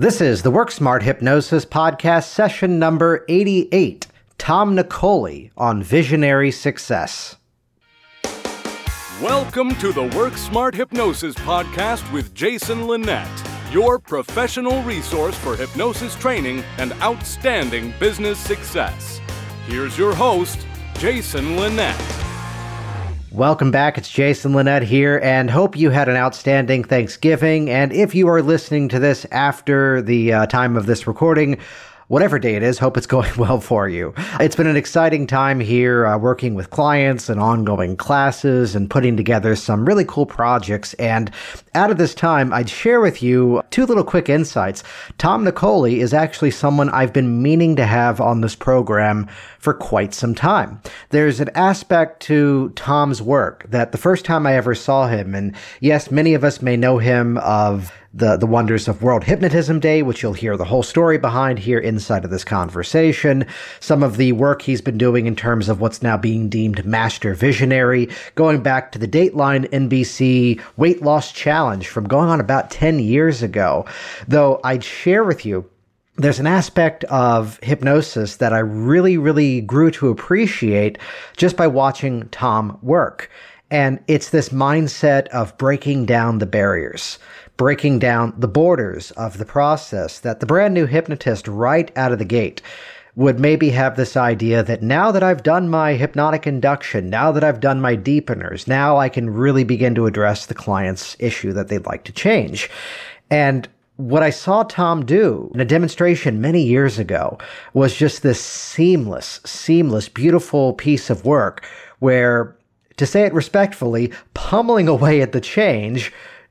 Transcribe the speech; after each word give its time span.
This 0.00 0.22
is 0.22 0.40
the 0.40 0.50
Work 0.50 0.70
Smart 0.70 1.02
Hypnosis 1.02 1.66
Podcast, 1.66 2.24
session 2.24 2.78
number 2.78 3.22
88. 3.28 4.06
Tom 4.38 4.74
Nicoli 4.74 5.50
on 5.58 5.82
visionary 5.82 6.50
success. 6.50 7.36
Welcome 9.20 9.74
to 9.74 9.92
the 9.92 10.10
Work 10.16 10.38
Smart 10.38 10.74
Hypnosis 10.74 11.34
Podcast 11.34 12.10
with 12.14 12.32
Jason 12.32 12.86
Linett, 12.86 13.28
your 13.70 13.98
professional 13.98 14.82
resource 14.84 15.36
for 15.36 15.54
hypnosis 15.54 16.14
training 16.14 16.64
and 16.78 16.94
outstanding 17.02 17.92
business 18.00 18.38
success. 18.38 19.20
Here's 19.66 19.98
your 19.98 20.14
host, 20.14 20.66
Jason 20.94 21.58
Linett. 21.58 22.29
Welcome 23.32 23.70
back. 23.70 23.96
It's 23.96 24.10
Jason 24.10 24.54
Linett 24.54 24.82
here, 24.82 25.20
and 25.22 25.48
hope 25.48 25.76
you 25.76 25.90
had 25.90 26.08
an 26.08 26.16
outstanding 26.16 26.82
Thanksgiving. 26.82 27.70
And 27.70 27.92
if 27.92 28.12
you 28.12 28.26
are 28.26 28.42
listening 28.42 28.88
to 28.88 28.98
this 28.98 29.24
after 29.30 30.02
the 30.02 30.32
uh, 30.32 30.46
time 30.46 30.76
of 30.76 30.86
this 30.86 31.06
recording, 31.06 31.58
whatever 32.10 32.40
day 32.40 32.56
it 32.56 32.62
is, 32.64 32.76
hope 32.76 32.96
it's 32.96 33.06
going 33.16 33.30
well 33.38 33.60
for 33.60 33.88
you. 33.88 34.12
It's 34.40 34.56
been 34.56 34.66
an 34.66 34.76
exciting 34.76 35.28
time 35.28 35.60
here 35.60 36.06
uh, 36.06 36.18
working 36.18 36.54
with 36.54 36.70
clients 36.70 37.28
and 37.28 37.40
ongoing 37.40 37.96
classes 37.96 38.74
and 38.74 38.90
putting 38.90 39.16
together 39.16 39.54
some 39.54 39.86
really 39.86 40.04
cool 40.04 40.26
projects. 40.26 40.92
And 40.94 41.30
out 41.74 41.90
of 41.90 41.98
this 41.98 42.12
time, 42.12 42.52
I'd 42.52 42.68
share 42.68 43.00
with 43.00 43.22
you 43.22 43.62
two 43.70 43.86
little 43.86 44.02
quick 44.02 44.28
insights. 44.28 44.82
Tom 45.18 45.44
Nicoli 45.44 45.98
is 45.98 46.12
actually 46.12 46.50
someone 46.50 46.90
I've 46.90 47.12
been 47.12 47.42
meaning 47.42 47.76
to 47.76 47.86
have 47.86 48.20
on 48.20 48.40
this 48.40 48.56
program 48.56 49.28
for 49.60 49.72
quite 49.72 50.12
some 50.12 50.34
time. 50.34 50.80
There's 51.10 51.38
an 51.38 51.50
aspect 51.54 52.20
to 52.22 52.70
Tom's 52.70 53.22
work 53.22 53.66
that 53.68 53.92
the 53.92 53.98
first 53.98 54.24
time 54.24 54.48
I 54.48 54.56
ever 54.56 54.74
saw 54.74 55.06
him, 55.06 55.32
and 55.32 55.54
yes, 55.78 56.10
many 56.10 56.34
of 56.34 56.42
us 56.42 56.60
may 56.60 56.76
know 56.76 56.98
him 56.98 57.38
of 57.38 57.92
the, 58.12 58.36
the 58.36 58.46
wonders 58.46 58.88
of 58.88 59.02
World 59.02 59.24
Hypnotism 59.24 59.78
Day, 59.78 60.02
which 60.02 60.22
you'll 60.22 60.32
hear 60.32 60.56
the 60.56 60.64
whole 60.64 60.82
story 60.82 61.16
behind 61.16 61.60
here 61.60 61.78
inside 61.78 62.24
of 62.24 62.30
this 62.30 62.44
conversation. 62.44 63.46
Some 63.78 64.02
of 64.02 64.16
the 64.16 64.32
work 64.32 64.62
he's 64.62 64.80
been 64.80 64.98
doing 64.98 65.26
in 65.26 65.36
terms 65.36 65.68
of 65.68 65.80
what's 65.80 66.02
now 66.02 66.16
being 66.16 66.48
deemed 66.48 66.84
master 66.84 67.34
visionary, 67.34 68.08
going 68.34 68.62
back 68.62 68.90
to 68.92 68.98
the 68.98 69.06
Dateline 69.06 69.68
NBC 69.70 70.60
weight 70.76 71.02
loss 71.02 71.30
challenge 71.30 71.88
from 71.88 72.08
going 72.08 72.28
on 72.28 72.40
about 72.40 72.70
10 72.70 72.98
years 72.98 73.42
ago. 73.42 73.86
Though 74.26 74.60
I'd 74.64 74.84
share 74.84 75.24
with 75.24 75.46
you 75.46 75.70
there's 76.16 76.40
an 76.40 76.46
aspect 76.46 77.04
of 77.04 77.58
hypnosis 77.62 78.36
that 78.36 78.52
I 78.52 78.58
really, 78.58 79.16
really 79.16 79.62
grew 79.62 79.90
to 79.92 80.10
appreciate 80.10 80.98
just 81.36 81.56
by 81.56 81.66
watching 81.66 82.28
Tom 82.28 82.78
work. 82.82 83.30
And 83.70 84.00
it's 84.06 84.28
this 84.30 84.50
mindset 84.50 85.28
of 85.28 85.56
breaking 85.56 86.04
down 86.04 86.38
the 86.38 86.46
barriers 86.46 87.18
breaking 87.60 87.98
down 87.98 88.32
the 88.38 88.48
borders 88.48 89.10
of 89.18 89.36
the 89.36 89.44
process 89.44 90.20
that 90.20 90.40
the 90.40 90.46
brand 90.46 90.72
new 90.72 90.86
hypnotist 90.86 91.46
right 91.46 91.94
out 91.94 92.10
of 92.10 92.18
the 92.18 92.24
gate 92.24 92.62
would 93.16 93.38
maybe 93.38 93.68
have 93.68 93.96
this 93.96 94.16
idea 94.16 94.62
that 94.62 94.82
now 94.82 95.12
that 95.12 95.22
I've 95.22 95.42
done 95.42 95.68
my 95.68 95.92
hypnotic 95.92 96.46
induction, 96.46 97.10
now 97.10 97.30
that 97.32 97.44
I've 97.44 97.60
done 97.60 97.78
my 97.78 97.98
deepeners, 97.98 98.66
now 98.66 98.96
I 98.96 99.10
can 99.10 99.28
really 99.28 99.62
begin 99.62 99.94
to 99.96 100.06
address 100.06 100.46
the 100.46 100.54
client's 100.54 101.16
issue 101.18 101.52
that 101.52 101.68
they'd 101.68 101.84
like 101.84 102.04
to 102.04 102.12
change. 102.12 102.70
And 103.30 103.68
what 103.96 104.22
I 104.22 104.30
saw 104.30 104.62
Tom 104.62 105.04
do 105.04 105.50
in 105.52 105.60
a 105.60 105.66
demonstration 105.66 106.40
many 106.40 106.62
years 106.62 106.98
ago 106.98 107.36
was 107.74 107.94
just 107.94 108.22
this 108.22 108.40
seamless, 108.40 109.38
seamless, 109.44 110.08
beautiful 110.08 110.72
piece 110.72 111.10
of 111.10 111.26
work 111.26 111.66
where, 111.98 112.56
to 112.96 113.04
say 113.04 113.24
it 113.24 113.34
respectfully, 113.34 114.14
pummeling 114.32 114.88
away 114.88 115.20
at 115.20 115.32
the 115.32 115.42
change 115.42 116.10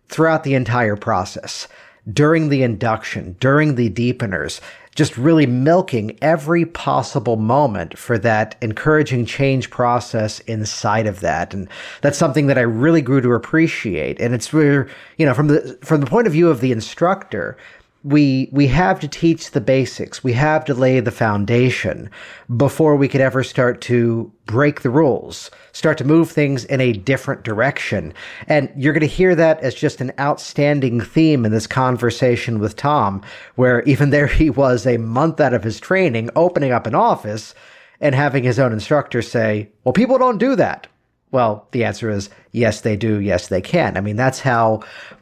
throughout 0.10 0.44
the 0.44 0.56
entire 0.56 0.96
process, 0.96 1.68
during 2.12 2.50
the 2.50 2.64
induction, 2.64 3.36
during 3.40 3.76
the 3.76 3.90
deepeners, 3.90 4.60
just 4.96 5.18
really 5.18 5.46
milking 5.46 6.18
every 6.22 6.66
possible 6.66 7.38
moment 7.38 7.98
for 7.98 8.18
that 8.18 8.56
encouraging 8.62 9.26
change 9.26 9.70
process 9.70 10.40
inside 10.42 11.08
of 11.08 11.22
that. 11.22 11.54
And 11.54 11.70
that's 12.02 12.18
something 12.18 12.48
that 12.48 12.58
I 12.58 12.62
really 12.62 13.02
grew 13.02 13.22
to 13.22 13.32
appreciate. 13.32 14.20
And 14.20 14.34
it's 14.34 14.52
where, 14.52 14.90
you 15.18 15.26
know, 15.26 15.34
from 15.34 15.48
the 15.48 15.78
from 15.82 16.02
the 16.02 16.08
point 16.08 16.28
of 16.28 16.34
view 16.34 16.50
of 16.50 16.60
the 16.60 16.72
instructor, 16.72 17.56
we 18.04 18.50
we 18.52 18.68
have 18.68 19.00
to 19.02 19.08
teach 19.08 19.52
the 19.52 19.62
basics. 19.62 20.24
We 20.24 20.34
have 20.34 20.64
to 20.66 20.74
lay 20.74 21.00
the 21.00 21.12
foundation 21.12 22.10
before 22.56 22.96
we 22.96 23.08
could 23.08 23.22
ever 23.22 23.44
start 23.44 23.82
to 23.82 24.32
break 24.46 24.82
the 24.82 24.90
rules, 24.90 25.52
start 25.74 25.98
to 25.98 26.06
move 26.06 26.32
things 26.32 26.64
in 26.66 26.80
a 26.80 26.94
different 26.94 27.44
direction. 27.44 28.14
And 28.48 28.72
you're 28.76 28.94
going 28.94 29.02
to 29.02 29.08
hear 29.08 29.36
that 29.36 29.60
as 29.60 29.76
just 29.76 30.00
an 30.00 30.14
outstanding 30.20 31.02
theme 31.02 31.46
in 31.46 31.52
this 31.52 31.68
conversation 31.68 32.60
with 32.60 32.76
Tom, 32.78 33.22
where 33.56 33.84
even 33.84 34.10
there 34.12 34.28
he 34.28 34.50
was 34.50 34.88
a 34.88 34.98
month 34.98 35.42
out 35.42 35.54
of 35.54 35.64
his 35.64 35.80
training, 35.80 36.30
opening 36.36 36.72
up 36.72 36.88
an 36.88 36.96
office 36.96 37.54
and 38.00 38.16
having 38.16 38.44
his 38.44 38.60
own 38.60 38.72
instructor 38.72 39.22
say, 39.22 39.70
"Well, 39.84 39.94
people 39.94 40.18
don't 40.18 40.38
do 40.38 40.56
that." 40.56 40.88
Well, 41.32 41.68
the 41.72 41.84
answer 41.84 42.10
is 42.10 42.30
yes, 42.52 42.82
they 42.82 42.96
do. 42.96 43.20
Yes, 43.20 43.48
they 43.48 43.62
can. 43.62 43.98
I 43.98 44.02
mean, 44.02 44.16
that's 44.16 44.40
how 44.40 44.82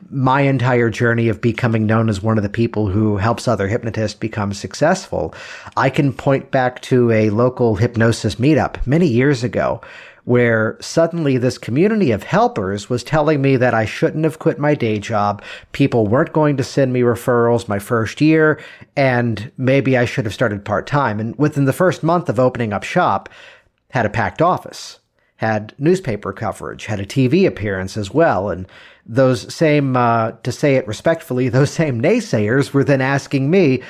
my 0.09 0.41
entire 0.41 0.90
journey 0.90 1.28
of 1.28 1.41
becoming 1.41 1.85
known 1.85 2.07
as 2.07 2.23
one 2.23 2.38
of 2.38 2.44
the 2.44 2.50
people 2.50 2.88
who 2.88 3.18
helps 3.18 3.47
other 3.47 3.68
hypnotists 3.68 4.18
become 4.18 4.53
successful. 4.53 5.34
I 5.75 5.90
can 5.90 6.13
point 6.13 6.50
back 6.50 6.81
to 6.84 7.12
a 7.12 7.29
local 7.29 7.75
hypnosis 7.75 8.35
meetup 8.35 8.85
many 8.88 9.07
years 9.07 9.44
ago 9.44 9.81
where 10.23 10.78
suddenly 10.81 11.38
this 11.38 11.57
community 11.57 12.12
of 12.12 12.24
helpers 12.24 12.89
was 12.89 13.01
telling 13.01 13.41
me 13.41 13.56
that 13.56 13.74
I 13.74 13.85
shouldn't 13.85 14.25
have 14.25 14.39
quit 14.39 14.59
my 14.59 14.75
day 14.75 15.00
job. 15.00 15.41
People 15.72 16.06
weren't 16.06 16.34
going 16.34 16.57
to 16.57 16.66
send 16.66 16.91
me 16.91 17.00
referrals 17.00 17.69
my 17.69 17.79
first 17.79 18.19
year, 18.19 18.62
and 18.97 19.50
maybe 19.57 19.97
I 19.97 20.03
should 20.03 20.25
have 20.25 20.34
started 20.34 20.66
part 20.66 20.85
time. 20.85 21.22
And 21.22 21.34
within 21.38 21.63
the 21.63 21.72
first 21.72 22.03
month 22.03 22.28
of 22.28 22.41
opening 22.41 22.74
up 22.74 22.84
shop, 22.84 23.29
had 23.91 24.06
a 24.06 24.09
packed 24.09 24.41
office 24.41 25.00
had 25.38 25.74
newspaper 25.78 26.34
coverage, 26.34 26.86
had 26.86 27.00
a 27.00 27.06
TV 27.06 27.48
appearance 27.48 27.96
as 27.96 28.12
well. 28.12 28.50
And 28.50 28.68
those 29.06 29.53
same, 29.53 29.96
uh, 29.96 30.31
to 30.44 30.52
say 30.52 30.75
it 30.75 30.88
respectfully, 30.88 31.50
those 31.50 31.72
same 31.72 32.02
naysayers 32.02 32.74
were 32.74 32.84
then 32.84 33.02
asking 33.02 33.50
me, 33.50 33.81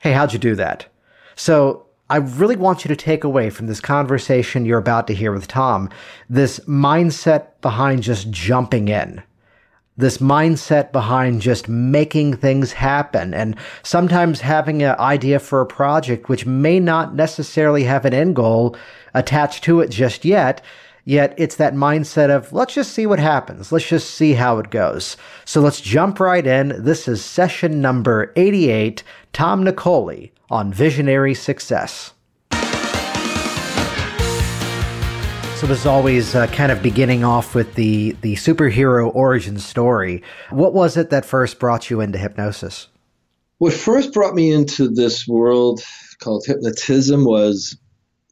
Hey, 0.00 0.12
how'd 0.12 0.32
you 0.32 0.38
do 0.38 0.54
that? 0.54 0.86
So 1.36 1.86
I 2.08 2.16
really 2.16 2.56
want 2.56 2.84
you 2.84 2.88
to 2.88 2.96
take 2.96 3.22
away 3.22 3.50
from 3.50 3.66
this 3.66 3.80
conversation 3.80 4.64
you're 4.64 4.78
about 4.78 5.06
to 5.06 5.14
hear 5.14 5.32
with 5.32 5.46
Tom 5.46 5.90
this 6.28 6.58
mindset 6.60 7.48
behind 7.60 8.02
just 8.02 8.30
jumping 8.30 8.88
in. 8.88 9.22
This 10.00 10.16
mindset 10.16 10.92
behind 10.92 11.42
just 11.42 11.68
making 11.68 12.38
things 12.38 12.72
happen 12.72 13.34
and 13.34 13.54
sometimes 13.82 14.40
having 14.40 14.82
an 14.82 14.96
idea 14.98 15.38
for 15.38 15.60
a 15.60 15.66
project 15.66 16.30
which 16.30 16.46
may 16.46 16.80
not 16.80 17.14
necessarily 17.14 17.84
have 17.84 18.06
an 18.06 18.14
end 18.14 18.34
goal 18.34 18.76
attached 19.12 19.62
to 19.64 19.80
it 19.80 19.90
just 19.90 20.24
yet. 20.24 20.64
Yet 21.04 21.34
it's 21.36 21.56
that 21.56 21.74
mindset 21.74 22.30
of 22.30 22.50
let's 22.50 22.72
just 22.72 22.94
see 22.94 23.04
what 23.04 23.18
happens. 23.18 23.72
Let's 23.72 23.88
just 23.88 24.12
see 24.14 24.32
how 24.32 24.56
it 24.56 24.70
goes. 24.70 25.18
So 25.44 25.60
let's 25.60 25.82
jump 25.82 26.18
right 26.18 26.46
in. 26.46 26.82
This 26.82 27.06
is 27.06 27.22
session 27.22 27.82
number 27.82 28.32
88, 28.36 29.02
Tom 29.34 29.66
Nicoli 29.66 30.30
on 30.48 30.72
visionary 30.72 31.34
success. 31.34 32.14
So 35.60 35.66
is 35.66 35.84
always 35.84 36.34
uh, 36.34 36.46
kind 36.46 36.72
of 36.72 36.82
beginning 36.82 37.22
off 37.22 37.54
with 37.54 37.74
the 37.74 38.16
the 38.22 38.34
superhero 38.36 39.14
origin 39.14 39.58
story. 39.58 40.22
What 40.48 40.72
was 40.72 40.96
it 40.96 41.10
that 41.10 41.26
first 41.26 41.58
brought 41.58 41.90
you 41.90 42.00
into 42.00 42.16
hypnosis? 42.16 42.88
What 43.58 43.74
first 43.74 44.14
brought 44.14 44.34
me 44.34 44.50
into 44.50 44.88
this 44.88 45.28
world 45.28 45.82
called 46.18 46.44
hypnotism 46.46 47.26
was 47.26 47.76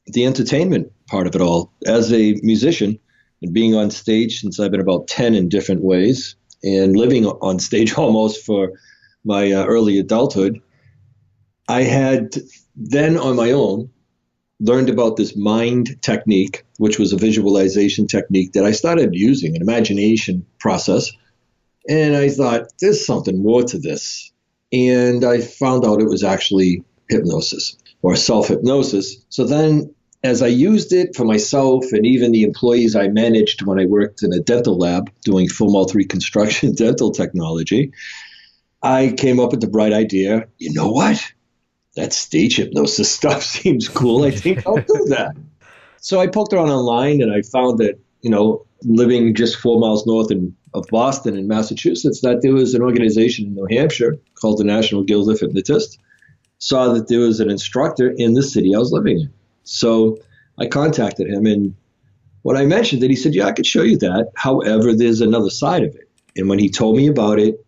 the 0.07 0.25
entertainment 0.25 0.91
part 1.07 1.27
of 1.27 1.35
it 1.35 1.43
all. 1.43 1.71
As 1.85 2.11
a 2.15 2.33
musician 2.43 2.99
and 3.43 3.53
being 3.53 3.75
on 3.75 3.91
stage 3.91 4.41
since 4.41 4.59
I've 4.59 4.71
been 4.71 4.81
about 4.81 5.07
10 5.07 5.35
in 5.35 5.51
different 5.51 5.83
ways 5.85 6.35
and 6.65 6.97
living 6.97 7.27
on 7.27 7.59
stage 7.59 7.93
almost 7.99 8.43
for 8.43 8.73
my 9.27 9.53
uh, 9.53 9.67
early 9.67 9.99
adulthood, 9.99 10.63
I 11.69 11.83
had 11.83 12.37
then 12.75 13.19
on 13.19 13.37
my 13.37 13.51
own 13.51 13.91
learned 14.61 14.89
about 14.89 15.17
this 15.17 15.37
mind 15.37 16.01
technique, 16.03 16.65
which 16.79 16.99
was 16.99 17.13
a 17.13 17.17
visualization 17.17 18.07
technique 18.07 18.53
that 18.53 18.65
I 18.65 18.73
started 18.73 19.15
using, 19.15 19.55
an 19.55 19.63
imagination 19.63 20.45
process. 20.59 21.11
And 21.89 22.17
I 22.17 22.29
thought, 22.29 22.73
there's 22.81 23.07
something 23.07 23.43
more 23.43 23.63
to 23.63 23.79
this. 23.79 24.33
And 24.73 25.25
I 25.25 25.41
found 25.41 25.87
out 25.87 26.03
it 26.03 26.09
was 26.09 26.25
actually 26.25 26.85
hypnosis 27.09 27.77
or 28.03 28.17
self 28.17 28.49
hypnosis. 28.49 29.25
So 29.29 29.45
then 29.45 29.95
as 30.25 30.43
I 30.43 30.49
used 30.49 30.93
it 30.93 31.15
for 31.15 31.25
myself 31.25 31.85
and 31.93 32.05
even 32.05 32.33
the 32.33 32.43
employees 32.43 32.97
I 32.97 33.09
managed 33.09 33.63
when 33.63 33.79
I 33.79 33.87
worked 33.87 34.23
in 34.23 34.33
a 34.33 34.41
dental 34.41 34.77
lab 34.77 35.11
doing 35.23 35.49
full 35.49 35.73
mouth 35.73 35.95
reconstruction 35.95 36.75
dental 36.75 37.13
technology, 37.13 37.93
I 38.83 39.15
came 39.17 39.41
up 39.41 39.53
with 39.53 39.61
the 39.61 39.69
bright 39.69 39.93
idea 39.93 40.49
you 40.59 40.73
know 40.73 40.91
what? 40.91 41.33
That 41.99 42.13
stage 42.13 42.57
hypnosis 42.57 43.11
stuff 43.21 43.43
seems 43.43 43.89
cool. 43.89 44.25
I 44.25 44.31
think 44.31 44.67
I'll 44.67 44.77
do 44.77 45.05
that. 45.09 45.37
So 46.01 46.21
I 46.21 46.29
poked 46.29 46.53
around 46.53 46.71
online 46.71 47.21
and 47.21 47.33
I 47.33 47.43
found 47.43 47.79
that, 47.79 47.99
you 48.23 48.31
know, 48.31 48.65
living 48.83 49.35
just 49.35 49.57
four 49.57 49.81
miles 49.81 50.07
north 50.07 50.31
in, 50.31 50.55
of 50.75 50.87
Boston 50.91 51.37
in 51.37 51.49
Massachusetts 51.49 52.21
that 52.21 52.43
there 52.43 52.55
was 52.55 52.75
an 52.75 52.83
organization 52.83 53.47
in 53.47 53.55
New 53.55 53.67
Hampshire 53.69 54.17
called 54.41 54.59
the 54.59 54.65
National 54.65 55.03
Guild 55.03 55.29
of 55.29 55.41
Hypnotists. 55.41 55.99
Saw 56.59 56.93
that 56.93 57.09
there 57.09 57.21
was 57.21 57.41
an 57.41 57.51
instructor 57.51 58.15
in 58.17 58.35
the 58.35 58.43
city 58.43 58.75
I 58.75 58.79
was 58.79 58.93
living 58.93 59.19
in. 59.21 59.33
So 59.65 60.19
I 60.59 60.67
contacted 60.67 61.29
him 61.29 61.47
and 61.47 61.75
when 62.43 62.57
I 62.57 62.65
mentioned 62.65 63.03
it, 63.03 63.11
he 63.11 63.17
said, 63.17 63.35
Yeah, 63.35 63.47
I 63.47 63.53
could 63.53 63.67
show 63.67 63.83
you 63.83 63.99
that. 63.99 64.31
However, 64.37 64.95
there's 64.95 65.21
another 65.21 65.51
side 65.51 65.83
of 65.83 65.95
it. 65.95 66.09
And 66.37 66.49
when 66.49 66.59
he 66.59 66.71
told 66.71 66.97
me 66.97 67.09
about 67.09 67.39
it, 67.39 67.65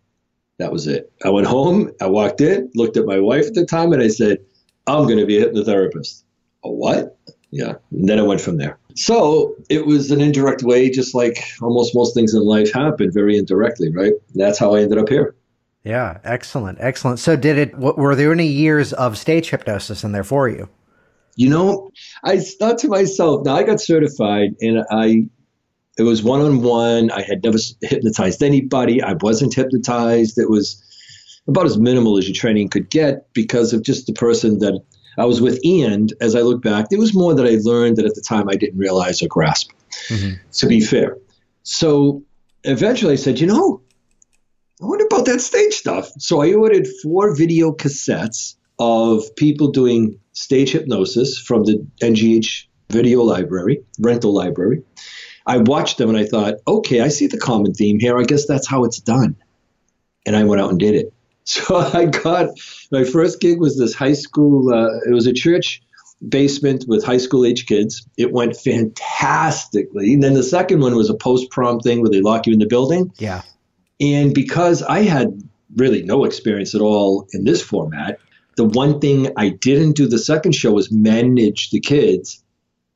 that 0.61 0.71
was 0.71 0.87
it. 0.87 1.11
I 1.23 1.29
went 1.29 1.47
home, 1.47 1.91
I 2.01 2.07
walked 2.07 2.41
in, 2.41 2.69
looked 2.75 2.97
at 2.97 3.05
my 3.05 3.19
wife 3.19 3.47
at 3.47 3.53
the 3.53 3.65
time, 3.65 3.93
and 3.93 4.01
I 4.01 4.07
said, 4.07 4.39
I'm 4.87 5.03
going 5.05 5.19
to 5.19 5.25
be 5.25 5.37
a 5.37 5.47
hypnotherapist. 5.47 6.23
A 6.63 6.71
what? 6.71 7.17
Yeah. 7.51 7.73
And 7.91 8.07
then 8.07 8.19
I 8.19 8.23
went 8.23 8.41
from 8.41 8.57
there. 8.57 8.77
So 8.95 9.55
it 9.69 9.85
was 9.85 10.11
an 10.11 10.21
indirect 10.21 10.63
way, 10.63 10.89
just 10.89 11.13
like 11.15 11.43
almost 11.61 11.95
most 11.95 12.13
things 12.13 12.33
in 12.33 12.43
life 12.43 12.71
happen 12.73 13.11
very 13.11 13.37
indirectly, 13.37 13.91
right? 13.93 14.13
That's 14.35 14.59
how 14.59 14.75
I 14.75 14.81
ended 14.81 14.97
up 14.97 15.09
here. 15.09 15.35
Yeah, 15.83 16.19
excellent, 16.23 16.77
excellent. 16.79 17.17
So, 17.17 17.35
did 17.35 17.57
it? 17.57 17.75
Were 17.75 18.15
there 18.15 18.31
any 18.31 18.45
years 18.45 18.93
of 18.93 19.17
stage 19.17 19.49
hypnosis 19.49 20.03
in 20.03 20.11
there 20.11 20.23
for 20.23 20.47
you? 20.47 20.69
You 21.35 21.49
know, 21.49 21.89
I 22.23 22.37
thought 22.39 22.77
to 22.79 22.87
myself, 22.87 23.45
now 23.45 23.55
I 23.55 23.63
got 23.63 23.81
certified, 23.81 24.51
and 24.61 24.85
I 24.91 25.25
it 25.97 26.03
was 26.03 26.23
one 26.23 26.41
on 26.41 26.61
one. 26.61 27.11
I 27.11 27.21
had 27.21 27.43
never 27.43 27.57
hypnotized 27.81 28.41
anybody. 28.41 29.01
I 29.01 29.13
wasn't 29.13 29.53
hypnotized. 29.53 30.37
It 30.37 30.49
was 30.49 30.81
about 31.47 31.65
as 31.65 31.77
minimal 31.77 32.17
as 32.17 32.27
your 32.27 32.35
training 32.35 32.69
could 32.69 32.89
get 32.89 33.31
because 33.33 33.73
of 33.73 33.83
just 33.83 34.07
the 34.07 34.13
person 34.13 34.59
that 34.59 34.79
I 35.17 35.25
was 35.25 35.41
with. 35.41 35.59
And 35.63 36.13
as 36.21 36.35
I 36.35 36.41
look 36.41 36.61
back, 36.61 36.89
there 36.89 36.99
was 36.99 37.13
more 37.13 37.33
that 37.33 37.45
I 37.45 37.57
learned 37.61 37.97
that 37.97 38.05
at 38.05 38.15
the 38.15 38.21
time 38.21 38.47
I 38.49 38.55
didn't 38.55 38.79
realize 38.79 39.21
or 39.21 39.27
grasp, 39.27 39.71
mm-hmm. 40.07 40.35
to 40.51 40.67
be 40.67 40.79
fair. 40.79 41.17
So 41.63 42.23
eventually 42.63 43.13
I 43.13 43.17
said, 43.17 43.39
you 43.39 43.47
know, 43.47 43.81
I 44.81 44.85
wonder 44.85 45.05
about 45.05 45.25
that 45.25 45.41
stage 45.41 45.73
stuff. 45.73 46.09
So 46.17 46.41
I 46.41 46.53
ordered 46.53 46.87
four 47.03 47.35
video 47.35 47.71
cassettes 47.71 48.55
of 48.79 49.23
people 49.35 49.71
doing 49.71 50.17
stage 50.33 50.71
hypnosis 50.71 51.37
from 51.37 51.65
the 51.65 51.85
NGH 52.01 52.65
video 52.89 53.21
library, 53.21 53.83
rental 53.99 54.33
library. 54.33 54.83
I 55.45 55.57
watched 55.57 55.97
them 55.97 56.09
and 56.09 56.17
I 56.17 56.25
thought, 56.25 56.55
okay, 56.67 57.01
I 57.01 57.07
see 57.09 57.27
the 57.27 57.37
common 57.37 57.73
theme 57.73 57.99
here. 57.99 58.17
I 58.17 58.23
guess 58.23 58.45
that's 58.45 58.67
how 58.67 58.83
it's 58.83 58.99
done. 58.99 59.35
And 60.25 60.35
I 60.35 60.43
went 60.43 60.61
out 60.61 60.69
and 60.69 60.79
did 60.79 60.95
it. 60.95 61.13
So 61.43 61.75
I 61.75 62.05
got 62.05 62.49
my 62.91 63.03
first 63.03 63.41
gig 63.41 63.59
was 63.59 63.77
this 63.77 63.95
high 63.95 64.13
school. 64.13 64.71
Uh, 64.71 64.99
it 65.09 65.11
was 65.11 65.25
a 65.25 65.33
church 65.33 65.81
basement 66.25 66.85
with 66.87 67.03
high 67.03 67.17
school 67.17 67.45
age 67.45 67.65
kids. 67.65 68.07
It 68.15 68.31
went 68.31 68.55
fantastically. 68.55 70.13
And 70.13 70.23
then 70.23 70.35
the 70.35 70.43
second 70.43 70.81
one 70.81 70.95
was 70.95 71.09
a 71.09 71.15
post 71.15 71.49
prom 71.49 71.79
thing 71.79 72.01
where 72.01 72.11
they 72.11 72.21
lock 72.21 72.45
you 72.45 72.53
in 72.53 72.59
the 72.59 72.67
building. 72.67 73.11
Yeah. 73.17 73.41
And 73.99 74.33
because 74.33 74.83
I 74.83 74.99
had 75.01 75.41
really 75.75 76.03
no 76.03 76.25
experience 76.25 76.75
at 76.75 76.81
all 76.81 77.27
in 77.33 77.43
this 77.43 77.61
format, 77.61 78.19
the 78.57 78.65
one 78.65 78.99
thing 78.99 79.29
I 79.37 79.49
didn't 79.49 79.93
do 79.93 80.07
the 80.07 80.19
second 80.19 80.53
show 80.53 80.71
was 80.71 80.91
manage 80.91 81.69
the 81.71 81.79
kids. 81.79 82.43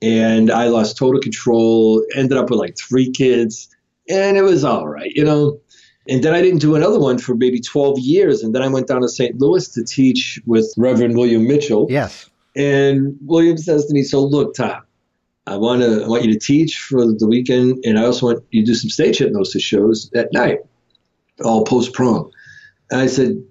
And 0.06 0.52
I 0.52 0.68
lost 0.68 0.98
total 0.98 1.20
control, 1.20 2.06
ended 2.14 2.38
up 2.38 2.52
with 2.52 2.60
like 2.60 2.78
three 2.78 3.12
kids, 3.12 3.76
and 4.08 4.38
it 4.38 4.44
was 4.44 4.64
all 4.64 4.88
right, 4.88 5.12
you 5.16 5.24
know. 5.24 5.60
And 6.08 6.24
then 6.24 6.36
I 6.36 6.42
didn't 6.44 6.60
do 6.60 6.76
another 6.76 7.00
one 7.00 7.18
for 7.18 7.34
maybe 7.34 7.60
12 7.60 7.98
years. 7.98 8.44
And 8.44 8.54
then 8.54 8.62
I 8.62 8.68
went 8.68 8.88
down 8.88 9.02
to 9.02 9.10
St. 9.10 9.42
Louis 9.42 9.68
to 9.70 9.84
teach 9.84 10.40
with 10.46 10.72
Reverend 10.78 11.18
William 11.18 11.48
Mitchell. 11.48 11.88
Yes. 11.90 12.30
And 12.56 13.18
William 13.26 13.58
says 13.58 13.88
to 13.88 13.94
me, 13.96 14.04
So 14.04 14.24
look, 14.24 14.54
Tom, 14.54 14.84
I 15.48 15.58
want 15.58 15.82
to 15.82 16.04
I 16.04 16.08
want 16.08 16.24
you 16.24 16.34
to 16.34 16.40
teach 16.40 16.78
for 16.78 17.06
the 17.06 17.28
weekend, 17.28 17.84
and 17.86 17.98
I 17.98 18.06
also 18.06 18.28
want 18.28 18.44
you 18.52 18.62
to 18.62 18.66
do 18.66 18.76
some 18.76 18.90
stage 18.90 19.18
hypnosis 19.18 19.64
shows 19.64 20.12
at 20.14 20.32
night, 20.32 20.60
all 21.44 21.64
post 21.64 21.94
prom. 21.94 22.30
And 22.92 23.02
I 23.02 23.08
said, 23.08 23.44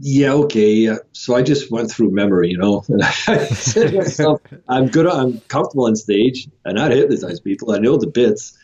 Yeah, 0.00 0.32
okay. 0.32 0.90
So 1.12 1.34
I 1.34 1.42
just 1.42 1.70
went 1.70 1.90
through 1.90 2.10
memory, 2.10 2.50
you 2.50 2.58
know, 2.58 2.84
and 2.88 3.02
I 3.02 3.10
said 3.46 3.90
to 3.90 3.98
myself, 3.98 4.40
I'm 4.68 4.88
good, 4.88 5.06
I'm 5.06 5.40
comfortable 5.48 5.86
on 5.86 5.96
stage. 5.96 6.48
and 6.64 6.78
I 6.78 6.88
not 6.88 6.96
hypnotize 6.96 7.40
people. 7.40 7.72
I 7.72 7.78
know 7.78 7.96
the 7.96 8.06
bits. 8.06 8.56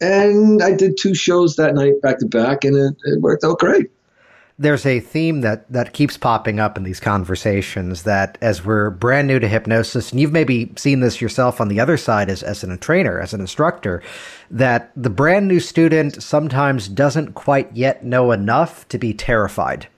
And 0.00 0.62
I 0.62 0.72
did 0.72 0.96
two 0.98 1.14
shows 1.14 1.56
that 1.56 1.74
night 1.74 2.02
back 2.02 2.18
to 2.18 2.26
back, 2.26 2.64
and 2.64 2.76
it, 2.76 2.96
it 3.04 3.20
worked 3.20 3.44
out 3.44 3.60
great 3.60 3.90
there's 4.58 4.86
a 4.86 5.00
theme 5.00 5.40
that 5.40 5.70
that 5.72 5.92
keeps 5.92 6.16
popping 6.16 6.60
up 6.60 6.76
in 6.76 6.84
these 6.84 7.00
conversations 7.00 8.04
that 8.04 8.38
as 8.40 8.64
we're 8.64 8.90
brand 8.90 9.26
new 9.26 9.38
to 9.38 9.48
hypnosis 9.48 10.10
and 10.10 10.20
you've 10.20 10.32
maybe 10.32 10.72
seen 10.76 11.00
this 11.00 11.20
yourself 11.20 11.60
on 11.60 11.68
the 11.68 11.80
other 11.80 11.96
side 11.96 12.28
as, 12.28 12.42
as 12.42 12.62
a 12.62 12.76
trainer 12.76 13.20
as 13.20 13.34
an 13.34 13.40
instructor 13.40 14.02
that 14.50 14.92
the 14.94 15.10
brand 15.10 15.48
new 15.48 15.58
student 15.58 16.22
sometimes 16.22 16.88
doesn't 16.88 17.32
quite 17.34 17.74
yet 17.74 18.04
know 18.04 18.30
enough 18.30 18.86
to 18.88 18.98
be 18.98 19.12
terrified 19.14 19.88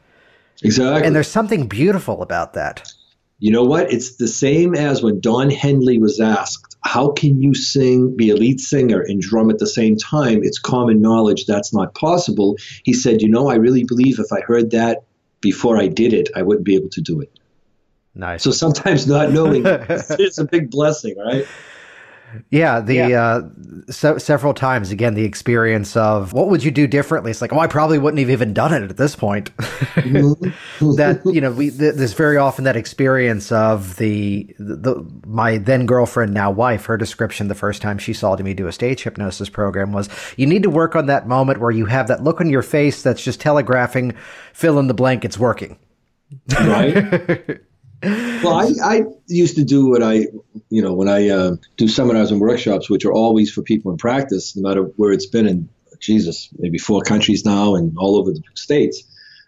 exactly 0.62 1.06
and 1.06 1.14
there's 1.14 1.28
something 1.28 1.66
beautiful 1.66 2.22
about 2.22 2.54
that 2.54 2.92
you 3.38 3.50
know 3.50 3.64
what 3.64 3.92
it's 3.92 4.16
the 4.16 4.28
same 4.28 4.74
as 4.74 5.02
when 5.02 5.20
don 5.20 5.50
henley 5.50 5.98
was 5.98 6.20
asked 6.20 6.74
how 6.84 7.10
can 7.10 7.42
you 7.42 7.54
sing, 7.54 8.14
be 8.14 8.30
a 8.30 8.36
lead 8.36 8.60
singer, 8.60 9.00
and 9.00 9.20
drum 9.20 9.50
at 9.50 9.58
the 9.58 9.66
same 9.66 9.96
time? 9.96 10.40
It's 10.42 10.58
common 10.58 11.00
knowledge 11.00 11.46
that's 11.46 11.72
not 11.72 11.94
possible. 11.94 12.56
He 12.84 12.92
said, 12.92 13.22
You 13.22 13.28
know, 13.28 13.48
I 13.48 13.54
really 13.54 13.84
believe 13.84 14.18
if 14.18 14.32
I 14.32 14.40
heard 14.42 14.70
that 14.72 15.04
before 15.40 15.78
I 15.78 15.88
did 15.88 16.12
it, 16.12 16.28
I 16.36 16.42
wouldn't 16.42 16.64
be 16.64 16.74
able 16.74 16.90
to 16.90 17.00
do 17.00 17.20
it. 17.20 17.38
Nice. 18.14 18.42
So 18.42 18.50
sometimes 18.50 19.06
not 19.06 19.32
knowing 19.32 19.64
is 19.66 20.38
a 20.38 20.44
big 20.44 20.70
blessing, 20.70 21.16
right? 21.18 21.46
Yeah, 22.50 22.80
the 22.80 22.94
yeah. 22.94 23.20
Uh, 23.20 23.50
so, 23.90 24.18
several 24.18 24.54
times 24.54 24.90
again 24.90 25.14
the 25.14 25.24
experience 25.24 25.96
of 25.96 26.32
what 26.32 26.48
would 26.48 26.62
you 26.62 26.70
do 26.70 26.86
differently? 26.86 27.30
It's 27.30 27.40
like, 27.40 27.52
oh, 27.52 27.58
I 27.58 27.66
probably 27.66 27.98
wouldn't 27.98 28.20
have 28.20 28.30
even 28.30 28.54
done 28.54 28.72
it 28.72 28.82
at 28.88 28.96
this 28.96 29.16
point. 29.16 29.50
That 30.80 31.22
you 31.24 31.40
know, 31.40 31.50
we 31.52 31.70
th- 31.70 31.94
there's 31.94 32.12
very 32.12 32.36
often 32.36 32.64
that 32.64 32.76
experience 32.76 33.50
of 33.50 33.96
the, 33.96 34.54
the, 34.58 34.76
the 34.76 35.10
my 35.26 35.58
then 35.58 35.86
girlfriend, 35.86 36.34
now 36.34 36.50
wife. 36.50 36.84
Her 36.86 36.96
description 36.96 37.48
the 37.48 37.54
first 37.54 37.80
time 37.80 37.98
she 37.98 38.12
saw 38.12 38.34
me 38.42 38.54
do 38.54 38.66
a 38.66 38.72
stage 38.72 39.02
hypnosis 39.02 39.48
program 39.48 39.92
was, 39.92 40.08
you 40.36 40.46
need 40.46 40.62
to 40.62 40.70
work 40.70 40.96
on 40.96 41.06
that 41.06 41.26
moment 41.26 41.60
where 41.60 41.70
you 41.70 41.86
have 41.86 42.08
that 42.08 42.22
look 42.22 42.40
on 42.40 42.48
your 42.48 42.62
face 42.62 43.02
that's 43.02 43.22
just 43.22 43.40
telegraphing, 43.40 44.14
fill 44.52 44.78
in 44.78 44.88
the 44.88 44.94
blank, 44.94 45.24
it's 45.24 45.38
working. 45.38 45.78
Right. 46.60 47.60
well, 48.04 48.54
I, 48.54 48.72
I 48.82 49.04
used 49.26 49.56
to 49.56 49.64
do 49.64 49.88
what 49.88 50.02
I, 50.02 50.26
you 50.68 50.82
know, 50.82 50.94
when 50.94 51.08
I 51.08 51.28
uh, 51.28 51.56
do 51.76 51.88
seminars 51.88 52.30
and 52.30 52.40
workshops, 52.40 52.90
which 52.90 53.04
are 53.04 53.12
always 53.12 53.52
for 53.52 53.62
people 53.62 53.92
in 53.92 53.98
practice, 53.98 54.56
no 54.56 54.68
matter 54.68 54.82
where 54.96 55.12
it's 55.12 55.26
been 55.26 55.46
in, 55.46 55.68
Jesus, 56.00 56.50
maybe 56.58 56.78
four 56.78 57.02
countries 57.02 57.44
now 57.44 57.76
and 57.76 57.96
all 57.96 58.16
over 58.16 58.32
the 58.32 58.42
states. 58.54 59.02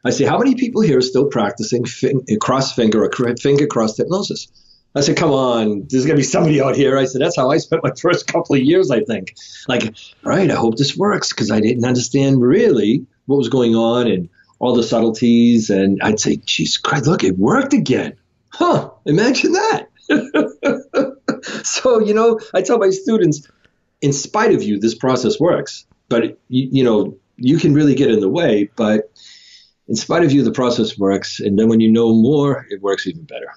I 0.05 0.11
say, 0.11 0.25
how 0.25 0.39
many 0.39 0.55
people 0.55 0.81
here 0.81 0.99
are 0.99 1.03
still 1.03 1.27
practicing 1.27 1.85
fin- 1.85 2.25
cross 2.41 2.75
finger 2.75 3.05
or 3.05 3.37
finger 3.37 3.67
cross 3.67 3.97
hypnosis? 3.97 4.49
I 4.95 5.01
said, 5.01 5.17
come 5.17 5.33
on, 5.33 5.87
there's 5.91 6.07
going 6.07 6.17
to 6.17 6.21
be 6.21 6.23
somebody 6.23 6.63
out 6.63 6.75
here. 6.75 6.97
I 6.97 7.05
said, 7.05 7.21
that's 7.21 7.37
how 7.37 7.51
I 7.51 7.59
spent 7.59 7.85
my 7.85 7.91
first 8.01 8.27
couple 8.27 8.57
of 8.57 8.63
years, 8.63 8.91
I 8.91 9.01
think. 9.01 9.35
Like, 9.69 9.95
right, 10.23 10.51
I 10.51 10.55
hope 10.55 10.79
this 10.79 10.97
works 10.97 11.31
because 11.31 11.51
I 11.51 11.61
didn't 11.61 11.85
understand 11.85 12.41
really 12.41 13.07
what 13.27 13.37
was 13.37 13.51
going 13.51 13.75
on 13.75 14.07
and 14.07 14.31
all 14.59 14.75
the 14.75 14.83
subtleties. 14.83 15.69
And 15.69 16.01
I'd 16.03 16.21
say, 16.21 16.37
geez, 16.37 16.79
Christ, 16.79 17.07
look, 17.07 17.25
it 17.25 17.37
worked 17.37 17.75
again 17.75 18.17
huh, 18.59 18.91
imagine 19.05 19.53
that. 19.53 19.89
so, 21.65 22.01
you 22.01 22.15
know, 22.15 22.41
I 22.55 22.63
tell 22.63 22.79
my 22.79 22.91
students, 22.91 23.47
in 24.01 24.13
spite 24.13 24.55
of 24.55 24.63
you, 24.63 24.79
this 24.79 24.95
process 24.95 25.39
works. 25.39 25.87
But, 26.09 26.39
you, 26.49 26.69
you 26.71 26.85
know, 26.85 27.17
you 27.37 27.59
can 27.59 27.75
really 27.75 27.95
get 27.95 28.11
in 28.11 28.21
the 28.21 28.29
way, 28.29 28.71
but 28.77 29.11
in 29.89 29.97
spite 29.97 30.25
of 30.25 30.33
you, 30.33 30.43
the 30.43 30.53
process 30.53 30.99
works. 30.99 31.41
And 31.41 31.59
then 31.59 31.69
when 31.69 31.81
you 31.81 31.91
know 31.91 32.13
more, 32.15 32.67
it 32.71 32.81
works 32.81 33.07
even 33.07 33.25
better. 33.25 33.53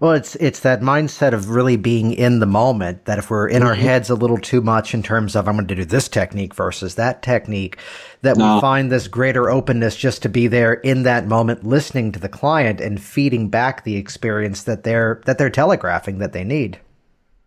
Well, 0.00 0.12
it's 0.12 0.34
it's 0.36 0.60
that 0.60 0.80
mindset 0.80 1.32
of 1.32 1.48
really 1.48 1.76
being 1.76 2.12
in 2.12 2.40
the 2.40 2.46
moment. 2.46 3.06
That 3.06 3.18
if 3.18 3.30
we're 3.30 3.48
in 3.48 3.60
mm-hmm. 3.60 3.68
our 3.68 3.74
heads 3.74 4.10
a 4.10 4.14
little 4.14 4.38
too 4.38 4.60
much 4.60 4.92
in 4.92 5.02
terms 5.02 5.34
of 5.34 5.48
I'm 5.48 5.56
going 5.56 5.66
to 5.68 5.74
do 5.74 5.84
this 5.84 6.08
technique 6.08 6.54
versus 6.54 6.96
that 6.96 7.22
technique, 7.22 7.78
that 8.22 8.36
no. 8.36 8.56
we 8.56 8.60
find 8.60 8.92
this 8.92 9.08
greater 9.08 9.48
openness 9.50 9.96
just 9.96 10.22
to 10.22 10.28
be 10.28 10.48
there 10.48 10.74
in 10.74 11.04
that 11.04 11.26
moment, 11.26 11.64
listening 11.64 12.12
to 12.12 12.18
the 12.18 12.28
client 12.28 12.80
and 12.80 13.00
feeding 13.02 13.48
back 13.48 13.84
the 13.84 13.96
experience 13.96 14.64
that 14.64 14.84
they're 14.84 15.22
that 15.24 15.38
they're 15.38 15.50
telegraphing 15.50 16.18
that 16.18 16.32
they 16.32 16.44
need. 16.44 16.78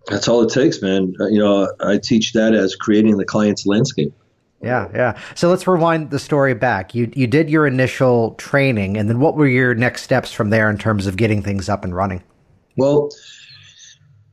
That's 0.07 0.27
all 0.27 0.41
it 0.41 0.49
takes, 0.49 0.81
man. 0.81 1.13
Uh, 1.19 1.27
you 1.27 1.37
know, 1.37 1.71
I 1.81 1.99
teach 1.99 2.33
that 2.33 2.55
as 2.55 2.75
creating 2.75 3.17
the 3.17 3.25
client's 3.25 3.67
landscape. 3.67 4.13
Yeah, 4.61 4.89
yeah. 4.93 5.19
So 5.35 5.49
let's 5.49 5.67
rewind 5.67 6.09
the 6.09 6.19
story 6.19 6.53
back. 6.53 6.95
You 6.95 7.11
you 7.15 7.27
did 7.27 7.49
your 7.49 7.67
initial 7.67 8.33
training, 8.35 8.97
and 8.97 9.07
then 9.07 9.19
what 9.19 9.35
were 9.35 9.47
your 9.47 9.75
next 9.75 10.01
steps 10.01 10.31
from 10.31 10.49
there 10.49 10.69
in 10.69 10.77
terms 10.77 11.05
of 11.05 11.15
getting 11.15 11.43
things 11.43 11.69
up 11.69 11.83
and 11.83 11.95
running? 11.95 12.23
Well, 12.79 13.09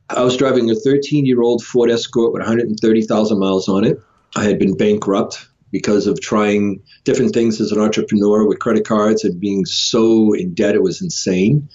I 0.09 0.23
was 0.23 0.37
driving 0.37 0.71
a 0.71 0.75
13 0.75 1.25
year 1.25 1.41
old 1.41 1.63
Ford 1.63 1.91
Escort 1.91 2.33
with 2.33 2.41
130,000 2.41 3.39
miles 3.39 3.67
on 3.67 3.83
it. 3.83 3.99
I 4.35 4.43
had 4.43 4.57
been 4.57 4.75
bankrupt 4.75 5.47
because 5.71 6.07
of 6.07 6.19
trying 6.21 6.81
different 7.03 7.33
things 7.33 7.59
as 7.59 7.71
an 7.71 7.79
entrepreneur 7.79 8.47
with 8.47 8.59
credit 8.59 8.85
cards 8.85 9.23
and 9.23 9.39
being 9.39 9.65
so 9.65 10.33
in 10.33 10.53
debt, 10.53 10.75
it 10.75 10.81
was 10.81 11.01
insane. 11.01 11.69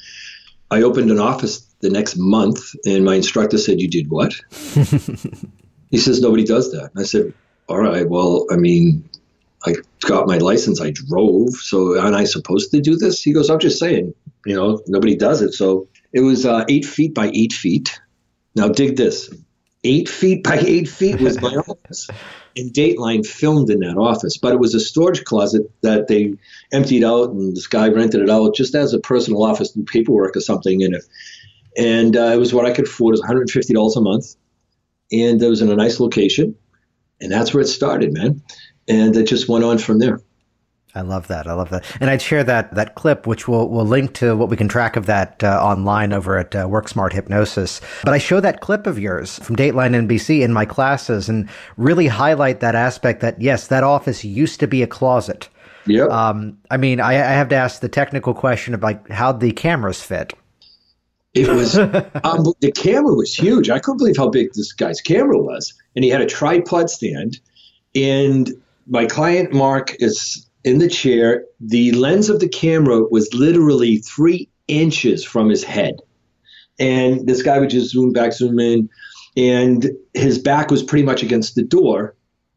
I 0.71 0.83
opened 0.83 1.11
an 1.11 1.19
office 1.19 1.61
the 1.81 1.91
next 1.91 2.17
month, 2.17 2.61
and 2.87 3.05
my 3.05 3.17
instructor 3.17 3.59
said, 3.59 3.81
You 3.81 3.89
did 3.89 4.09
what? 4.09 4.33
he 5.91 5.99
says, 5.99 6.21
Nobody 6.21 6.45
does 6.45 6.73
that. 6.73 6.91
I 6.97 7.03
said, 7.03 7.35
all 7.69 7.79
right, 7.79 8.09
well, 8.09 8.47
I 8.51 8.57
mean, 8.57 9.09
I 9.65 9.75
got 10.01 10.27
my 10.27 10.39
license, 10.39 10.81
I 10.81 10.91
drove, 10.91 11.51
so 11.55 11.99
aren't 11.99 12.17
I 12.17 12.25
supposed 12.25 12.71
to 12.73 12.81
do 12.81 12.97
this? 12.97 13.23
He 13.23 13.33
goes, 13.33 13.49
I'm 13.49 13.61
just 13.61 13.79
saying, 13.79 14.15
you 14.45 14.55
know, 14.55 14.83
nobody 14.87 15.17
does 15.17 15.41
it. 15.43 15.53
So 15.53 15.89
it 16.13 16.21
was 16.21 16.47
uh, 16.47 16.65
eight 16.69 16.85
feet 16.85 17.15
by 17.15 17.31
eight 17.35 17.53
feet. 17.53 18.01
Now, 18.55 18.69
dig 18.69 18.97
this 18.97 19.31
eight 19.85 20.09
feet 20.09 20.45
by 20.45 20.59
eight 20.67 20.89
feet 20.89 21.21
was 21.21 21.41
my 21.41 21.55
office. 21.69 22.09
And 22.57 22.73
Dateline 22.73 23.27
filmed 23.27 23.71
in 23.71 23.81
that 23.81 23.97
office, 23.97 24.37
but 24.37 24.53
it 24.53 24.61
was 24.61 24.75
a 24.75 24.81
storage 24.81 25.25
closet 25.25 25.71
that 25.81 26.09
they 26.09 26.35
emptied 26.71 27.03
out, 27.03 27.31
and 27.31 27.57
this 27.57 27.67
guy 27.67 27.89
rented 27.89 28.21
it 28.21 28.29
out 28.29 28.55
just 28.55 28.75
as 28.75 28.93
a 28.93 29.01
personal 29.01 29.43
office, 29.43 29.71
do 29.73 29.83
paperwork 29.85 30.37
or 30.37 30.41
something 30.41 30.83
in 30.83 30.95
it. 30.95 31.05
And 31.79 32.15
uh, 32.15 32.33
it 32.35 32.37
was 32.39 32.53
what 32.53 32.67
I 32.67 32.73
could 32.73 32.87
afford. 32.87 33.15
It 33.15 33.23
was 33.23 33.47
$150 33.47 33.97
a 33.97 34.01
month, 34.03 34.37
and 35.11 35.43
it 35.43 35.49
was 35.49 35.63
in 35.63 35.71
a 35.71 35.77
nice 35.77 35.99
location, 35.99 36.55
and 37.23 37.33
that's 37.33 37.55
where 37.55 37.63
it 37.63 37.69
started, 37.69 38.13
man. 38.13 38.43
And 38.87 39.17
it 39.17 39.27
just 39.27 39.49
went 39.49 39.65
on 39.65 39.79
from 39.79 39.99
there. 39.99 40.21
I 40.95 41.01
love 41.01 41.29
that. 41.29 41.47
I 41.47 41.55
love 41.55 41.71
that. 41.71 41.85
And 42.01 42.11
I'd 42.11 42.21
share 42.21 42.45
that 42.45 42.75
that 42.75 42.95
clip, 42.97 43.27
which 43.27 43.49
we'll 43.49 43.69
we'll 43.69 43.87
link 43.87 44.13
to 44.15 44.37
what 44.37 44.51
we 44.51 44.57
can 44.57 44.69
track 44.69 44.97
of 44.97 45.07
that 45.07 45.43
uh, 45.43 45.59
online 45.63 46.13
over 46.13 46.37
at 46.37 46.55
uh, 46.55 46.67
WorkSmart 46.67 47.13
Hypnosis. 47.13 47.81
But 48.05 48.13
I 48.13 48.19
show 48.19 48.41
that 48.41 48.61
clip 48.61 48.87
of 48.87 48.99
yours 48.99 49.39
from 49.39 49.57
Dateline 49.57 50.07
NBC 50.07 50.43
in 50.43 50.53
my 50.53 50.67
classes 50.67 51.29
and 51.29 51.49
really 51.79 52.09
highlight 52.09 52.61
that 52.61 52.75
aspect 52.75 53.21
that 53.21 53.41
yes, 53.41 53.69
that 53.69 53.85
office 53.85 54.23
used 54.23 54.61
to 54.61 54.67
be 54.67 54.83
a 54.83 54.87
closet. 54.87 55.49
Yeah. 55.87 56.05
Um, 56.05 56.59
I 56.71 56.77
mean, 56.77 57.01
I, 57.01 57.13
I 57.13 57.33
have 57.33 57.49
to 57.49 57.57
ask 57.57 57.81
the 57.81 57.89
technical 57.89 58.35
question 58.35 58.75
of 58.75 58.83
like 58.83 59.09
how 59.09 59.33
the 59.33 59.53
cameras 59.53 60.03
fit. 60.03 60.35
It 61.35 61.49
was 61.49 61.79
um, 61.79 62.53
the 62.61 62.73
camera 62.75 63.15
was 63.15 63.35
huge. 63.35 63.71
I 63.71 63.79
couldn't 63.79 63.99
believe 63.99 64.19
how 64.19 64.29
big 64.29 64.53
this 64.53 64.73
guy's 64.73 65.01
camera 65.01 65.39
was, 65.39 65.73
and 65.97 66.05
he 66.05 66.11
had 66.11 66.21
a 66.21 66.27
tripod 66.27 66.91
stand. 66.91 67.41
And 67.95 68.51
my 68.87 69.07
client 69.07 69.53
Mark 69.53 69.97
is 70.01 70.47
in 70.65 70.79
the 70.79 70.89
chair. 70.89 71.45
The 71.61 71.93
lens 71.93 72.29
of 72.29 72.41
the 72.41 72.49
camera 72.49 73.03
was 73.11 73.33
literally 73.35 73.99
three 73.99 74.49
inches 74.69 75.25
from 75.25 75.49
his 75.49 75.65
head. 75.65 76.01
And 76.79 77.27
this 77.27 77.43
guy 77.43 77.59
would 77.59 77.71
just 77.71 77.91
zoom 77.91 78.13
back, 78.13 78.33
zoom 78.33 78.59
in, 78.59 78.89
and 79.37 79.91
his 80.15 80.39
back 80.39 80.71
was 80.71 80.83
pretty 80.83 81.05
much 81.05 81.23
against 81.23 81.55
the 81.55 81.63
door. 81.63 82.15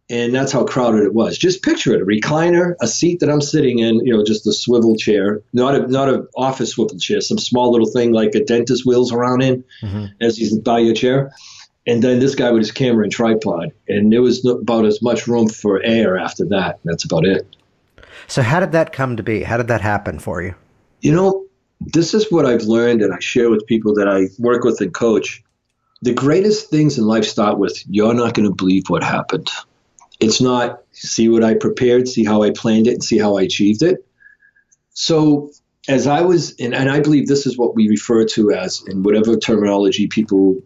And 0.07 0.35
that's 0.35 0.51
how 0.51 0.65
crowded 0.65 1.03
it 1.03 1.15
was. 1.15 1.35
Just 1.35 1.63
picture 1.63 1.93
it: 1.95 2.01
a 2.01 2.05
recliner, 2.05 2.75
a 2.79 2.87
seat 2.87 3.21
that 3.21 3.29
I'm 3.29 3.41
sitting 3.41 3.79
in, 3.79 4.05
you 4.05 4.15
know, 4.15 4.23
just 4.23 4.45
a 4.45 4.53
swivel 4.53 4.95
chair, 4.95 5.41
not 5.51 5.73
a 5.73 5.87
not 5.87 6.09
a 6.09 6.27
office 6.35 6.71
swivel 6.71 6.99
chair, 6.99 7.21
some 7.21 7.39
small 7.39 7.71
little 7.71 7.89
thing 7.89 8.11
like 8.11 8.35
a 8.35 8.45
dentist 8.45 8.85
wheels 8.85 9.11
around 9.11 9.41
in 9.41 9.63
mm-hmm. 9.81 10.05
as 10.21 10.37
he's 10.37 10.55
by 10.59 10.77
your 10.77 10.93
chair. 10.93 11.31
And 11.87 12.03
then 12.03 12.19
this 12.19 12.35
guy 12.35 12.51
with 12.51 12.61
his 12.61 12.71
camera 12.71 13.03
and 13.03 13.11
tripod, 13.11 13.71
and 13.87 14.11
there 14.11 14.21
was 14.21 14.45
about 14.45 14.85
as 14.85 15.01
much 15.01 15.27
room 15.27 15.49
for 15.49 15.81
air 15.83 16.17
after 16.19 16.45
that. 16.49 16.79
That's 16.83 17.05
about 17.05 17.25
it. 17.25 17.55
So, 18.27 18.41
how 18.41 18.59
did 18.59 18.71
that 18.71 18.93
come 18.93 19.17
to 19.17 19.23
be? 19.23 19.43
How 19.43 19.57
did 19.57 19.67
that 19.67 19.81
happen 19.81 20.19
for 20.19 20.41
you? 20.41 20.55
You 21.01 21.13
know, 21.13 21.45
this 21.79 22.13
is 22.13 22.31
what 22.31 22.45
I've 22.45 22.63
learned, 22.63 23.01
and 23.01 23.13
I 23.13 23.19
share 23.19 23.49
with 23.49 23.65
people 23.67 23.95
that 23.95 24.07
I 24.07 24.27
work 24.39 24.63
with 24.63 24.81
and 24.81 24.93
coach. 24.93 25.43
The 26.01 26.13
greatest 26.13 26.69
things 26.69 26.97
in 26.97 27.05
life 27.05 27.25
start 27.25 27.57
with 27.57 27.83
you're 27.87 28.13
not 28.13 28.33
going 28.33 28.47
to 28.47 28.55
believe 28.55 28.83
what 28.87 29.03
happened. 29.03 29.49
It's 30.19 30.41
not 30.41 30.81
see 30.91 31.29
what 31.29 31.43
I 31.43 31.55
prepared, 31.55 32.07
see 32.07 32.23
how 32.23 32.43
I 32.43 32.51
planned 32.51 32.87
it, 32.87 32.93
and 32.93 33.03
see 33.03 33.17
how 33.17 33.37
I 33.37 33.43
achieved 33.43 33.81
it. 33.81 34.05
So, 34.93 35.51
as 35.87 36.07
I 36.07 36.21
was, 36.21 36.55
and, 36.59 36.73
and 36.73 36.89
I 36.89 37.01
believe 37.01 37.27
this 37.27 37.45
is 37.45 37.57
what 37.57 37.75
we 37.75 37.89
refer 37.89 38.25
to 38.25 38.51
as, 38.51 38.83
in 38.87 39.03
whatever 39.03 39.37
terminology 39.37 40.07
people, 40.07 40.61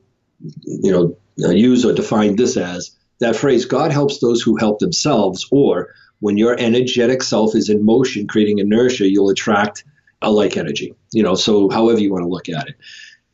you 0.66 0.92
know, 0.92 1.18
uh, 1.44 1.52
use 1.52 1.86
or 1.86 1.94
define 1.94 2.36
this 2.36 2.56
as, 2.58 2.96
that 3.20 3.36
phrase, 3.36 3.66
God 3.66 3.92
helps 3.92 4.20
those 4.20 4.42
who 4.42 4.56
help 4.56 4.80
themselves, 4.80 5.48
or 5.52 5.94
when 6.20 6.38
your 6.38 6.56
energetic 6.60 7.24
self 7.24 7.56
is 7.56 7.70
in 7.70 7.86
motion, 7.86 8.28
creating 8.28 8.60
inertia, 8.60 9.10
you'll 9.10 9.30
attract 9.30 9.84
a 10.22 10.32
like 10.32 10.58
energy. 10.58 10.94
You 11.12 11.24
know, 11.24 11.36
so 11.36 11.70
however 11.70 12.00
you 12.00 12.12
want 12.12 12.24
to 12.24 12.30
look 12.30 12.50
at 12.50 12.68
it. 12.68 12.76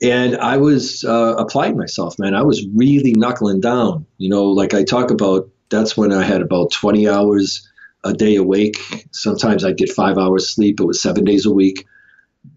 And 0.01 0.37
I 0.37 0.57
was 0.57 1.03
uh, 1.03 1.35
applying 1.37 1.77
myself, 1.77 2.19
man. 2.19 2.35
I 2.35 2.43
was 2.43 2.65
really 2.75 3.13
knuckling 3.13 3.61
down. 3.61 4.05
You 4.17 4.29
know, 4.29 4.45
like 4.45 4.73
I 4.73 4.83
talk 4.83 5.09
about, 5.09 5.49
that's 5.69 5.95
when 5.95 6.11
I 6.11 6.23
had 6.23 6.41
about 6.41 6.71
20 6.71 7.07
hours 7.09 7.67
a 8.03 8.13
day 8.13 8.35
awake. 8.35 8.77
Sometimes 9.11 9.63
I'd 9.63 9.77
get 9.77 9.91
five 9.91 10.17
hours 10.17 10.53
sleep. 10.53 10.79
It 10.79 10.85
was 10.85 11.01
seven 11.01 11.23
days 11.23 11.45
a 11.45 11.53
week. 11.53 11.85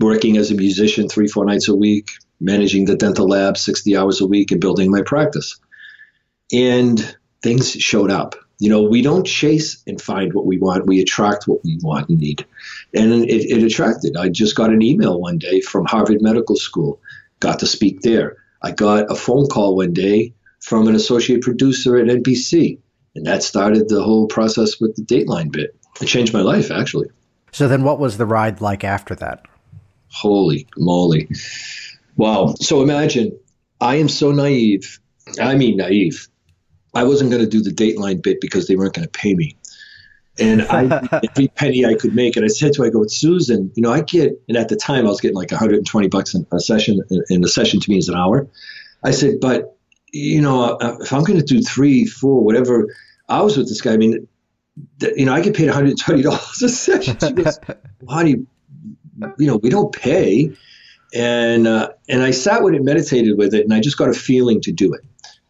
Working 0.00 0.36
as 0.36 0.50
a 0.50 0.54
musician 0.54 1.08
three, 1.08 1.28
four 1.28 1.46
nights 1.46 1.68
a 1.68 1.74
week, 1.74 2.10
managing 2.40 2.84
the 2.84 2.96
dental 2.96 3.26
lab 3.26 3.56
60 3.56 3.96
hours 3.96 4.20
a 4.20 4.26
week, 4.26 4.50
and 4.50 4.60
building 4.60 4.90
my 4.90 5.02
practice. 5.02 5.58
And 6.52 7.16
things 7.40 7.70
showed 7.70 8.10
up. 8.10 8.34
You 8.58 8.70
know, 8.70 8.82
we 8.82 9.02
don't 9.02 9.26
chase 9.26 9.82
and 9.86 10.00
find 10.00 10.32
what 10.32 10.46
we 10.46 10.58
want. 10.58 10.86
We 10.86 11.00
attract 11.00 11.46
what 11.46 11.64
we 11.64 11.78
want 11.80 12.08
and 12.08 12.18
need. 12.18 12.44
And 12.92 13.12
it, 13.12 13.44
it 13.44 13.62
attracted. 13.62 14.16
I 14.16 14.28
just 14.28 14.56
got 14.56 14.70
an 14.70 14.82
email 14.82 15.20
one 15.20 15.38
day 15.38 15.60
from 15.60 15.86
Harvard 15.86 16.20
Medical 16.20 16.56
School, 16.56 17.00
got 17.38 17.60
to 17.60 17.66
speak 17.66 18.00
there. 18.02 18.36
I 18.60 18.72
got 18.72 19.10
a 19.10 19.14
phone 19.14 19.46
call 19.46 19.76
one 19.76 19.92
day 19.92 20.34
from 20.60 20.88
an 20.88 20.96
associate 20.96 21.42
producer 21.42 21.96
at 21.96 22.06
NBC. 22.06 22.78
And 23.14 23.26
that 23.26 23.42
started 23.42 23.88
the 23.88 24.02
whole 24.02 24.26
process 24.26 24.80
with 24.80 24.96
the 24.96 25.02
Dateline 25.02 25.52
bit. 25.52 25.74
It 26.00 26.06
changed 26.06 26.32
my 26.32 26.42
life, 26.42 26.70
actually. 26.70 27.08
So 27.52 27.68
then 27.68 27.82
what 27.82 27.98
was 27.98 28.18
the 28.18 28.26
ride 28.26 28.60
like 28.60 28.84
after 28.84 29.14
that? 29.16 29.46
Holy 30.10 30.66
moly. 30.76 31.28
Wow. 32.16 32.54
So 32.60 32.82
imagine 32.82 33.38
I 33.80 33.96
am 33.96 34.08
so 34.08 34.32
naive. 34.32 35.00
I 35.40 35.54
mean, 35.54 35.76
naive. 35.76 36.28
I 36.94 37.04
wasn't 37.04 37.30
going 37.30 37.42
to 37.42 37.48
do 37.48 37.62
the 37.62 37.70
Dateline 37.70 38.22
bit 38.22 38.40
because 38.40 38.66
they 38.66 38.76
weren't 38.76 38.94
going 38.94 39.06
to 39.06 39.10
pay 39.10 39.34
me. 39.34 39.56
And 40.38 40.62
I, 40.62 41.20
every 41.30 41.48
penny 41.48 41.84
I 41.84 41.94
could 41.94 42.14
make, 42.14 42.36
and 42.36 42.44
I 42.44 42.48
said 42.48 42.72
to 42.74 42.82
her, 42.82 42.88
I 42.88 42.90
go, 42.90 43.04
Susan, 43.06 43.72
you 43.74 43.82
know, 43.82 43.92
I 43.92 44.02
get, 44.02 44.40
and 44.48 44.56
at 44.56 44.68
the 44.68 44.76
time 44.76 45.06
I 45.06 45.08
was 45.08 45.20
getting 45.20 45.36
like 45.36 45.50
120 45.50 46.08
bucks 46.08 46.34
in 46.34 46.46
a 46.52 46.60
session, 46.60 47.00
and 47.10 47.44
a 47.44 47.48
session 47.48 47.80
to 47.80 47.90
me 47.90 47.98
is 47.98 48.08
an 48.08 48.14
hour. 48.14 48.48
I 49.04 49.10
said, 49.10 49.40
but, 49.40 49.76
you 50.12 50.40
know, 50.40 50.62
uh, 50.62 50.96
if 51.00 51.12
I'm 51.12 51.24
going 51.24 51.38
to 51.38 51.44
do 51.44 51.60
three, 51.60 52.04
four, 52.04 52.42
whatever 52.42 52.94
hours 53.28 53.56
with 53.56 53.68
this 53.68 53.80
guy, 53.80 53.92
I 53.92 53.96
mean, 53.96 54.26
you 55.16 55.26
know, 55.26 55.34
I 55.34 55.40
get 55.40 55.56
paid 55.56 55.68
$120 55.68 56.62
a 56.62 56.68
session. 56.68 57.16
She 57.20 57.32
goes, 57.32 57.58
well, 58.00 58.16
honey, 58.16 58.46
you 59.38 59.46
know, 59.46 59.56
we 59.56 59.70
don't 59.70 59.92
pay. 59.92 60.52
And, 61.14 61.66
uh, 61.66 61.90
and 62.08 62.22
I 62.22 62.30
sat 62.30 62.62
with 62.62 62.74
it, 62.74 62.82
meditated 62.82 63.36
with 63.38 63.54
it, 63.54 63.64
and 63.64 63.72
I 63.72 63.80
just 63.80 63.96
got 63.96 64.08
a 64.08 64.14
feeling 64.14 64.60
to 64.62 64.72
do 64.72 64.92
it 64.92 65.00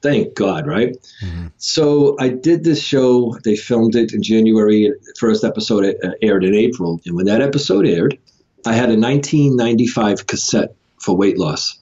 thank 0.02 0.35
God, 0.35 0.67
right? 0.67 0.97
Mm-hmm. 1.23 1.49
So 1.57 2.17
I 2.19 2.28
did 2.28 2.64
this 2.64 2.83
show. 2.83 3.37
They 3.45 3.57
filmed 3.57 3.97
it 3.97 4.12
in 4.12 4.23
January. 4.23 4.93
First 5.19 5.45
episode 5.45 5.85
uh, 6.02 6.11
aired 6.23 6.45
in 6.45 6.55
April. 6.55 7.00
And 7.07 7.17
when 7.17 7.26
that 7.26 7.43
episode 7.43 7.87
aired, 7.87 8.19
I 8.67 8.75
had 8.75 8.90
a 8.90 8.99
1995 8.99 10.26
cassette 10.26 10.75
for 11.00 11.17
weight 11.17 11.38
loss. 11.38 11.78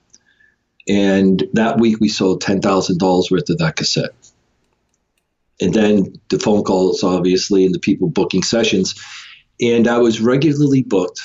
And 0.89 1.43
that 1.55 1.81
week 1.81 1.99
we 2.01 2.09
sold 2.09 2.43
$10,000 2.43 3.31
worth 3.31 3.51
of 3.51 3.59
that 3.59 3.77
cassette. 3.77 4.11
And 5.61 5.73
then 5.73 6.21
the 6.29 6.39
phone 6.39 6.63
calls, 6.63 7.03
obviously, 7.03 7.65
and 7.65 7.75
the 7.75 7.81
people 7.81 8.09
booking 8.09 8.43
sessions. 8.43 8.95
And 9.61 9.89
I 9.89 9.99
was 9.99 10.21
regularly 10.21 10.83
booked 10.83 11.23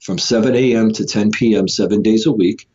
from 0.00 0.18
7 0.18 0.54
a.m. 0.54 0.92
to 0.92 1.06
10 1.06 1.30
p.m., 1.30 1.68
seven 1.68 2.02
days 2.02 2.26
a 2.26 2.32
week 2.32 2.68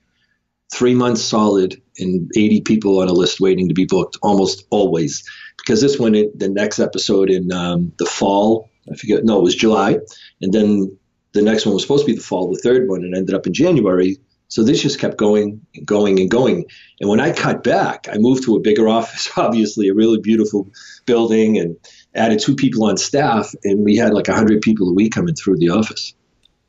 three 0.74 0.96
months 0.96 1.22
solid 1.22 1.82
and 2.00 2.32
80 2.36 2.62
people 2.62 3.00
on 3.00 3.08
a 3.08 3.14
list 3.14 3.40
waiting 3.40 3.68
to 3.68 3.74
be 3.74 3.86
booked 3.86 4.18
almost 4.22 4.66
always. 4.70 5.24
Because 5.58 5.82
this 5.82 6.00
one 6.00 6.14
the 6.14 6.50
next 6.50 6.80
episode 6.80 7.30
in 7.30 7.52
um, 7.52 7.94
the 7.98 8.06
fall 8.06 8.70
i 8.92 8.96
forget 8.96 9.24
no 9.24 9.40
it 9.40 9.44
was 9.44 9.56
july 9.56 9.98
and 10.42 10.52
then 10.54 10.98
the 11.32 11.42
next 11.42 11.66
one 11.66 11.74
was 11.74 11.84
supposed 11.84 12.06
to 12.06 12.12
be 12.12 12.18
the 12.18 12.24
fall 12.24 12.52
the 12.52 12.60
third 12.60 12.90
one 12.90 13.04
and 13.04 13.16
ended 13.16 13.36
up 13.36 13.48
in 13.48 13.54
january. 13.54 14.18
So 14.50 14.64
this 14.64 14.84
just 14.84 15.00
kept 15.00 15.18
going 15.18 15.66
and 15.74 15.84
going 15.84 16.20
and 16.20 16.30
going. 16.30 16.66
And 17.00 17.10
when 17.10 17.20
i 17.20 17.32
cut 17.32 17.64
back 17.64 18.08
i 18.12 18.18
moved 18.18 18.44
to 18.44 18.56
a 18.56 18.60
bigger 18.60 18.90
office 19.00 19.30
obviously 19.38 19.88
a 19.88 19.94
really 19.94 20.20
beautiful 20.20 20.70
building 21.06 21.58
and 21.58 21.78
added 22.16 22.40
two 22.40 22.56
people 22.56 22.84
on 22.86 22.98
staff 22.98 23.54
and 23.64 23.84
we 23.84 23.96
had 23.96 24.14
like 24.14 24.28
100 24.28 24.62
people 24.62 24.90
a 24.90 24.94
week 24.94 25.14
coming 25.14 25.36
through 25.36 25.58
the 25.58 25.70
office. 25.70 26.14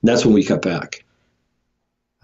And 0.02 0.09
that's 0.09 0.25
when 0.25 0.35
we 0.35 0.45
cut 0.45 0.62
back 0.62 1.04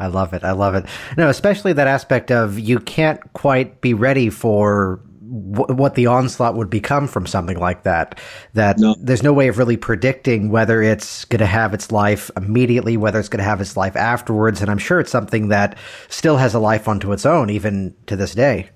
I 0.00 0.06
love 0.06 0.32
it. 0.32 0.42
I 0.42 0.52
love 0.52 0.74
it. 0.74 0.86
No, 1.16 1.28
especially 1.28 1.74
that 1.74 1.86
aspect 1.86 2.30
of 2.30 2.58
you 2.58 2.80
can't 2.80 3.20
quite 3.34 3.80
be 3.80 3.94
ready 3.94 4.30
for 4.30 5.00
w- 5.30 5.74
what 5.74 5.94
the 5.94 6.06
onslaught 6.06 6.56
would 6.56 6.70
become 6.70 7.06
from 7.06 7.26
something 7.26 7.58
like 7.58 7.82
that. 7.84 8.18
That 8.54 8.78
no. 8.78 8.94
there's 8.98 9.22
no 9.22 9.32
way 9.32 9.48
of 9.48 9.58
really 9.58 9.76
predicting 9.76 10.50
whether 10.50 10.82
it's 10.82 11.24
going 11.26 11.40
to 11.40 11.46
have 11.46 11.74
its 11.74 11.92
life 11.92 12.30
immediately, 12.36 12.96
whether 12.96 13.20
it's 13.20 13.28
going 13.28 13.38
to 13.38 13.44
have 13.44 13.60
its 13.60 13.76
life 13.76 13.96
afterwards. 13.96 14.60
And 14.60 14.70
I'm 14.70 14.78
sure 14.78 15.00
it's 15.00 15.12
something 15.12 15.48
that 15.48 15.76
still 16.08 16.38
has 16.38 16.54
a 16.54 16.58
life 16.58 16.88
unto 16.88 17.12
its 17.12 17.26
own, 17.26 17.50
even 17.50 17.94
to 18.06 18.16
this 18.16 18.34
day. 18.34 18.70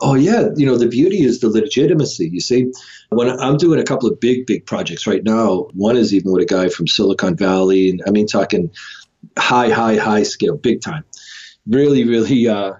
Oh 0.00 0.14
yeah, 0.14 0.50
you 0.54 0.64
know 0.64 0.78
the 0.78 0.86
beauty 0.86 1.24
is 1.24 1.40
the 1.40 1.48
legitimacy. 1.48 2.28
You 2.28 2.40
see, 2.40 2.72
when 3.08 3.28
I'm 3.28 3.56
doing 3.56 3.80
a 3.80 3.84
couple 3.84 4.08
of 4.08 4.20
big, 4.20 4.46
big 4.46 4.64
projects 4.64 5.08
right 5.08 5.24
now, 5.24 5.66
one 5.74 5.96
is 5.96 6.14
even 6.14 6.30
with 6.30 6.42
a 6.42 6.46
guy 6.46 6.68
from 6.68 6.86
Silicon 6.86 7.34
Valley, 7.34 7.90
and 7.90 8.02
I 8.06 8.10
mean 8.10 8.28
talking 8.28 8.70
high, 9.38 9.70
high, 9.70 9.96
high 9.96 10.22
scale, 10.22 10.56
big 10.56 10.80
time. 10.80 11.04
Really, 11.66 12.04
really 12.04 12.48
uh, 12.48 12.72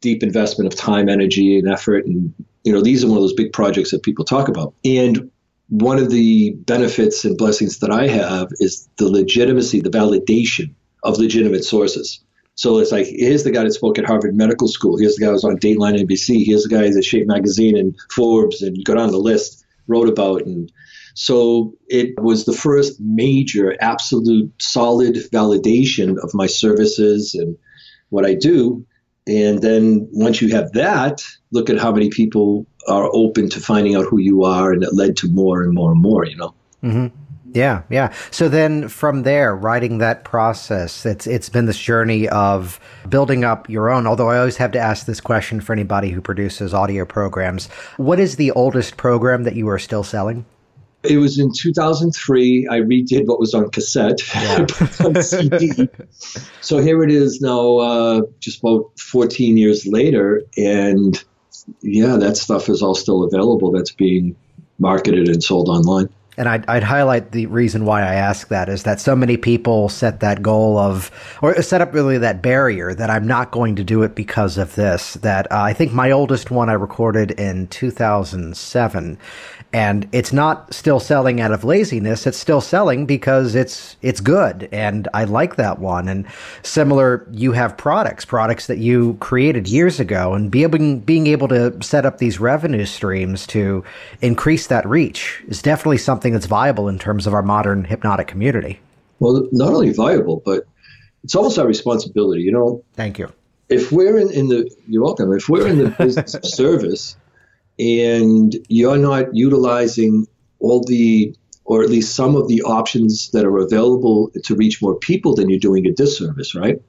deep 0.00 0.22
investment 0.22 0.72
of 0.72 0.78
time, 0.78 1.08
energy, 1.08 1.58
and 1.58 1.68
effort, 1.68 2.06
and 2.06 2.32
You 2.64 2.72
know, 2.72 2.82
these 2.82 3.04
are 3.04 3.08
one 3.08 3.16
of 3.16 3.22
those 3.22 3.32
big 3.32 3.52
projects 3.52 3.90
that 3.90 4.02
people 4.02 4.24
talk 4.24 4.48
about. 4.48 4.74
And 4.84 5.30
one 5.68 5.98
of 5.98 6.10
the 6.10 6.50
benefits 6.50 7.24
and 7.24 7.36
blessings 7.38 7.78
that 7.78 7.90
I 7.90 8.06
have 8.08 8.48
is 8.60 8.88
the 8.96 9.08
legitimacy, 9.08 9.80
the 9.80 9.90
validation 9.90 10.74
of 11.04 11.18
legitimate 11.18 11.64
sources. 11.64 12.20
So 12.56 12.78
it's 12.78 12.92
like, 12.92 13.06
here's 13.06 13.44
the 13.44 13.50
guy 13.50 13.64
that 13.64 13.72
spoke 13.72 13.98
at 13.98 14.04
Harvard 14.04 14.36
Medical 14.36 14.68
School. 14.68 14.98
Here's 14.98 15.16
the 15.16 15.22
guy 15.22 15.28
who 15.28 15.32
was 15.32 15.44
on 15.44 15.58
Dateline 15.58 15.98
NBC. 15.98 16.44
Here's 16.44 16.64
the 16.64 16.68
guy 16.68 16.90
that 16.90 17.04
Shape 17.04 17.26
Magazine 17.26 17.78
and 17.78 17.96
Forbes 18.10 18.60
and 18.60 18.84
got 18.84 18.98
on 18.98 19.12
the 19.12 19.18
list, 19.18 19.59
wrote 19.90 20.08
about. 20.08 20.46
And 20.46 20.72
so 21.14 21.74
it 21.88 22.18
was 22.18 22.44
the 22.44 22.52
first 22.52 23.00
major, 23.00 23.76
absolute, 23.80 24.50
solid 24.62 25.16
validation 25.32 26.16
of 26.22 26.32
my 26.32 26.46
services 26.46 27.34
and 27.34 27.56
what 28.08 28.24
I 28.24 28.34
do. 28.34 28.86
And 29.26 29.60
then 29.60 30.08
once 30.12 30.40
you 30.40 30.48
have 30.54 30.72
that, 30.72 31.22
look 31.50 31.68
at 31.68 31.78
how 31.78 31.92
many 31.92 32.08
people 32.08 32.66
are 32.88 33.10
open 33.12 33.48
to 33.50 33.60
finding 33.60 33.94
out 33.94 34.06
who 34.06 34.18
you 34.18 34.44
are, 34.44 34.72
and 34.72 34.82
it 34.82 34.94
led 34.94 35.16
to 35.18 35.28
more 35.28 35.62
and 35.62 35.74
more 35.74 35.92
and 35.92 36.00
more, 36.00 36.24
you 36.24 36.36
know. 36.36 36.54
Mm-hmm. 36.82 37.19
Yeah, 37.52 37.82
yeah. 37.90 38.12
So 38.30 38.48
then 38.48 38.88
from 38.88 39.22
there, 39.22 39.54
writing 39.54 39.98
that 39.98 40.24
process, 40.24 41.04
it's 41.04 41.26
it's 41.26 41.48
been 41.48 41.66
this 41.66 41.78
journey 41.78 42.28
of 42.28 42.78
building 43.08 43.44
up 43.44 43.68
your 43.68 43.90
own. 43.90 44.06
Although 44.06 44.30
I 44.30 44.38
always 44.38 44.56
have 44.58 44.72
to 44.72 44.78
ask 44.78 45.06
this 45.06 45.20
question 45.20 45.60
for 45.60 45.72
anybody 45.72 46.10
who 46.10 46.20
produces 46.20 46.72
audio 46.72 47.04
programs. 47.04 47.68
What 47.96 48.20
is 48.20 48.36
the 48.36 48.50
oldest 48.52 48.96
program 48.96 49.44
that 49.44 49.56
you 49.56 49.68
are 49.68 49.78
still 49.78 50.04
selling? 50.04 50.44
It 51.02 51.16
was 51.16 51.38
in 51.38 51.50
2003. 51.52 52.68
I 52.68 52.80
redid 52.80 53.26
what 53.26 53.40
was 53.40 53.54
on 53.54 53.70
cassette, 53.70 54.20
yeah. 54.34 54.66
on 55.04 55.22
CD. 55.22 55.88
so 56.60 56.78
here 56.78 57.02
it 57.02 57.10
is 57.10 57.40
now, 57.40 57.78
uh, 57.78 58.20
just 58.38 58.60
about 58.60 58.98
14 58.98 59.56
years 59.56 59.86
later, 59.86 60.42
and 60.58 61.22
yeah, 61.80 62.16
that 62.16 62.36
stuff 62.36 62.68
is 62.68 62.82
all 62.82 62.94
still 62.94 63.24
available. 63.24 63.72
That's 63.72 63.92
being 63.92 64.36
marketed 64.78 65.28
and 65.28 65.42
sold 65.42 65.70
online. 65.70 66.10
And 66.40 66.48
I'd, 66.48 66.64
I'd, 66.70 66.82
highlight 66.82 67.32
the 67.32 67.44
reason 67.44 67.84
why 67.84 68.00
I 68.00 68.14
ask 68.14 68.48
that 68.48 68.70
is 68.70 68.84
that 68.84 68.98
so 68.98 69.14
many 69.14 69.36
people 69.36 69.90
set 69.90 70.20
that 70.20 70.40
goal 70.40 70.78
of, 70.78 71.10
or 71.42 71.60
set 71.60 71.82
up 71.82 71.92
really 71.92 72.16
that 72.16 72.40
barrier 72.40 72.94
that 72.94 73.10
I'm 73.10 73.26
not 73.26 73.50
going 73.50 73.76
to 73.76 73.84
do 73.84 74.02
it 74.04 74.14
because 74.14 74.56
of 74.56 74.74
this. 74.74 75.14
That 75.14 75.52
uh, 75.52 75.60
I 75.60 75.74
think 75.74 75.92
my 75.92 76.10
oldest 76.10 76.50
one 76.50 76.70
I 76.70 76.72
recorded 76.72 77.32
in 77.32 77.66
2007 77.66 79.18
and 79.72 80.08
it's 80.10 80.32
not 80.32 80.72
still 80.74 80.98
selling 80.98 81.40
out 81.40 81.52
of 81.52 81.62
laziness. 81.62 82.26
It's 82.26 82.38
still 82.38 82.60
selling 82.60 83.06
because 83.06 83.54
it's 83.54 83.96
it's 84.02 84.20
good. 84.20 84.68
And 84.72 85.06
i 85.14 85.24
like 85.24 85.56
that 85.56 85.78
one. 85.78 86.08
And 86.08 86.26
similar 86.62 87.26
you 87.30 87.52
have 87.52 87.76
products 87.76 88.24
products 88.24 88.66
that 88.66 88.78
you 88.78 89.14
created 89.20 89.68
years 89.68 90.00
ago 90.00 90.34
and 90.34 90.50
be 90.50 90.64
able, 90.64 90.96
being 90.96 91.28
able 91.28 91.46
to 91.48 91.80
set 91.82 92.04
up 92.04 92.18
these 92.18 92.40
revenue 92.40 92.84
streams 92.84 93.46
to 93.48 93.84
increase 94.20 94.66
that 94.66 94.86
reach 94.86 95.42
is 95.46 95.62
definitely 95.62 95.98
something 95.98 96.32
that's 96.32 96.46
viable 96.46 96.88
in 96.88 96.98
terms 96.98 97.26
of 97.26 97.34
our 97.34 97.42
modern 97.42 97.84
hypnotic 97.84 98.26
community. 98.26 98.80
Well 99.20 99.48
not 99.52 99.72
only 99.72 99.92
viable 99.92 100.42
but 100.44 100.64
it's 101.22 101.36
almost 101.36 101.58
our 101.58 101.66
responsibility 101.66 102.42
you 102.42 102.50
know? 102.50 102.82
Thank 102.94 103.18
you. 103.20 103.32
If 103.68 103.92
we're 103.92 104.18
in, 104.18 104.32
in 104.32 104.48
the 104.48 104.68
you're 104.88 105.04
welcome. 105.04 105.32
If 105.32 105.48
we're 105.48 105.68
in 105.68 105.78
the 105.78 105.90
business 105.98 106.34
of 106.34 106.44
service 106.44 107.16
and 107.80 108.54
you're 108.68 108.98
not 108.98 109.34
utilizing 109.34 110.26
all 110.58 110.84
the 110.84 111.34
or 111.64 111.84
at 111.84 111.88
least 111.88 112.16
some 112.16 112.34
of 112.34 112.48
the 112.48 112.62
options 112.62 113.30
that 113.30 113.44
are 113.44 113.58
available 113.58 114.30
to 114.42 114.56
reach 114.56 114.82
more 114.82 114.96
people, 114.96 115.36
then 115.36 115.48
you're 115.48 115.58
doing 115.58 115.86
a 115.86 115.92
disservice, 115.92 116.52
right? 116.54 116.82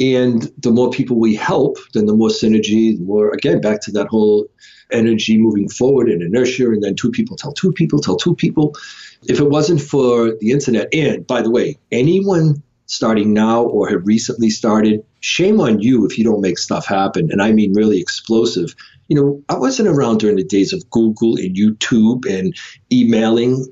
And 0.00 0.50
the 0.58 0.72
more 0.72 0.90
people 0.90 1.18
we 1.18 1.36
help, 1.36 1.78
then 1.94 2.06
the 2.06 2.14
more 2.14 2.28
synergy, 2.28 2.98
the 2.98 3.04
more, 3.04 3.30
again, 3.30 3.60
back 3.60 3.80
to 3.82 3.92
that 3.92 4.08
whole 4.08 4.48
energy 4.90 5.38
moving 5.38 5.68
forward 5.68 6.08
and 6.08 6.20
inertia, 6.20 6.66
and 6.66 6.82
then 6.82 6.96
two 6.96 7.10
people 7.10 7.36
tell 7.36 7.52
two 7.52 7.72
people, 7.72 8.00
tell 8.00 8.16
two 8.16 8.34
people. 8.34 8.74
If 9.28 9.38
it 9.38 9.48
wasn't 9.48 9.80
for 9.80 10.34
the 10.40 10.50
internet, 10.50 10.92
and 10.92 11.24
by 11.24 11.42
the 11.42 11.50
way, 11.50 11.78
anyone 11.92 12.62
starting 12.86 13.32
now 13.32 13.62
or 13.62 13.88
have 13.88 14.04
recently 14.04 14.50
started, 14.50 15.04
shame 15.26 15.60
on 15.60 15.80
you 15.80 16.06
if 16.06 16.16
you 16.16 16.24
don't 16.24 16.40
make 16.40 16.58
stuff 16.58 16.86
happen. 16.86 17.30
And 17.32 17.42
I 17.42 17.52
mean 17.52 17.74
really 17.74 18.00
explosive 18.00 18.74
you 19.08 19.16
know, 19.16 19.42
I 19.48 19.56
wasn't 19.56 19.88
around 19.88 20.18
during 20.18 20.36
the 20.36 20.44
days 20.44 20.72
of 20.72 20.88
Google 20.90 21.36
and 21.36 21.54
YouTube 21.54 22.26
and 22.26 22.54
emailing. 22.92 23.64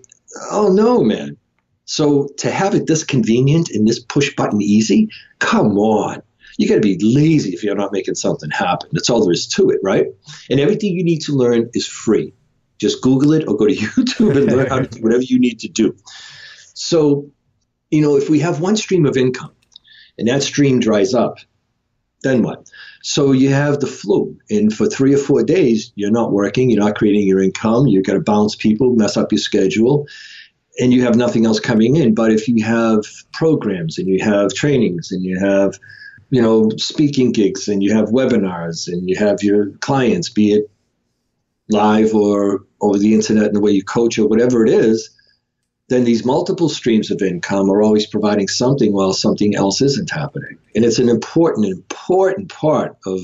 Oh 0.51 0.73
no, 0.73 1.03
man. 1.03 1.37
So 1.87 2.29
to 2.39 2.51
have 2.51 2.75
it 2.75 2.87
this 2.87 3.05
convenient 3.05 3.71
and 3.71 3.87
this 3.87 3.99
push 3.99 4.35
button 4.35 4.63
easy, 4.63 5.09
come 5.39 5.77
on. 5.79 6.23
You 6.57 6.69
got 6.69 6.77
to 6.77 6.81
be 6.81 6.99
lazy 7.03 7.51
if 7.51 7.65
you're 7.65 7.75
not 7.75 7.93
making 7.93 8.15
something 8.15 8.51
happen. 8.51 8.89
That's 8.93 9.11
all 9.11 9.25
there 9.25 9.33
is 9.33 9.49
to 9.49 9.71
it, 9.71 9.81
right? 9.83 10.07
And 10.49 10.61
everything 10.61 10.95
you 10.95 11.03
need 11.03 11.21
to 11.23 11.33
learn 11.33 11.69
is 11.75 11.87
free. 11.87 12.33
Just 12.79 13.03
Google 13.03 13.33
it 13.33 13.47
or 13.49 13.57
go 13.57 13.67
to 13.67 13.75
YouTube 13.75 14.37
and 14.37 14.47
learn 14.47 14.69
how 14.69 14.79
to 14.79 14.87
do 14.87 15.03
whatever 15.03 15.23
you 15.23 15.41
need 15.41 15.59
to 15.61 15.69
do. 15.69 15.97
So, 16.75 17.29
you 17.91 18.01
know, 18.01 18.17
if 18.17 18.31
we 18.31 18.39
have 18.41 18.61
one 18.61 18.77
stream 18.77 19.05
of 19.05 19.17
income 19.17 19.54
and 20.19 20.29
that 20.29 20.43
stream 20.43 20.81
dries 20.81 21.15
up, 21.15 21.39
then 22.23 22.43
what? 22.43 22.71
So 23.03 23.33
you 23.33 23.51
have 23.51 23.81
the 23.81 23.87
flu, 23.87 24.37
and 24.49 24.73
for 24.73 24.87
three 24.87 25.15
or 25.15 25.19
four 25.19 25.43
days, 25.43 25.93
you're 25.95 26.11
not 26.11 26.33
working, 26.33 26.71
you're 26.71 26.83
not 26.83 26.97
creating 26.97 27.27
your 27.27 27.43
income, 27.43 27.87
you're 27.87 28.03
going 28.03 28.19
to 28.19 28.25
bounce 28.25 28.57
people, 28.57 28.95
mess 28.95 29.17
up 29.17 29.31
your 29.31 29.39
schedule, 29.39 30.07
and 30.79 30.93
you 30.93 31.03
have 31.03 31.17
nothing 31.17 31.47
else 31.47 31.61
coming 31.61 31.97
in. 31.97 32.15
But 32.15 32.33
if 32.33 32.49
you 32.49 32.65
have 32.65 33.05
programs 33.33 33.99
and 33.99 34.09
you 34.09 34.25
have 34.25 34.55
trainings 34.55 35.13
and 35.13 35.23
you 35.23 35.39
have, 35.39 35.79
you 36.31 36.41
know, 36.41 36.71
speaking 36.79 37.33
gigs 37.33 37.69
and 37.69 37.83
you 37.83 37.95
have 37.95 38.09
webinars 38.09 38.89
and 38.89 39.09
you 39.09 39.17
have 39.17 39.43
your 39.43 39.71
clients, 39.79 40.31
be 40.31 40.53
it 40.53 40.71
live 41.69 42.15
or 42.15 42.65
over 42.81 42.99
the 42.99 43.15
internet 43.15 43.47
and 43.47 43.57
the 43.57 43.61
way 43.61 43.71
you 43.71 43.85
coach 43.85 44.19
or 44.19 44.27
whatever 44.27 44.65
it 44.67 44.73
is, 44.73 45.11
then 45.95 46.05
these 46.05 46.25
multiple 46.25 46.69
streams 46.69 47.11
of 47.11 47.23
income 47.23 47.71
are 47.71 47.83
always 47.83 48.07
providing 48.07 48.49
something 48.49 48.93
while 48.93 49.13
something 49.13 49.55
else 49.55 49.81
isn't 49.81 50.11
happening. 50.11 50.59
And 50.75 50.85
it's 50.85 50.99
an 50.99 51.09
important, 51.09 51.67
important 51.67 52.51
part 52.51 52.97
of 53.07 53.21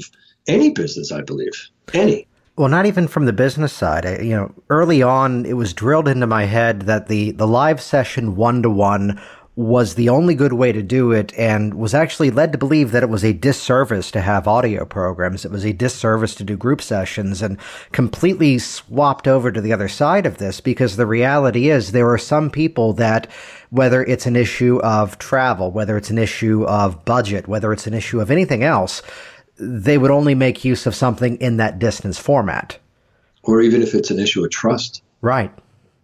any 0.47 0.71
business, 0.71 1.11
I 1.11 1.23
believe. 1.23 1.69
Any. 1.93 2.29
Well, 2.57 2.69
not 2.69 2.87
even 2.87 3.09
from 3.09 3.27
the 3.27 3.33
business 3.33 3.73
side. 3.73 4.07
I, 4.07 4.19
you 4.19 4.37
know, 4.37 4.55
early 4.69 5.03
on, 5.03 5.47
it 5.47 5.55
was 5.55 5.73
drilled 5.73 6.09
into 6.09 6.27
my 6.27 6.45
head 6.45 6.83
that 6.83 7.09
the, 7.09 7.33
the 7.33 7.47
live 7.47 7.81
session 7.81 8.37
one 8.37 8.63
to 8.63 8.71
one 8.71 9.21
was 9.57 9.95
the 9.95 10.09
only 10.09 10.35
good 10.35 10.53
way 10.53 10.71
to 10.73 10.83
do 10.83 11.11
it 11.11 11.37
and 11.37 11.75
was 11.75 11.93
actually 11.93 12.31
led 12.31 12.53
to 12.53 12.59
believe 12.59 12.93
that 12.93 13.03
it 13.03 13.09
was 13.09 13.25
a 13.25 13.33
disservice 13.33 14.11
to 14.11 14.21
have 14.21 14.47
audio 14.47 14.85
programs. 14.85 15.45
It 15.45 15.51
was 15.51 15.65
a 15.65 15.73
disservice 15.73 16.35
to 16.37 16.45
do 16.45 16.57
group 16.57 16.81
sessions 16.81 17.43
and 17.43 17.59
completely 17.93 18.59
swapped 18.59 19.27
over 19.27 19.51
to 19.51 19.61
the 19.61 19.73
other 19.73 19.89
side 19.89 20.25
of 20.25 20.39
this 20.39 20.61
because 20.61 20.97
the 20.97 21.07
reality 21.07 21.69
is 21.69 21.91
there 21.91 22.11
are 22.11 22.19
some 22.19 22.49
people 22.49 22.93
that 22.95 23.29
whether 23.71 24.03
it's 24.05 24.27
an 24.27 24.37
issue 24.37 24.81
of 24.83 25.19
travel, 25.19 25.73
whether 25.73 25.97
it's 25.97 26.11
an 26.11 26.19
issue 26.19 26.65
of 26.65 27.05
budget, 27.05 27.49
whether 27.49 27.73
it's 27.73 27.87
an 27.87 27.95
issue 27.95 28.21
of 28.21 28.31
anything 28.31 28.63
else, 28.63 29.03
they 29.59 29.99
would 29.99 30.11
only 30.11 30.35
make 30.35 30.65
use 30.65 30.87
of 30.87 30.95
something 30.95 31.37
in 31.37 31.57
that 31.59 31.79
distance 31.79 32.19
format. 32.19 32.79
Or 33.43 33.61
even 33.61 33.83
if 33.83 33.95
it's 33.95 34.11
an 34.11 34.19
issue 34.19 34.45
of 34.45 34.51
trust. 34.51 35.03
Right. 35.21 35.53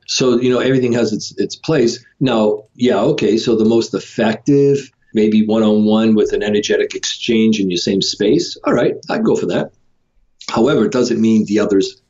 So, 0.07 0.41
you 0.41 0.51
know, 0.51 0.61
everything 0.61 0.93
has 0.93 1.13
its, 1.13 1.37
its 1.39 1.57
place. 1.57 2.05
Now, 2.21 2.65
yeah, 2.75 2.99
okay, 2.99 3.37
so 3.37 3.57
the 3.57 3.65
most 3.65 3.93
effective, 3.95 4.91
maybe 5.15 5.47
one 5.47 5.63
on 5.63 5.85
one 5.85 6.15
with 6.15 6.33
an 6.33 6.43
energetic 6.43 6.95
exchange 6.95 7.61
in 7.61 7.71
your 7.71 7.79
same 7.79 8.03
space. 8.03 8.57
All 8.65 8.73
right, 8.73 8.95
I'd 9.11 9.25
go 9.25 9.37
for 9.37 9.47
that. 9.47 9.73
However, 10.49 10.85
it 10.85 10.93
doesn't 10.93 11.21
mean 11.21 11.45
the 11.47 11.59
others, 11.59 12.01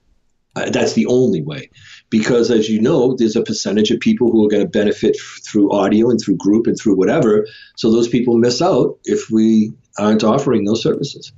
uh, 0.56 0.70
that's 0.70 0.92
the 0.92 1.06
only 1.06 1.42
way. 1.42 1.70
Because 2.10 2.50
as 2.50 2.68
you 2.68 2.80
know, 2.80 3.14
there's 3.16 3.36
a 3.36 3.42
percentage 3.42 3.90
of 3.90 4.00
people 4.00 4.30
who 4.30 4.44
are 4.44 4.48
going 4.48 4.62
to 4.62 4.68
benefit 4.68 5.16
f- 5.18 5.40
through 5.44 5.72
audio 5.72 6.10
and 6.10 6.20
through 6.20 6.36
group 6.36 6.66
and 6.66 6.78
through 6.78 6.96
whatever. 6.96 7.46
So 7.76 7.90
those 7.90 8.08
people 8.08 8.38
miss 8.38 8.62
out 8.62 8.98
if 9.04 9.30
we 9.30 9.72
aren't 9.98 10.22
offering 10.22 10.64
those 10.64 10.82
services. 10.82 11.32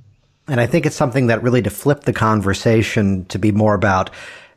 And 0.47 0.59
I 0.59 0.67
think 0.67 0.85
it's 0.85 0.95
something 0.95 1.27
that 1.27 1.43
really 1.43 1.61
to 1.61 1.69
flip 1.69 2.01
the 2.01 2.13
conversation 2.13 3.25
to 3.25 3.39
be 3.39 3.51
more 3.51 3.73
about 3.73 4.09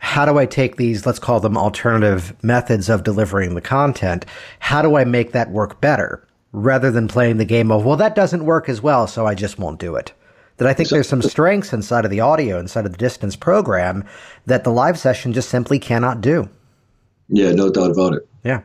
how 0.03 0.25
do 0.25 0.37
I 0.37 0.47
take 0.47 0.77
these, 0.77 1.07
let's 1.07 1.21
call 1.21 1.39
them 1.39 1.57
alternative 1.57 2.35
methods 2.43 2.89
of 2.89 3.05
delivering 3.05 3.55
the 3.55 3.61
content? 3.61 4.27
How 4.59 4.83
do 4.83 4.97
I 4.97 5.05
make 5.05 5.31
that 5.31 5.53
work 5.53 5.81
better 5.81 6.27
rather 6.51 6.91
than 6.91 7.07
playing 7.07 7.37
the 7.37 7.45
game 7.45 7.71
of, 7.71 7.85
well, 7.85 7.97
that 7.97 8.17
doesn't 8.17 8.45
work 8.45 8.69
as 8.69 8.83
well, 8.83 9.07
so 9.07 9.27
I 9.27 9.37
just 9.37 9.61
won't 9.61 9.79
do 9.79 9.95
it? 9.95 10.13
That 10.57 10.67
I 10.67 10.75
think 10.75 10.89
there's 10.89 11.09
some 11.09 11.23
strengths 11.23 11.73
inside 11.73 12.05
of 12.05 12.11
the 12.11 12.19
audio, 12.19 12.59
inside 12.59 12.85
of 12.85 12.91
the 12.91 12.99
distance 12.99 13.37
program 13.37 14.05
that 14.45 14.65
the 14.65 14.73
live 14.73 14.99
session 14.99 15.33
just 15.33 15.49
simply 15.49 15.79
cannot 15.79 16.21
do. 16.21 16.49
Yeah, 17.29 17.53
no 17.53 17.71
doubt 17.71 17.93
about 17.93 18.15
it. 18.15 18.29
Yeah. 18.45 18.63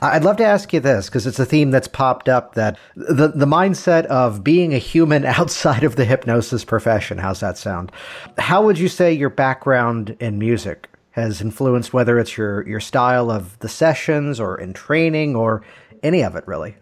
I'd 0.00 0.22
love 0.22 0.36
to 0.36 0.44
ask 0.44 0.72
you 0.72 0.78
this 0.78 1.06
because 1.06 1.26
it's 1.26 1.40
a 1.40 1.44
theme 1.44 1.72
that's 1.72 1.88
popped 1.88 2.28
up 2.28 2.54
that 2.54 2.78
the, 2.94 3.28
the 3.28 3.46
mindset 3.46 4.06
of 4.06 4.44
being 4.44 4.72
a 4.72 4.78
human 4.78 5.24
outside 5.24 5.82
of 5.82 5.96
the 5.96 6.04
hypnosis 6.04 6.64
profession. 6.64 7.18
How's 7.18 7.40
that 7.40 7.58
sound? 7.58 7.90
How 8.38 8.64
would 8.64 8.78
you 8.78 8.88
say 8.88 9.12
your 9.12 9.30
background 9.30 10.16
in 10.20 10.38
music 10.38 10.88
has 11.10 11.40
influenced 11.40 11.92
whether 11.92 12.18
it's 12.18 12.36
your, 12.36 12.66
your 12.68 12.78
style 12.78 13.30
of 13.30 13.58
the 13.58 13.68
sessions 13.68 14.38
or 14.38 14.60
in 14.60 14.72
training 14.72 15.34
or 15.34 15.62
any 16.02 16.22
of 16.22 16.36
it 16.36 16.46
really? 16.46 16.76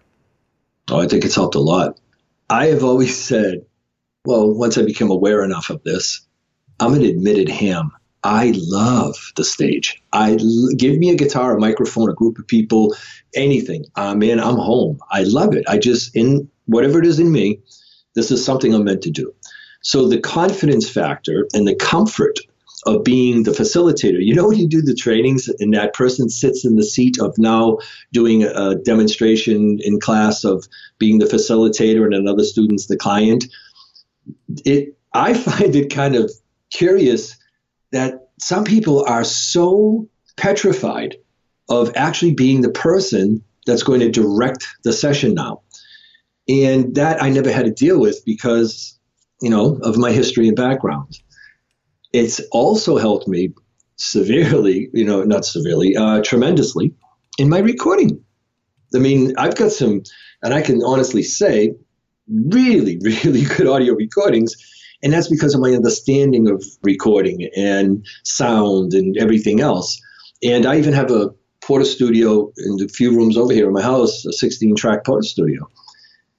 Oh, 0.91 1.01
I 1.01 1.09
think 1.09 1.25
it's 1.25 1.37
helped 1.37 1.55
a 1.55 1.61
lot. 1.61 1.99
I 2.51 2.67
have 2.67 2.85
always 2.85 3.17
said, 3.17 3.65
well, 4.27 4.53
once 4.53 4.77
I 4.77 4.83
became 4.83 5.11
aware 5.11 5.43
enough 5.43 5.71
of 5.71 5.83
this, 5.83 6.27
I'm 6.79 6.93
an 6.93 7.03
admitted 7.03 7.49
ham. 7.49 7.93
I 8.25 8.55
love 8.57 9.33
the 9.37 9.45
stage. 9.45 10.03
I 10.13 10.39
give 10.77 10.99
me 10.99 11.11
a 11.11 11.15
guitar, 11.15 11.57
a 11.57 11.61
microphone, 11.61 12.09
a 12.09 12.15
group 12.15 12.39
of 12.39 12.47
people, 12.47 12.97
anything. 13.35 13.85
Ah, 13.97 14.11
I'm 14.11 14.23
in. 14.23 14.41
I'm 14.41 14.57
home. 14.57 14.99
I 15.11 15.25
love 15.25 15.55
it. 15.55 15.65
I 15.69 15.77
just 15.77 16.17
in 16.17 16.49
whatever 16.65 16.99
it 16.99 17.07
is 17.07 17.21
in 17.21 17.31
me. 17.31 17.61
This 18.15 18.31
is 18.31 18.45
something 18.45 18.73
I'm 18.73 18.85
meant 18.85 19.03
to 19.03 19.11
do. 19.11 19.35
So 19.83 20.09
the 20.09 20.21
confidence 20.21 20.89
factor 20.89 21.47
and 21.53 21.69
the 21.69 21.75
comfort 21.75 22.39
of 22.87 23.05
being 23.05 23.43
the 23.43 23.51
facilitator. 23.51 24.25
You 24.25 24.35
know, 24.35 24.49
when 24.49 24.59
you 24.59 24.69
do 24.69 24.81
the 24.81 24.95
trainings 24.95 25.49
and 25.59 25.75
that 25.75 25.95
person 25.95 26.29
sits 26.29 26.65
in 26.65 26.77
the 26.77 26.85
seat 26.85 27.19
of 27.19 27.37
now 27.39 27.79
doing 28.13 28.45
a 28.45 28.75
demonstration 28.75 29.79
in 29.81 30.01
class 30.01 30.45
of 30.45 30.67
being 30.99 31.19
the 31.19 31.27
facilitator 31.27 32.05
and 32.05 32.15
another 32.15 32.45
student's 32.45 32.87
the 32.87 32.97
client. 32.97 33.45
It 34.65 34.97
I 35.13 35.35
find 35.49 35.75
it 35.77 35.93
kind 35.93 36.17
of 36.17 36.33
curious 36.71 37.37
that 37.95 38.29
some 38.41 38.65
people 38.65 39.05
are 39.05 39.25
so 39.25 40.09
petrified 40.37 41.17
of 41.69 41.93
actually 41.95 42.35
being 42.35 42.61
the 42.61 42.71
person 42.71 43.43
that's 43.67 43.85
going 43.85 44.01
to 44.01 44.11
direct 44.11 44.67
the 44.83 44.93
session 44.93 45.35
now. 45.35 45.63
And 46.49 46.97
that 46.97 47.23
I 47.23 47.31
never 47.31 47.51
had 47.51 47.65
to 47.65 47.71
deal 47.71 47.99
with 47.99 48.23
because, 48.27 48.99
you 49.41 49.49
know, 49.49 49.79
of 49.83 49.97
my 49.97 50.13
history 50.13 50.49
and 50.49 50.57
background. 50.57 51.19
It's 52.13 52.41
also 52.51 52.99
helped 52.99 53.27
me 53.27 53.55
severely, 53.97 54.91
you 54.93 55.05
know, 55.05 55.23
not 55.23 55.45
severely, 55.45 55.97
uh, 55.97 56.21
tremendously 56.23 56.95
in 57.39 57.49
my 57.49 57.59
recording. 57.59 58.23
I 58.95 58.99
mean, 58.99 59.35
I've 59.39 59.57
got 59.57 59.73
some, 59.73 60.03
and 60.43 60.53
I 60.53 60.61
can 60.61 60.83
honestly 60.85 61.23
say, 61.23 61.75
really, 62.29 62.99
really 63.03 63.43
good 63.43 63.67
audio 63.67 63.95
recordings. 63.95 64.55
And 65.05 65.13
that's 65.13 65.29
because 65.29 65.55
of 65.55 65.61
my 65.61 65.73
understanding 65.73 66.49
of 66.49 66.65
recording 66.83 67.51
and 67.55 68.05
sound 68.23 68.95
and 68.95 69.17
everything 69.19 69.61
else. 69.61 70.01
And 70.43 70.65
I 70.65 70.79
even 70.79 70.95
have 70.95 71.11
a 71.11 71.29
Porta 71.61 71.85
Studio 71.85 72.51
in 72.57 72.77
the 72.77 72.89
few 72.89 73.15
rooms 73.15 73.37
over 73.37 73.53
here 73.53 73.67
in 73.67 73.75
my 73.75 73.83
house, 73.83 74.25
a 74.25 74.33
16 74.33 74.77
track 74.77 75.05
Porta 75.05 75.27
Studio. 75.27 75.71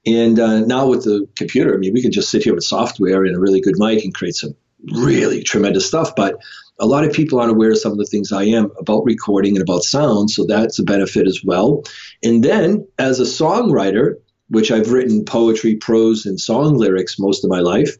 And 0.04 0.38
uh, 0.38 0.60
now 0.60 0.86
with 0.86 1.04
the 1.04 1.28
computer, 1.36 1.74
I 1.74 1.78
mean, 1.78 1.92
we 1.92 2.02
can 2.02 2.12
just 2.12 2.30
sit 2.30 2.42
here 2.42 2.54
with 2.54 2.64
software 2.64 3.24
and 3.24 3.36
a 3.36 3.40
really 3.40 3.60
good 3.60 3.78
mic 3.78 4.04
and 4.04 4.14
create 4.14 4.34
some 4.34 4.54
really 4.94 5.42
tremendous 5.42 5.86
stuff. 5.86 6.14
But 6.16 6.36
a 6.78 6.86
lot 6.86 7.04
of 7.04 7.12
people 7.12 7.38
aren't 7.38 7.52
aware 7.52 7.70
of 7.70 7.78
some 7.78 7.92
of 7.92 7.98
the 7.98 8.04
things 8.04 8.32
I 8.32 8.44
am 8.44 8.70
about 8.78 9.04
recording 9.04 9.56
and 9.56 9.62
about 9.62 9.82
sound, 9.82 10.30
so 10.30 10.44
that's 10.44 10.78
a 10.78 10.84
benefit 10.84 11.26
as 11.26 11.40
well. 11.44 11.84
And 12.22 12.44
then 12.44 12.86
as 12.98 13.18
a 13.18 13.24
songwriter, 13.24 14.14
which 14.48 14.70
I've 14.70 14.92
written 14.92 15.24
poetry, 15.24 15.76
prose, 15.76 16.26
and 16.26 16.40
song 16.40 16.76
lyrics 16.76 17.18
most 17.18 17.44
of 17.44 17.50
my 17.50 17.60
life, 17.60 17.96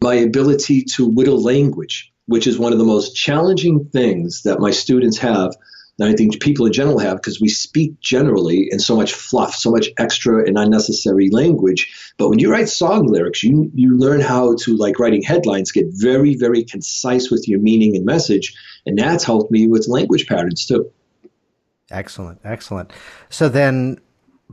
my 0.00 0.14
ability 0.14 0.82
to 0.82 1.06
whittle 1.06 1.42
language, 1.42 2.12
which 2.26 2.46
is 2.46 2.58
one 2.58 2.72
of 2.72 2.78
the 2.78 2.84
most 2.84 3.14
challenging 3.14 3.88
things 3.92 4.42
that 4.42 4.60
my 4.60 4.70
students 4.70 5.18
have 5.18 5.54
and 5.98 6.08
I 6.08 6.14
think 6.14 6.40
people 6.40 6.66
in 6.66 6.72
general 6.72 6.98
have 7.00 7.16
because 7.16 7.40
we 7.40 7.48
speak 7.48 7.98
generally 8.00 8.68
in 8.70 8.78
so 8.78 8.94
much 8.94 9.12
fluff, 9.12 9.54
so 9.54 9.70
much 9.70 9.88
extra 9.98 10.46
and 10.46 10.56
unnecessary 10.56 11.28
language. 11.30 12.12
But 12.18 12.28
when 12.28 12.38
you 12.38 12.50
write 12.50 12.68
song 12.68 13.08
lyrics, 13.08 13.42
you 13.42 13.70
you 13.74 13.96
learn 13.96 14.20
how 14.20 14.54
to 14.60 14.76
like 14.76 14.98
writing 14.98 15.22
headlines, 15.22 15.72
get 15.72 15.86
very 15.90 16.36
very 16.36 16.62
concise 16.62 17.30
with 17.30 17.48
your 17.48 17.58
meaning 17.58 17.96
and 17.96 18.04
message, 18.04 18.54
and 18.86 18.96
that's 18.96 19.24
helped 19.24 19.50
me 19.50 19.66
with 19.66 19.88
language 19.88 20.26
patterns 20.26 20.66
too. 20.66 20.90
Excellent, 21.90 22.38
excellent. 22.44 22.92
So 23.30 23.48
then, 23.48 23.98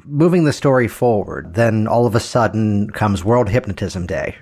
moving 0.03 0.45
the 0.45 0.53
story 0.53 0.87
forward, 0.87 1.53
then 1.53 1.85
all 1.85 2.05
of 2.07 2.15
a 2.15 2.19
sudden 2.19 2.89
comes 2.89 3.23
World 3.23 3.49
Hypnotism 3.49 4.07
Day. 4.07 4.35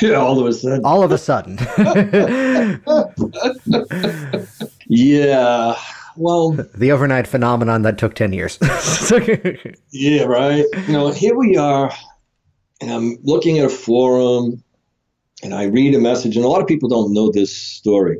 Yeah, 0.00 0.12
all 0.16 0.38
of 0.38 0.46
a 0.46 0.52
sudden. 0.52 0.84
All 0.84 1.02
of 1.02 1.12
a 1.12 1.18
sudden. 1.18 1.58
yeah 4.88 5.76
well, 6.18 6.50
the 6.50 6.90
overnight 6.92 7.26
phenomenon 7.26 7.82
that 7.82 7.96
took 7.96 8.14
10 8.14 8.32
years. 8.32 8.58
yeah, 9.90 10.24
right. 10.24 10.64
You 10.86 10.92
know, 10.92 11.10
here 11.10 11.36
we 11.36 11.56
are, 11.56 11.92
and 12.80 12.90
I'm 12.90 13.18
looking 13.22 13.58
at 13.58 13.66
a 13.66 13.70
forum, 13.70 14.62
and 15.42 15.54
I 15.54 15.64
read 15.64 15.94
a 15.94 16.00
message, 16.00 16.36
and 16.36 16.44
a 16.44 16.48
lot 16.48 16.60
of 16.60 16.66
people 16.66 16.88
don't 16.88 17.14
know 17.14 17.30
this 17.30 17.56
story 17.56 18.18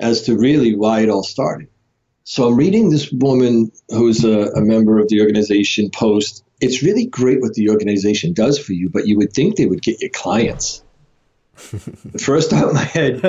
as 0.00 0.22
to 0.22 0.36
really 0.36 0.74
why 0.74 1.00
it 1.00 1.10
all 1.10 1.22
started. 1.22 1.68
So 2.24 2.48
I'm 2.48 2.56
reading 2.56 2.90
this 2.90 3.12
woman 3.12 3.70
who's 3.90 4.24
a, 4.24 4.50
a 4.52 4.62
member 4.62 4.98
of 4.98 5.08
the 5.08 5.20
organization 5.20 5.90
post. 5.90 6.42
It's 6.60 6.82
really 6.82 7.06
great 7.06 7.40
what 7.40 7.54
the 7.54 7.68
organization 7.68 8.32
does 8.32 8.58
for 8.58 8.72
you, 8.72 8.88
but 8.88 9.06
you 9.06 9.18
would 9.18 9.32
think 9.32 9.56
they 9.56 9.66
would 9.66 9.82
get 9.82 10.00
you 10.00 10.10
clients. 10.10 10.82
The 11.70 12.18
first 12.18 12.52
out 12.52 12.68
of 12.68 12.74
my 12.74 12.84
head, 12.84 13.24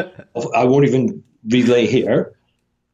I 0.55 0.65
won't 0.65 0.85
even 0.85 1.23
relay 1.45 1.85
here 1.87 2.35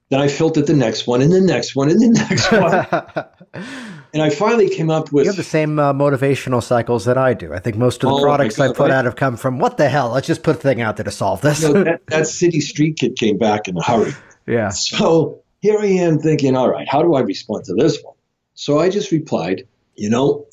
then 0.10 0.22
I 0.22 0.28
filtered 0.28 0.68
the 0.68 0.74
next 0.74 1.06
one 1.06 1.22
and 1.22 1.32
the 1.32 1.42
next 1.42 1.76
one 1.76 1.90
and 1.90 2.02
the 2.02 2.10
next 2.10 2.52
one. 3.54 3.66
and 4.14 4.22
I 4.22 4.30
finally 4.30 4.70
came 4.70 4.90
up 4.90 5.12
with. 5.12 5.26
You 5.26 5.32
have 5.32 5.38
the 5.38 5.44
same 5.44 5.80
uh, 5.80 5.94
motivational 5.94 6.64
cycles 6.64 7.06
that 7.06 7.18
I 7.18 7.34
do. 7.34 7.54
I 7.54 7.60
think 7.60 7.76
most 7.76 8.04
of 8.04 8.10
the 8.10 8.16
oh 8.16 8.22
products 8.22 8.58
God, 8.58 8.64
I 8.64 8.74
put 8.74 8.80
right? 8.84 8.92
out 8.92 9.06
have 9.06 9.18
come 9.18 9.36
from 9.36 9.60
what 9.60 9.78
the 9.78 9.90
hell? 9.90 10.12
Let's 10.12 10.28
just 10.28 10.44
put 10.44 10.56
a 10.56 10.60
thing 10.60 10.82
out 10.82 10.96
there 10.96 11.04
to 11.04 11.12
solve 11.12 11.42
this. 11.42 11.62
You 11.62 11.74
know, 11.74 11.84
that, 11.84 12.02
that 12.08 12.28
city 12.28 12.62
street 12.62 12.98
kid 12.98 13.18
came 13.18 13.38
back 13.38 13.68
in 13.68 13.78
a 13.78 13.84
hurry. 13.84 14.14
Yeah. 14.46 14.70
So 14.70 15.44
here 15.60 15.78
I 15.78 15.88
am 15.88 16.20
thinking, 16.20 16.56
all 16.56 16.70
right, 16.70 16.88
how 16.88 17.02
do 17.02 17.16
I 17.16 17.20
respond 17.20 17.66
to 17.66 17.74
this 17.74 18.02
one? 18.02 18.16
So 18.54 18.80
I 18.80 18.90
just 18.90 19.12
replied, 19.12 19.68
you 19.96 20.10
know, 20.10 20.46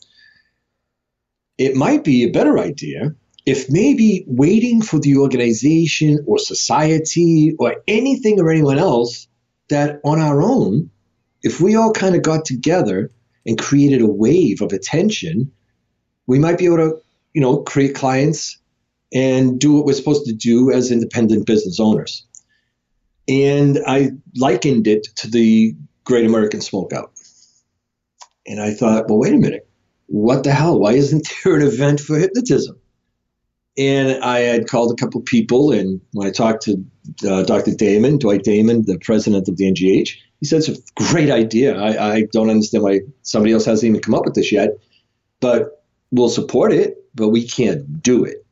it 1.59 1.77
might 1.77 2.03
be 2.03 2.25
a 2.25 2.31
better 2.31 2.59
idea 2.59 3.15
if 3.47 3.71
maybe 3.71 4.25
waiting 4.27 4.81
for 4.81 4.99
the 4.99 5.19
organization 5.19 6.25
or 6.27 6.39
society 6.39 7.55
or 7.59 7.77
anything 7.87 8.41
or 8.41 8.51
anyone 8.51 8.79
else 8.79 9.29
that 9.69 10.01
on 10.05 10.21
our 10.21 10.43
own, 10.43 10.91
if 11.43 11.61
we 11.61 11.77
all 11.77 11.93
kind 11.93 12.15
of 12.15 12.23
got 12.23 12.45
together 12.45 13.11
and 13.47 13.59
created 13.59 14.01
a 14.01 14.07
wave 14.07 14.63
of 14.63 14.73
attention, 14.73 15.53
we 16.27 16.39
might 16.39 16.59
be 16.59 16.65
able 16.65 16.79
to, 16.79 16.97
you 17.35 17.43
know, 17.43 17.59
create 17.59 17.95
clients 17.95 18.59
and 19.13 19.61
do 19.61 19.75
what 19.75 19.85
we're 19.85 19.93
supposed 19.93 20.27
to 20.27 20.33
do 20.33 20.73
as 20.73 20.91
independent 20.91 21.47
business 21.47 21.79
owners. 21.79 22.27
And 23.29 23.79
I 23.87 24.13
likened 24.35 24.87
it 24.87 25.05
to 25.17 25.31
the 25.31 25.77
Great 26.05 26.27
American 26.27 26.61
Smokeout. 26.61 27.11
And 28.47 28.61
I 28.61 28.73
thought, 28.73 29.09
well, 29.09 29.19
wait 29.19 29.35
a 29.35 29.39
minute. 29.39 29.69
What 30.07 30.45
the 30.45 30.53
hell? 30.53 30.79
Why 30.79 30.93
isn't 30.93 31.29
there 31.45 31.57
an 31.57 31.63
event 31.63 32.01
for 32.01 32.19
hypnotism? 32.19 32.79
And 33.77 34.23
I 34.23 34.41
had 34.41 34.69
called 34.69 34.93
a 34.93 35.03
couple 35.03 35.21
people, 35.21 35.73
and 35.73 36.01
when 36.13 36.29
I 36.29 36.31
talked 36.31 36.63
to 36.65 36.85
uh, 37.29 37.43
Dr. 37.43 37.75
Damon, 37.75 38.19
Dwight 38.19 38.45
Damon, 38.45 38.85
the 38.87 38.99
president 38.99 39.49
of 39.49 39.57
the 39.57 39.65
NGH, 39.65 40.11
he 40.41 40.47
said 40.47 40.59
it's 40.61 40.69
a 40.69 40.83
great 40.95 41.31
idea. 41.31 41.77
I, 41.77 42.15
I 42.15 42.27
don't 42.33 42.51
understand 42.51 42.85
why 42.85 43.01
somebody 43.23 43.53
else 43.53 43.65
hasn't 43.65 43.89
even 43.89 44.01
come 44.01 44.15
up 44.15 44.25
with 44.25 44.35
this 44.35 44.53
yet, 44.53 44.71
but 45.41 45.85
we'll 46.13 46.29
support 46.29 46.73
it, 46.73 46.99
but 47.15 47.31
we 47.31 47.47
can't 47.49 48.01
do 48.01 48.25
it. 48.25 48.47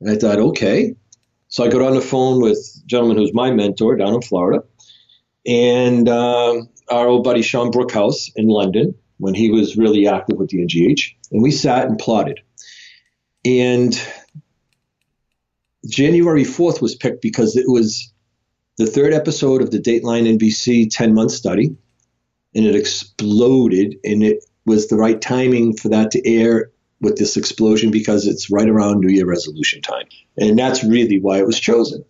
And 0.00 0.10
I 0.10 0.16
thought, 0.16 0.38
okay. 0.38 0.94
So 1.48 1.64
I 1.64 1.68
got 1.68 1.82
on 1.82 1.94
the 1.94 2.00
phone 2.00 2.40
with 2.40 2.58
a 2.58 2.86
gentleman 2.86 3.16
who's 3.16 3.34
my 3.34 3.50
mentor 3.50 3.96
down 3.96 4.14
in 4.14 4.22
Florida, 4.22 4.62
and 5.46 6.08
um, 6.08 6.68
our 6.88 7.08
old 7.08 7.24
buddy 7.24 7.42
Sean 7.42 7.72
Brookhouse 7.72 8.30
in 8.36 8.46
London 8.46 8.94
when 9.16 9.34
he 9.34 9.50
was 9.50 9.76
really 9.76 10.06
active 10.06 10.38
with 10.38 10.50
the 10.50 10.58
NGH, 10.58 11.14
and 11.32 11.42
we 11.42 11.50
sat 11.50 11.88
and 11.88 11.98
plotted. 11.98 12.40
And 13.44 14.00
January 15.86 16.44
4th 16.44 16.80
was 16.80 16.94
picked 16.94 17.22
because 17.22 17.56
it 17.56 17.68
was 17.68 18.12
the 18.76 18.86
third 18.86 19.12
episode 19.12 19.62
of 19.62 19.70
the 19.70 19.80
Dateline 19.80 20.38
NBC 20.38 20.88
10 20.90 21.14
month 21.14 21.32
study, 21.32 21.76
and 22.54 22.66
it 22.66 22.74
exploded, 22.74 23.96
and 24.04 24.22
it 24.22 24.44
was 24.64 24.88
the 24.88 24.96
right 24.96 25.20
timing 25.20 25.76
for 25.76 25.88
that 25.88 26.10
to 26.12 26.28
air 26.28 26.70
with 27.00 27.16
this 27.16 27.36
explosion 27.36 27.90
because 27.90 28.26
it's 28.26 28.50
right 28.50 28.68
around 28.68 29.00
New 29.00 29.12
Year 29.12 29.26
resolution 29.26 29.80
time. 29.80 30.06
And 30.36 30.58
that's 30.58 30.82
really 30.82 31.20
why 31.20 31.38
it 31.38 31.46
was 31.46 31.60
chosen. 31.60 32.04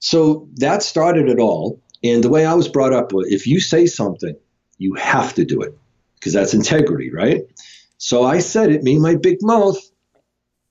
So 0.00 0.48
that 0.56 0.82
started 0.82 1.28
it 1.28 1.38
all. 1.38 1.80
And 2.02 2.22
the 2.22 2.28
way 2.28 2.44
I 2.44 2.54
was 2.54 2.68
brought 2.68 2.92
up, 2.92 3.12
if 3.14 3.46
you 3.46 3.60
say 3.60 3.86
something, 3.86 4.36
you 4.78 4.94
have 4.94 5.34
to 5.34 5.44
do 5.44 5.62
it 5.62 5.76
because 6.16 6.32
that's 6.32 6.54
integrity, 6.54 7.12
right? 7.12 7.42
So 7.98 8.24
I 8.24 8.40
said 8.40 8.70
it, 8.70 8.82
me, 8.82 8.98
my 8.98 9.14
big 9.14 9.38
mouth, 9.40 9.78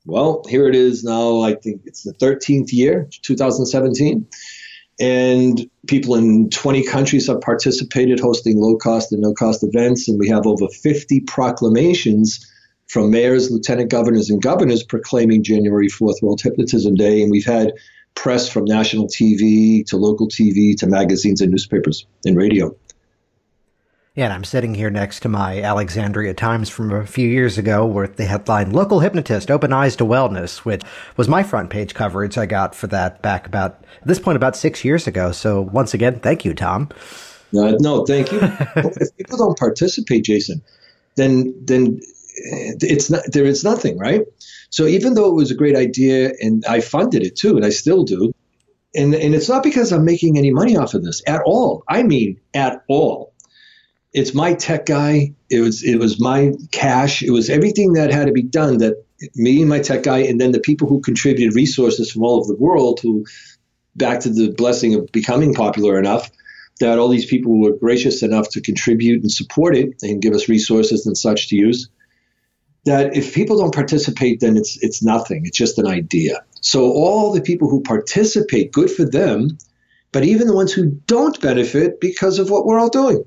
well, 0.05 0.43
here 0.47 0.67
it 0.67 0.75
is 0.75 1.03
now. 1.03 1.41
I 1.41 1.55
think 1.55 1.81
it's 1.85 2.03
the 2.03 2.13
13th 2.13 2.71
year, 2.71 3.07
2017. 3.21 4.27
And 4.99 5.69
people 5.87 6.15
in 6.15 6.49
20 6.49 6.85
countries 6.85 7.27
have 7.27 7.41
participated 7.41 8.19
hosting 8.19 8.59
low 8.59 8.77
cost 8.77 9.11
and 9.11 9.21
no 9.21 9.33
cost 9.33 9.63
events. 9.63 10.07
And 10.07 10.19
we 10.19 10.29
have 10.29 10.45
over 10.45 10.67
50 10.67 11.21
proclamations 11.21 12.49
from 12.87 13.09
mayors, 13.09 13.49
lieutenant 13.49 13.89
governors, 13.89 14.29
and 14.29 14.41
governors 14.41 14.83
proclaiming 14.83 15.43
January 15.43 15.87
4th 15.87 16.21
World 16.21 16.41
Hypnotism 16.41 16.95
Day. 16.95 17.21
And 17.21 17.31
we've 17.31 17.45
had 17.45 17.73
press 18.15 18.47
from 18.47 18.65
national 18.65 19.07
TV 19.07 19.85
to 19.87 19.97
local 19.97 20.27
TV 20.27 20.77
to 20.77 20.87
magazines 20.87 21.41
and 21.41 21.49
newspapers 21.49 22.05
and 22.25 22.37
radio. 22.37 22.75
Yeah, 24.15 24.26
and 24.26 24.34
I'm 24.34 24.43
sitting 24.43 24.76
here 24.76 24.91
next 24.91 25.21
to 25.21 25.28
my 25.28 25.60
Alexandria 25.60 26.36
Times 26.36 26.69
from 26.69 26.91
a 26.91 27.04
few 27.04 27.28
years 27.28 27.58
ago 27.58 27.84
with 27.84 28.15
the 28.15 28.26
headline 28.26 28.69
Local 28.69 28.99
Hypnotist 28.99 29.49
Open 29.49 29.73
Eyes 29.73 29.95
to 29.95 30.06
Wellness, 30.06 30.60
which 30.60 30.84
was 31.17 31.28
my 31.28 31.41
front 31.41 31.71
page 31.71 31.95
coverage 31.95 32.38
I 32.38 32.45
got 32.45 32.76
for 32.76 32.86
that 32.88 33.23
back 33.23 33.47
about 33.47 33.84
this 34.06 34.19
point 34.19 34.36
about 34.36 34.56
six 34.56 34.86
years 34.86 35.08
ago. 35.08 35.32
So 35.32 35.62
once 35.62 35.95
again, 35.95 36.19
thank 36.19 36.45
you, 36.45 36.54
Tom. 36.54 36.89
Uh, 37.58 37.73
no, 37.80 38.06
thank 38.06 38.32
you. 38.32 38.38
if 38.76 39.17
people 39.17 39.39
don't 39.39 39.58
participate, 39.58 40.26
Jason, 40.26 40.62
then 41.15 41.56
then 41.65 41.99
it's 42.36 43.10
not 43.10 43.23
there 43.32 43.45
is 43.45 43.63
nothing, 43.63 43.97
right? 43.97 44.21
So 44.69 44.86
even 44.86 45.15
though 45.15 45.28
it 45.28 45.34
was 45.34 45.49
a 45.49 45.56
great 45.56 45.76
idea 45.76 46.34
and 46.39 46.63
I 46.69 46.82
funded 46.82 47.23
it 47.23 47.36
too, 47.36 47.56
and 47.56 47.65
I 47.65 47.71
still 47.71 48.04
do, 48.04 48.32
and 48.93 49.15
and 49.15 49.34
it's 49.34 49.49
not 49.49 49.63
because 49.63 49.91
I'm 49.91 50.06
making 50.06 50.38
any 50.38 50.52
money 50.52 50.78
off 50.78 50.93
of 50.93 51.04
this 51.04 51.23
at 51.26 51.41
all. 51.47 51.84
I 51.89 52.04
mean, 52.04 52.39
at 52.54 52.84
all 52.88 53.33
it's 54.13 54.34
my 54.34 54.54
tech 54.54 54.86
guy. 54.86 55.34
It 55.49 55.62
was 55.62 55.84
it 55.84 55.97
was 55.97 56.19
my 56.19 56.54
cash. 56.71 57.23
It 57.23 57.32
was 57.32 57.49
everything 57.49 57.93
that 57.93 58.12
had 58.12 58.28
to 58.28 58.32
be 58.32 58.43
done. 58.43 58.78
That 58.78 59.04
me 59.36 59.60
and 59.62 59.69
my 59.69 59.80
tech 59.80 60.04
guy, 60.04 60.19
and 60.19 60.39
then 60.39 60.52
the 60.52 60.60
people 60.60 60.88
who 60.88 61.02
contributed 61.02 61.56
resources 61.56 62.12
from 62.12 62.23
all 62.23 62.39
over 62.39 62.54
the 62.54 62.60
world, 62.60 62.99
who 63.02 63.26
back 63.95 64.19
to 64.21 64.30
the 64.30 64.52
blessing 64.52 64.93
of 64.93 65.12
becoming 65.12 65.54
popular 65.54 65.99
enough 65.99 66.30
that 66.80 66.97
all 66.97 67.08
these 67.08 67.26
people 67.26 67.60
were 67.60 67.73
gracious 67.73 68.23
enough 68.23 68.49
to 68.49 68.62
contribute 68.62 69.21
and 69.21 69.32
support 69.32 69.76
it 69.76 70.02
and 70.02 70.21
give 70.21 70.34
us 70.34 70.49
resources 70.49 71.06
and 71.06 71.15
such 71.17 71.49
to 71.49 71.56
use. 71.56 71.88
That 72.86 73.15
if 73.15 73.34
people 73.34 73.60
don't 73.60 73.73
participate, 73.73 74.41
then 74.41 74.58
it's 74.58 74.78
it's 74.84 75.02
nothing. 75.02 75.45
It's 75.45 75.58
just 75.58 75.80
an 75.80 75.88
idea. 75.88 76.43
So 76.62 76.91
all 76.91 77.32
the 77.32 77.41
people 77.41 77.69
who 77.69 77.82
participate, 77.82 78.71
good 78.71 78.91
for 78.91 79.06
them. 79.06 79.58
But 80.12 80.26
even 80.26 80.45
the 80.45 80.54
ones 80.54 80.71
who 80.71 80.91
don't 81.08 81.39
benefit 81.41 81.99
because 81.99 82.38
of 82.38 82.52
what 82.52 82.67
we're 82.67 82.80
all 82.80 82.89
doing 82.89 83.23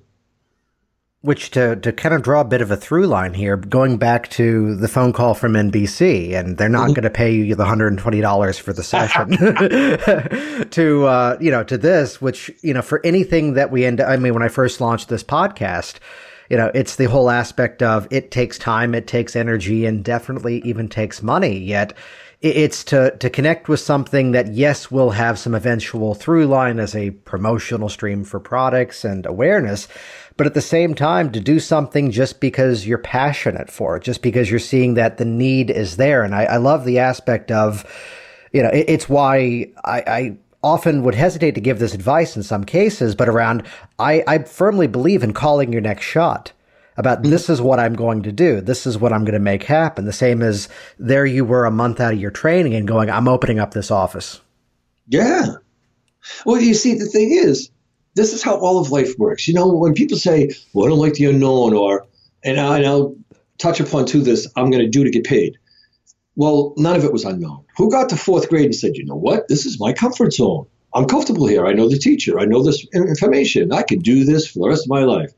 which 1.23 1.51
to, 1.51 1.77
to 1.77 1.93
kind 1.93 2.15
of 2.15 2.23
draw 2.23 2.43
a 2.43 2.45
bit 2.45 2.61
of 2.61 2.71
a 2.71 2.77
through 2.77 3.07
line 3.07 3.35
here, 3.35 3.57
going 3.57 3.97
back 3.99 4.29
to 4.31 4.77
the 4.77 4.87
phone 4.87 5.13
call 5.13 5.35
from 5.35 5.55
NBC, 5.55 6.35
and 6.35 6.57
they're 6.57 6.69
not 6.69 6.85
mm-hmm. 6.85 6.93
going 6.93 7.03
to 7.03 7.11
pay 7.11 7.35
you 7.35 7.55
the 7.55 7.65
$120 7.65 8.61
for 8.61 8.73
the 8.73 8.83
session 8.83 9.31
to, 10.71 11.07
uh, 11.07 11.37
you 11.41 11.51
know, 11.51 11.65
to 11.65 11.77
this, 11.79 12.21
which, 12.21 12.51
you 12.63 12.73
know, 12.73 12.83
for 12.83 13.05
anything 13.05 13.55
that 13.55 13.71
we 13.73 13.85
end, 13.85 14.01
I 14.01 14.17
mean, 14.17 14.35
when 14.35 14.43
I 14.43 14.49
first 14.49 14.81
launched 14.81 15.09
this 15.09 15.25
podcast, 15.25 15.99
you 16.49 16.57
know, 16.57 16.71
it's 16.75 16.97
the 16.97 17.07
whole 17.07 17.31
aspect 17.31 17.83
of 17.83 18.07
it 18.11 18.31
takes 18.31 18.59
time, 18.59 18.95
it 18.95 19.07
takes 19.07 19.35
energy, 19.35 19.85
and 19.85 20.05
definitely 20.05 20.61
even 20.65 20.89
takes 20.89 21.23
money. 21.23 21.59
Yet 21.59 21.93
it's 22.41 22.85
to, 22.85 23.17
to 23.19 23.31
connect 23.31 23.69
with 23.69 23.81
something 23.81 24.33
that, 24.33 24.53
yes, 24.53 24.91
will 24.91 25.11
have 25.11 25.39
some 25.39 25.55
eventual 25.55 26.15
through 26.15 26.47
line 26.47 26.79
as 26.79 26.95
a 26.95 27.11
promotional 27.11 27.89
stream 27.89 28.25
for 28.25 28.39
products 28.39 29.05
and 29.05 29.27
awareness 29.27 29.89
but 30.37 30.47
at 30.47 30.55
the 30.55 30.61
same 30.61 30.95
time 30.95 31.33
to 31.33 31.41
do 31.41 31.59
something 31.59 32.11
just 32.11 32.41
because 32.41 32.87
you're 32.87 32.99
passionate 32.99 33.71
for 33.71 33.97
it, 33.97 34.03
just 34.03 34.23
because 34.23 34.51
you're 34.51 34.59
seeing 34.59 34.95
that 34.95 35.19
the 35.19 35.25
need 35.25 35.71
is 35.71 35.97
there. 35.97 36.23
And 36.23 36.35
I, 36.35 36.45
I 36.45 36.57
love 36.59 36.85
the 36.85 36.99
aspect 36.99 37.51
of, 37.51 37.85
you 38.53 38.63
know, 38.63 38.69
it, 38.69 38.87
it's 38.89 39.09
why 39.09 39.71
I, 39.85 40.01
I 40.07 40.37
often 40.63 41.03
would 41.05 41.15
hesitate 41.15 41.55
to 41.55 41.61
give 41.61 41.79
this 41.79 41.95
advice 41.95 42.37
in 42.37 42.43
some 42.43 42.65
cases, 42.65 43.15
but 43.15 43.29
around, 43.29 43.63
I, 43.99 44.25
I 44.27 44.39
firmly 44.39 44.87
believe 44.87 45.23
in 45.23 45.33
calling 45.33 45.73
your 45.73 45.83
next 45.83 46.05
shot 46.05 46.53
about 46.97 47.23
mm-hmm. 47.23 47.31
this 47.31 47.49
is 47.49 47.63
what 47.63 47.81
I'm 47.81 47.95
going 47.95 48.23
to 48.25 48.33
do. 48.33 48.61
This 48.61 48.87
is 48.87 48.99
what 48.99 49.13
I'm 49.13 49.25
going 49.25 49.35
to 49.35 49.39
make 49.39 49.63
happen. 49.63 50.05
The 50.05 50.13
same 50.13 50.43
as 50.43 50.69
there 50.99 51.27
you 51.27 51.45
were 51.45 51.65
a 51.65 51.71
month 51.71 52.01
out 52.01 52.15
of 52.15 52.21
your 52.21 52.31
training 52.31 52.75
and 52.75 52.89
going, 52.89 53.11
I'm 53.11 53.29
opening 53.29 53.59
up 53.59 53.73
this 53.73 53.91
office. 53.91 54.41
Yeah. 55.09 55.47
Well, 56.45 56.61
you 56.61 56.75
see, 56.75 56.95
the 56.95 57.07
thing 57.07 57.33
is, 57.33 57.71
this 58.17 58.33
is 58.33 58.43
how 58.43 58.57
all 58.59 58.81
of 58.81 58.91
life 58.91 59.17
works. 59.19 59.47
You 59.47 59.55
know, 59.55 59.69
when 59.69 59.95
people 59.95 60.17
say, 60.17 60.51
well, 60.73 60.87
I 60.87 60.89
don't 60.89 60.99
like 60.99 61.15
the 61.15 61.27
unknown, 61.27 61.75
or, 61.75 62.07
and, 62.43 62.59
I, 62.59 62.79
and 62.79 62.87
I'll 62.87 63.15
touch 63.59 63.79
upon 63.79 64.07
to 64.07 64.21
this, 64.21 64.49
I'm 64.57 64.71
going 64.71 64.83
to 64.83 64.91
do 64.91 65.05
to 65.05 65.11
get 65.11 65.25
paid. 65.25 65.59
Well, 66.35 66.75
none 66.77 66.97
of 66.97 67.05
it 67.05 67.13
was 67.13 67.25
unknown. 67.25 67.65
Who 67.77 67.91
got 67.91 68.09
to 68.09 68.17
fourth 68.17 68.49
grade 68.49 68.65
and 68.65 68.75
said, 68.75 68.97
you 68.97 69.05
know 69.05 69.15
what, 69.15 69.49
this 69.49 69.67
is 69.67 69.79
my 69.79 69.93
comfort 69.93 70.33
zone. 70.33 70.67
I'm 70.95 71.07
comfortable 71.07 71.47
here. 71.47 71.67
I 71.67 71.75
know 71.75 71.91
the 71.91 71.99
teacher. 71.99 72.41
I 72.41 72.47
know 72.47 72.63
this 72.63 72.87
information. 72.95 73.71
I 73.73 73.83
can 73.83 73.99
do 73.99 74.25
this 74.25 74.47
for 74.47 74.61
the 74.61 74.69
rest 74.69 74.85
of 74.85 74.89
my 74.89 75.05
life. 75.05 75.33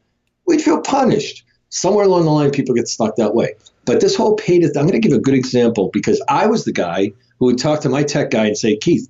We'd 0.47 0.63
feel 0.63 0.81
punished. 0.81 1.45
Somewhere 1.71 2.05
along 2.05 2.25
the 2.25 2.31
line, 2.31 2.51
people 2.51 2.75
get 2.75 2.89
stuck 2.89 3.17
that 3.17 3.35
way. 3.35 3.55
But 3.85 4.01
this 4.01 4.15
whole 4.15 4.37
paid, 4.37 4.65
I'm 4.65 4.87
going 4.87 4.93
to 4.93 5.01
give 5.01 5.17
a 5.17 5.21
good 5.21 5.35
example 5.35 5.91
because 5.93 6.23
I 6.29 6.47
was 6.47 6.65
the 6.65 6.73
guy 6.73 7.13
who 7.39 7.47
would 7.47 7.59
talk 7.59 7.81
to 7.81 7.89
my 7.89 8.05
tech 8.05 8.31
guy 8.31 8.47
and 8.47 8.57
say, 8.57 8.77
Keith, 8.77 9.09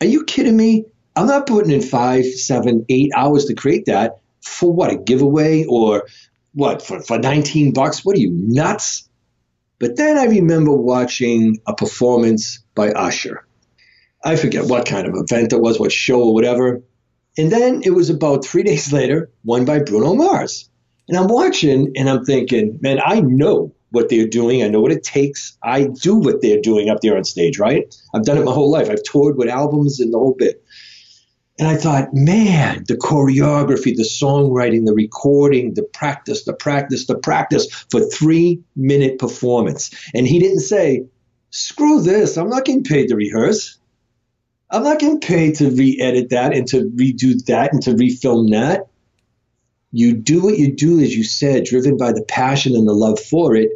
are 0.00 0.06
you 0.06 0.24
kidding 0.24 0.56
me? 0.56 0.84
I'm 1.16 1.26
not 1.26 1.46
putting 1.46 1.70
in 1.70 1.82
five, 1.82 2.24
seven, 2.24 2.84
eight 2.88 3.10
hours 3.14 3.44
to 3.46 3.54
create 3.54 3.86
that 3.86 4.18
for 4.40 4.72
what 4.72 4.90
a 4.90 4.96
giveaway 4.96 5.64
or 5.64 6.06
what 6.54 6.82
for, 6.82 7.00
for 7.00 7.18
19 7.18 7.72
bucks. 7.72 8.04
What 8.04 8.16
are 8.16 8.20
you 8.20 8.30
nuts? 8.32 9.08
But 9.78 9.96
then 9.96 10.16
I 10.16 10.24
remember 10.24 10.72
watching 10.72 11.60
a 11.66 11.74
performance 11.74 12.60
by 12.74 12.90
Usher. 12.90 13.44
I 14.24 14.36
forget 14.36 14.66
what 14.66 14.86
kind 14.86 15.06
of 15.06 15.14
event 15.16 15.52
it 15.52 15.60
was, 15.60 15.80
what 15.80 15.92
show 15.92 16.22
or 16.22 16.34
whatever. 16.34 16.82
And 17.36 17.50
then 17.50 17.82
it 17.84 17.90
was 17.90 18.08
about 18.08 18.44
three 18.44 18.62
days 18.70 18.92
later, 18.92 19.30
one 19.42 19.64
by 19.64 19.80
Bruno 19.80 20.14
Mars. 20.14 20.68
And 21.08 21.18
I'm 21.18 21.26
watching 21.26 21.92
and 21.96 22.08
I'm 22.08 22.24
thinking, 22.24 22.78
man, 22.80 23.00
I 23.04 23.20
know 23.20 23.74
what 23.90 24.08
they're 24.08 24.26
doing. 24.26 24.62
I 24.62 24.68
know 24.68 24.80
what 24.80 24.92
it 24.92 25.02
takes. 25.02 25.58
I 25.62 25.88
do 26.00 26.16
what 26.16 26.40
they're 26.40 26.60
doing 26.60 26.88
up 26.88 27.00
there 27.00 27.16
on 27.16 27.24
stage, 27.24 27.58
right? 27.58 27.94
I've 28.14 28.24
done 28.24 28.38
it 28.38 28.44
my 28.44 28.52
whole 28.52 28.70
life. 28.70 28.88
I've 28.88 29.02
toured 29.02 29.36
with 29.36 29.48
albums 29.48 30.00
and 30.00 30.12
the 30.12 30.18
whole 30.18 30.34
bit. 30.38 30.61
And 31.58 31.68
I 31.68 31.76
thought, 31.76 32.14
man, 32.14 32.84
the 32.88 32.96
choreography, 32.96 33.94
the 33.94 34.08
songwriting, 34.08 34.86
the 34.86 34.94
recording, 34.94 35.74
the 35.74 35.82
practice, 35.82 36.44
the 36.44 36.54
practice, 36.54 37.06
the 37.06 37.18
practice 37.18 37.70
for 37.90 38.00
three 38.00 38.60
minute 38.74 39.18
performance. 39.18 39.90
And 40.14 40.26
he 40.26 40.38
didn't 40.38 40.60
say, 40.60 41.04
screw 41.50 42.00
this, 42.00 42.36
I'm 42.38 42.48
not 42.48 42.64
getting 42.64 42.84
paid 42.84 43.08
to 43.08 43.16
rehearse. 43.16 43.78
I'm 44.70 44.82
not 44.82 44.98
getting 44.98 45.20
paid 45.20 45.56
to 45.56 45.70
re 45.70 45.98
edit 46.00 46.30
that 46.30 46.54
and 46.54 46.66
to 46.68 46.88
redo 46.90 47.44
that 47.44 47.72
and 47.74 47.82
to 47.82 47.90
refilm 47.90 48.50
that. 48.52 48.86
You 49.92 50.14
do 50.14 50.42
what 50.42 50.58
you 50.58 50.72
do, 50.72 51.00
as 51.00 51.14
you 51.14 51.22
said, 51.22 51.64
driven 51.64 51.98
by 51.98 52.12
the 52.12 52.24
passion 52.24 52.74
and 52.74 52.88
the 52.88 52.94
love 52.94 53.20
for 53.20 53.54
it. 53.54 53.70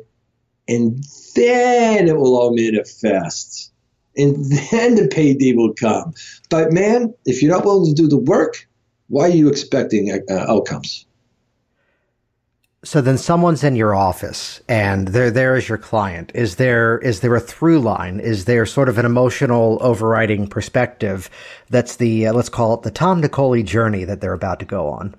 And 0.67 1.05
then 1.35 2.09
it 2.09 2.17
will 2.17 2.35
all 2.35 2.57
manifest 2.57 3.71
and 4.17 4.37
then 4.71 4.95
the 4.95 5.09
payday 5.11 5.53
will 5.53 5.75
come. 5.75 6.15
But 6.51 6.73
man, 6.73 7.15
if 7.25 7.43
you're 7.43 7.53
not 7.53 7.65
willing 7.65 7.95
to 7.95 8.03
do 8.03 8.09
the 8.09 8.19
work, 8.19 8.67
why 9.09 9.25
are 9.25 9.29
you 9.35 9.49
expecting 9.49 10.11
uh, 10.29 10.35
outcomes? 10.49 11.07
So 12.85 13.01
then 13.01 13.19
someone's 13.19 13.65
in 13.65 13.75
your 13.75 13.97
office 13.97 14.61
and 14.69 15.09
they're 15.09 15.31
there 15.31 15.57
as 15.57 15.69
your 15.69 15.79
client. 15.79 16.31
Is 16.35 16.55
there 16.55 16.99
is 16.99 17.19
there 17.19 17.35
a 17.35 17.41
through 17.41 17.81
line? 17.81 18.21
Is 18.21 18.45
there 18.45 18.65
sort 18.65 18.89
of 18.89 18.97
an 18.97 19.05
emotional 19.05 19.79
overriding 19.81 20.47
perspective 20.47 21.29
that's 21.69 21.97
the 21.97 22.29
uh, 22.29 22.33
let's 22.33 22.49
call 22.49 22.75
it 22.75 22.83
the 22.83 22.93
Tom 22.93 23.21
Nicoli 23.21 23.65
journey 23.65 24.05
that 24.05 24.21
they're 24.21 24.33
about 24.33 24.61
to 24.61 24.65
go 24.65 24.87
on? 24.89 25.17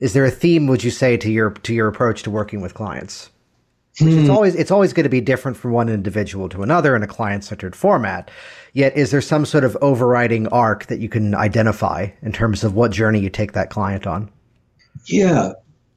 Is 0.00 0.14
there 0.14 0.24
a 0.24 0.30
theme 0.30 0.66
would 0.66 0.82
you 0.82 0.90
say 0.90 1.18
to 1.18 1.30
your 1.30 1.50
to 1.50 1.74
your 1.74 1.88
approach 1.88 2.22
to 2.22 2.30
working 2.30 2.62
with 2.62 2.72
clients? 2.72 3.28
Hmm. 3.98 4.20
It's 4.20 4.28
always 4.28 4.54
it's 4.54 4.70
always 4.70 4.92
going 4.92 5.04
to 5.04 5.10
be 5.10 5.20
different 5.20 5.56
from 5.56 5.72
one 5.72 5.88
individual 5.88 6.48
to 6.50 6.62
another 6.62 6.94
in 6.94 7.02
a 7.02 7.06
client 7.06 7.44
centered 7.44 7.74
format. 7.74 8.30
Yet, 8.72 8.96
is 8.96 9.10
there 9.10 9.20
some 9.20 9.44
sort 9.44 9.64
of 9.64 9.76
overriding 9.80 10.46
arc 10.48 10.86
that 10.86 11.00
you 11.00 11.08
can 11.08 11.34
identify 11.34 12.08
in 12.22 12.32
terms 12.32 12.62
of 12.62 12.74
what 12.74 12.92
journey 12.92 13.18
you 13.20 13.30
take 13.30 13.52
that 13.52 13.70
client 13.70 14.06
on? 14.06 14.30
Yeah, 15.06 15.52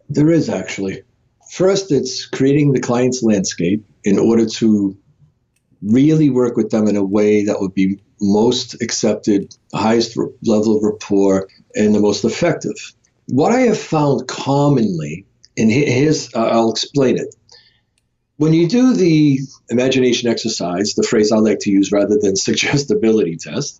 there 0.10 0.32
is 0.32 0.50
actually. 0.50 1.04
First, 1.52 1.92
it's 1.92 2.26
creating 2.26 2.72
the 2.72 2.80
client's 2.80 3.22
landscape 3.22 3.86
in 4.04 4.18
order 4.18 4.46
to 4.46 4.98
really 5.82 6.30
work 6.30 6.56
with 6.56 6.72
them 6.72 6.88
in 6.88 6.96
a 6.96 7.04
way 7.04 7.44
that 7.44 7.60
would 7.60 7.74
be 7.74 8.00
most 8.22 8.82
accepted, 8.82 9.56
highest 9.74 10.18
level 10.44 10.78
of 10.78 10.84
rapport, 10.84 11.50
and 11.76 11.94
the 11.94 12.00
most 12.00 12.24
effective. 12.24 12.94
What 13.28 13.52
I 13.52 13.62
have 13.62 13.80
found 13.80 14.28
commonly, 14.28 15.26
and 15.58 15.72
here's, 15.72 16.34
uh, 16.34 16.48
I'll 16.48 16.72
explain 16.72 17.18
it 17.18 17.36
when 18.42 18.54
you 18.54 18.68
do 18.68 18.96
the 18.96 19.38
imagination 19.70 20.28
exercise, 20.28 20.96
the 20.96 21.04
phrase 21.04 21.32
I 21.32 21.38
like 21.38 21.60
to 21.60 21.70
use 21.70 21.92
rather 21.92 22.18
than 22.20 22.36
suggestibility 22.36 23.38
test, 23.40 23.80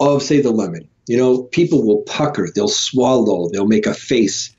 of 0.00 0.20
say 0.20 0.40
the 0.40 0.50
lemon, 0.50 0.88
you 1.06 1.16
know, 1.16 1.44
people 1.44 1.86
will 1.86 2.02
pucker, 2.02 2.48
they'll 2.52 2.66
swallow, 2.66 3.48
they'll 3.50 3.68
make 3.68 3.86
a 3.86 3.94
face. 3.94 4.52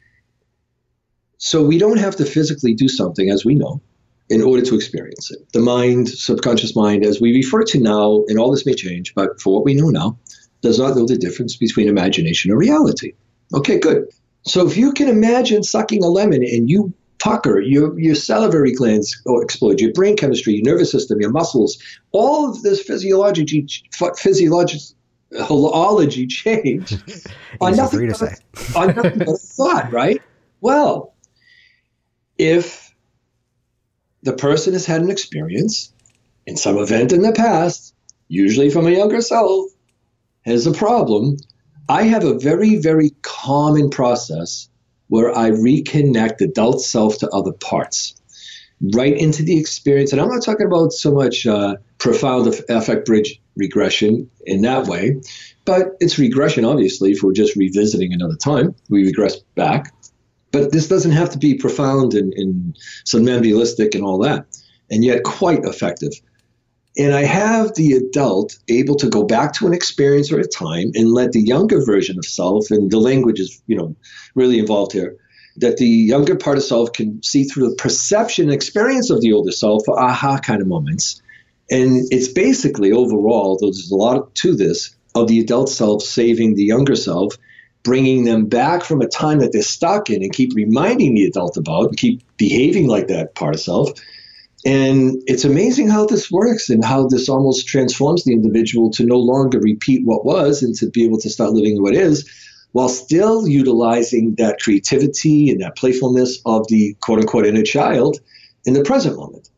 So 1.37 1.65
we 1.65 1.77
don't 1.77 1.97
have 1.97 2.15
to 2.15 2.25
physically 2.25 2.73
do 2.73 2.87
something, 2.87 3.29
as 3.29 3.43
we 3.43 3.55
know, 3.55 3.81
in 4.29 4.41
order 4.41 4.63
to 4.63 4.75
experience 4.75 5.31
it. 5.31 5.51
The 5.51 5.59
mind, 5.59 6.07
subconscious 6.07 6.73
mind, 6.73 7.05
as 7.05 7.19
we 7.19 7.35
refer 7.35 7.63
to 7.63 7.79
now, 7.81 8.23
and 8.29 8.39
all 8.39 8.51
this 8.51 8.65
may 8.65 8.73
change, 8.73 9.13
but 9.15 9.41
for 9.41 9.53
what 9.53 9.65
we 9.65 9.73
know 9.73 9.89
now, 9.89 10.17
does 10.61 10.79
not 10.79 10.95
know 10.95 11.05
the 11.05 11.17
difference 11.17 11.57
between 11.57 11.89
imagination 11.89 12.51
and 12.51 12.59
reality. 12.59 13.11
Okay, 13.53 13.79
good. 13.79 14.07
So 14.43 14.65
if 14.65 14.77
you 14.77 14.93
can 14.93 15.09
imagine 15.09 15.63
sucking 15.63 16.05
a 16.05 16.07
lemon 16.07 16.41
and 16.41 16.69
you 16.69 16.93
pucker, 17.19 17.59
your, 17.59 17.97
your 17.99 18.15
salivary 18.15 18.73
glands 18.73 19.21
explode, 19.27 19.79
your 19.79 19.93
brain 19.93 20.15
chemistry, 20.15 20.55
your 20.55 20.63
nervous 20.63 20.91
system, 20.91 21.21
your 21.21 21.31
muscles, 21.31 21.77
all 22.11 22.49
of 22.49 22.61
this 22.63 22.81
physiology, 22.81 23.67
physiology 24.17 26.27
change 26.27 26.93
on 27.61 27.75
nothing, 27.75 28.07
but, 28.07 28.39
on 28.75 28.95
nothing 28.95 29.19
but 29.19 29.39
thought, 29.39 29.91
right? 29.91 30.21
Well, 30.61 31.13
if 32.37 32.93
the 34.23 34.33
person 34.33 34.73
has 34.73 34.85
had 34.85 35.01
an 35.01 35.11
experience 35.11 35.93
in 36.45 36.57
some 36.57 36.77
event 36.77 37.11
in 37.11 37.21
the 37.21 37.33
past, 37.33 37.93
usually 38.27 38.69
from 38.69 38.87
a 38.87 38.91
younger 38.91 39.21
self, 39.21 39.67
has 40.41 40.65
a 40.65 40.71
problem, 40.71 41.37
I 41.89 42.03
have 42.03 42.23
a 42.23 42.39
very, 42.39 42.77
very 42.77 43.11
common 43.21 43.89
process 43.89 44.68
where 45.09 45.37
I 45.37 45.51
reconnect 45.51 46.41
adult 46.41 46.81
self 46.81 47.17
to 47.19 47.29
other 47.29 47.51
parts, 47.51 48.15
right 48.93 49.15
into 49.15 49.43
the 49.43 49.59
experience. 49.59 50.13
And 50.13 50.21
I'm 50.21 50.29
not 50.29 50.43
talking 50.43 50.65
about 50.65 50.93
so 50.93 51.11
much 51.13 51.45
uh, 51.45 51.75
profound 51.97 52.47
affect 52.69 53.05
bridge 53.05 53.41
regression 53.55 54.29
in 54.45 54.61
that 54.61 54.87
way, 54.87 55.21
but 55.65 55.97
it's 55.99 56.17
regression, 56.17 56.63
obviously, 56.63 57.11
if 57.11 57.21
we're 57.21 57.33
just 57.33 57.55
revisiting 57.55 58.13
another 58.13 58.37
time. 58.37 58.73
We 58.89 59.05
regress 59.05 59.37
back. 59.55 59.93
But 60.51 60.71
this 60.71 60.87
doesn't 60.87 61.11
have 61.11 61.29
to 61.31 61.37
be 61.37 61.55
profound 61.55 62.15
and, 62.15 62.33
and 62.33 62.77
somnambulistic 63.05 63.93
and 63.93 64.03
all 64.03 64.17
that, 64.19 64.45
and 64.89 65.03
yet 65.03 65.23
quite 65.23 65.63
effective. 65.63 66.13
And 66.99 67.15
I 67.15 67.23
have 67.23 67.75
the 67.75 67.93
adult 67.93 68.59
able 68.67 68.95
to 68.95 69.09
go 69.09 69.23
back 69.23 69.53
to 69.53 69.67
an 69.67 69.73
experience 69.73 70.33
or 70.33 70.39
a 70.39 70.45
time 70.45 70.91
and 70.95 71.13
let 71.13 71.31
the 71.31 71.39
younger 71.39 71.81
version 71.83 72.19
of 72.19 72.25
self, 72.25 72.71
and 72.71 72.91
the 72.91 72.99
language 72.99 73.39
is, 73.39 73.61
you 73.67 73.77
know, 73.77 73.95
really 74.35 74.59
involved 74.59 74.91
here, 74.91 75.15
that 75.55 75.77
the 75.77 75.87
younger 75.87 76.35
part 76.35 76.57
of 76.57 76.63
self 76.63 76.91
can 76.91 77.23
see 77.23 77.45
through 77.45 77.69
the 77.69 77.75
perception 77.77 78.45
and 78.45 78.53
experience 78.53 79.09
of 79.09 79.21
the 79.21 79.31
older 79.31 79.53
self 79.53 79.85
for 79.85 79.97
aha 79.97 80.39
kind 80.39 80.61
of 80.61 80.67
moments. 80.67 81.21
And 81.71 82.05
it's 82.11 82.27
basically 82.27 82.91
overall, 82.91 83.57
though 83.57 83.67
there's 83.67 83.91
a 83.91 83.95
lot 83.95 84.35
to 84.35 84.53
this, 84.53 84.93
of 85.15 85.29
the 85.29 85.39
adult 85.39 85.69
self 85.69 86.03
saving 86.03 86.55
the 86.55 86.65
younger 86.65 86.97
self, 86.97 87.37
bringing 87.81 88.25
them 88.25 88.47
back 88.47 88.83
from 88.83 88.99
a 88.99 89.07
time 89.07 89.39
that 89.39 89.53
they're 89.53 89.61
stuck 89.61 90.09
in 90.09 90.21
and 90.21 90.33
keep 90.33 90.53
reminding 90.53 91.15
the 91.15 91.23
adult 91.23 91.55
about 91.55 91.87
and 91.87 91.97
keep 91.97 92.21
behaving 92.35 92.87
like 92.89 93.07
that 93.07 93.35
part 93.35 93.55
of 93.55 93.61
self 93.61 93.89
and 94.65 95.21
it's 95.25 95.45
amazing 95.45 95.89
how 95.89 96.05
this 96.05 96.29
works 96.29 96.69
and 96.69 96.83
how 96.83 97.07
this 97.07 97.29
almost 97.29 97.67
transforms 97.67 98.23
the 98.23 98.33
individual 98.33 98.91
to 98.91 99.05
no 99.05 99.17
longer 99.17 99.59
repeat 99.59 100.05
what 100.05 100.25
was 100.25 100.61
and 100.61 100.75
to 100.75 100.89
be 100.89 101.05
able 101.05 101.19
to 101.19 101.29
start 101.29 101.51
living 101.51 101.81
what 101.81 101.95
is 101.95 102.29
while 102.71 102.89
still 102.89 103.47
utilizing 103.47 104.35
that 104.35 104.59
creativity 104.59 105.49
and 105.49 105.61
that 105.61 105.75
playfulness 105.75 106.39
of 106.45 106.67
the 106.67 106.95
quote 106.99 107.19
unquote 107.19 107.45
inner 107.45 107.63
child 107.63 108.19
in 108.65 108.73
the 108.73 108.83
present 108.83 109.15
moment. 109.17 109.49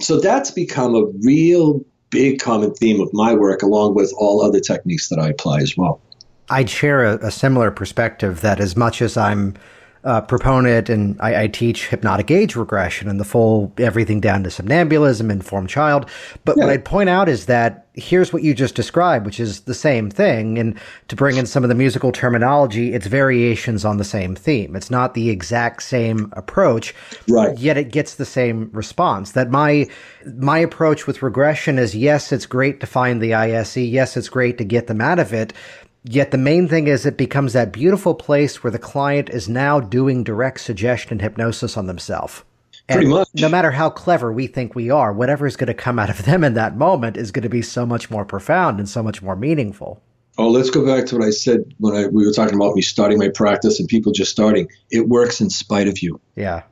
So 0.00 0.20
that's 0.20 0.50
become 0.50 0.94
a 0.94 1.06
real 1.22 1.84
big 2.10 2.40
common 2.40 2.74
theme 2.74 3.00
of 3.00 3.08
my 3.12 3.34
work, 3.34 3.62
along 3.62 3.94
with 3.94 4.12
all 4.16 4.42
other 4.42 4.60
techniques 4.60 5.08
that 5.08 5.18
I 5.18 5.30
apply 5.30 5.60
as 5.60 5.76
well. 5.76 6.00
I'd 6.50 6.68
share 6.68 7.04
a, 7.04 7.16
a 7.26 7.30
similar 7.30 7.70
perspective 7.70 8.42
that 8.42 8.60
as 8.60 8.76
much 8.76 9.00
as 9.00 9.16
I'm 9.16 9.54
uh, 10.04 10.20
proponent, 10.20 10.88
and 10.88 11.16
I, 11.20 11.42
I, 11.42 11.46
teach 11.46 11.88
hypnotic 11.88 12.30
age 12.30 12.56
regression 12.56 13.08
and 13.08 13.20
the 13.20 13.24
full 13.24 13.72
everything 13.78 14.20
down 14.20 14.42
to 14.42 14.50
somnambulism, 14.50 15.20
and 15.20 15.40
informed 15.40 15.68
child. 15.68 16.08
But 16.44 16.56
yeah. 16.56 16.64
what 16.64 16.72
I'd 16.72 16.84
point 16.84 17.08
out 17.08 17.28
is 17.28 17.46
that 17.46 17.86
here's 17.94 18.32
what 18.32 18.42
you 18.42 18.54
just 18.54 18.74
described, 18.74 19.26
which 19.26 19.38
is 19.38 19.60
the 19.60 19.74
same 19.74 20.10
thing. 20.10 20.58
And 20.58 20.78
to 21.08 21.14
bring 21.14 21.36
in 21.36 21.46
some 21.46 21.62
of 21.62 21.68
the 21.68 21.74
musical 21.74 22.10
terminology, 22.10 22.94
it's 22.94 23.06
variations 23.06 23.84
on 23.84 23.98
the 23.98 24.04
same 24.04 24.34
theme. 24.34 24.74
It's 24.74 24.90
not 24.90 25.14
the 25.14 25.30
exact 25.30 25.82
same 25.82 26.32
approach, 26.32 26.94
right? 27.28 27.56
Yet 27.56 27.76
it 27.76 27.92
gets 27.92 28.16
the 28.16 28.24
same 28.24 28.70
response. 28.72 29.32
That 29.32 29.50
my 29.50 29.88
my 30.36 30.58
approach 30.58 31.06
with 31.06 31.22
regression 31.22 31.78
is 31.78 31.94
yes, 31.94 32.32
it's 32.32 32.46
great 32.46 32.80
to 32.80 32.86
find 32.86 33.20
the 33.20 33.34
ISE. 33.34 33.76
Yes, 33.76 34.16
it's 34.16 34.28
great 34.28 34.58
to 34.58 34.64
get 34.64 34.88
them 34.88 35.00
out 35.00 35.20
of 35.20 35.32
it 35.32 35.52
Yet 36.04 36.32
the 36.32 36.38
main 36.38 36.66
thing 36.66 36.88
is 36.88 37.06
it 37.06 37.16
becomes 37.16 37.52
that 37.52 37.72
beautiful 37.72 38.14
place 38.14 38.62
where 38.62 38.70
the 38.70 38.78
client 38.78 39.30
is 39.30 39.48
now 39.48 39.78
doing 39.78 40.24
direct 40.24 40.60
suggestion 40.60 41.12
and 41.12 41.22
hypnosis 41.22 41.76
on 41.76 41.86
themselves. 41.86 42.42
Pretty 42.88 43.06
much. 43.06 43.28
No 43.34 43.48
matter 43.48 43.70
how 43.70 43.90
clever 43.90 44.32
we 44.32 44.48
think 44.48 44.74
we 44.74 44.90
are, 44.90 45.12
whatever 45.12 45.46
is 45.46 45.56
going 45.56 45.68
to 45.68 45.74
come 45.74 45.98
out 45.98 46.10
of 46.10 46.24
them 46.24 46.42
in 46.42 46.54
that 46.54 46.76
moment 46.76 47.16
is 47.16 47.30
going 47.30 47.44
to 47.44 47.48
be 47.48 47.62
so 47.62 47.86
much 47.86 48.10
more 48.10 48.24
profound 48.24 48.78
and 48.80 48.88
so 48.88 49.02
much 49.02 49.22
more 49.22 49.36
meaningful. 49.36 50.02
Oh, 50.38 50.48
let's 50.48 50.70
go 50.70 50.84
back 50.84 51.06
to 51.06 51.18
what 51.18 51.26
I 51.26 51.30
said 51.30 51.74
when 51.78 51.94
I, 51.94 52.06
we 52.06 52.26
were 52.26 52.32
talking 52.32 52.54
about 52.54 52.74
me 52.74 52.82
starting 52.82 53.18
my 53.18 53.28
practice 53.28 53.78
and 53.78 53.88
people 53.88 54.12
just 54.12 54.32
starting. 54.32 54.68
It 54.90 55.08
works 55.08 55.40
in 55.40 55.50
spite 55.50 55.88
of 55.88 56.02
you. 56.02 56.20
Yeah. 56.36 56.62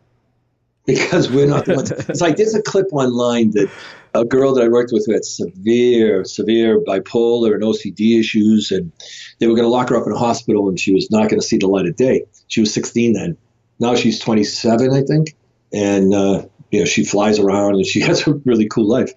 Because 0.87 1.31
we're 1.31 1.47
not 1.47 1.67
the 1.67 1.77
ones. 1.77 1.91
It's 2.09 2.21
like 2.21 2.37
there's 2.37 2.55
a 2.55 2.63
clip 2.63 2.87
online 2.93 3.51
that 3.53 3.71
a 4.15 4.25
girl 4.25 4.55
that 4.55 4.65
I 4.65 4.69
worked 4.69 4.91
with 4.93 5.07
who 5.07 5.13
had 5.13 5.25
severe, 5.25 6.25
severe 6.25 6.81
bipolar 6.81 7.55
and 7.55 7.63
OCD 7.63 8.19
issues, 8.19 8.71
and 8.71 8.93
they 9.39 9.47
were 9.47 9.55
going 9.55 9.67
to 9.67 9.71
lock 9.71 9.91
her 9.91 9.97
up 9.97 10.07
in 10.07 10.13
a 10.13 10.19
hospital, 10.19 10.69
and 10.69 10.79
she 10.79 10.93
was 10.93 11.11
not 11.11 11.29
going 11.29 11.41
to 11.41 11.47
see 11.47 11.59
the 11.59 11.69
light 11.69 11.87
of 11.87 11.97
day. 11.97 12.25
She 12.49 12.61
was 12.61 12.75
16 12.75 13.13
then. 13.13 13.37
Now 13.79 13.95
she's 13.95 14.19
27, 14.19 14.93
I 14.93 15.03
think, 15.03 15.35
and 15.73 16.13
uh, 16.13 16.47
you 16.71 16.81
know 16.81 16.85
she 16.85 17.05
flies 17.05 17.39
around 17.39 17.77
and 17.77 17.87
she 17.87 18.01
has 18.09 18.27
a 18.27 18.35
really 18.45 18.69
cool 18.69 18.89
life. 18.89 19.13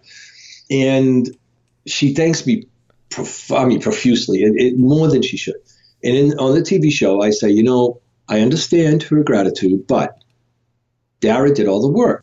And 0.70 1.30
she 1.86 2.14
thanks 2.14 2.46
me, 2.46 2.64
prof- 3.10 3.52
I 3.52 3.66
mean, 3.66 3.82
profusely, 3.82 4.44
it, 4.44 4.54
it, 4.56 4.80
more 4.80 5.10
than 5.10 5.22
she 5.22 5.38
should. 5.38 5.56
And 6.04 6.16
in, 6.16 6.40
on 6.40 6.56
the 6.56 6.62
TV 6.62 6.92
show, 6.92 7.22
I 7.22 7.32
say, 7.32 7.50
you 7.50 7.64
know, 7.64 8.02
I 8.28 8.40
understand 8.40 9.04
her 9.04 9.24
gratitude, 9.24 9.86
but 9.88 10.18
Dara 11.20 11.54
did 11.54 11.68
all 11.68 11.82
the 11.82 11.90
work 11.90 12.23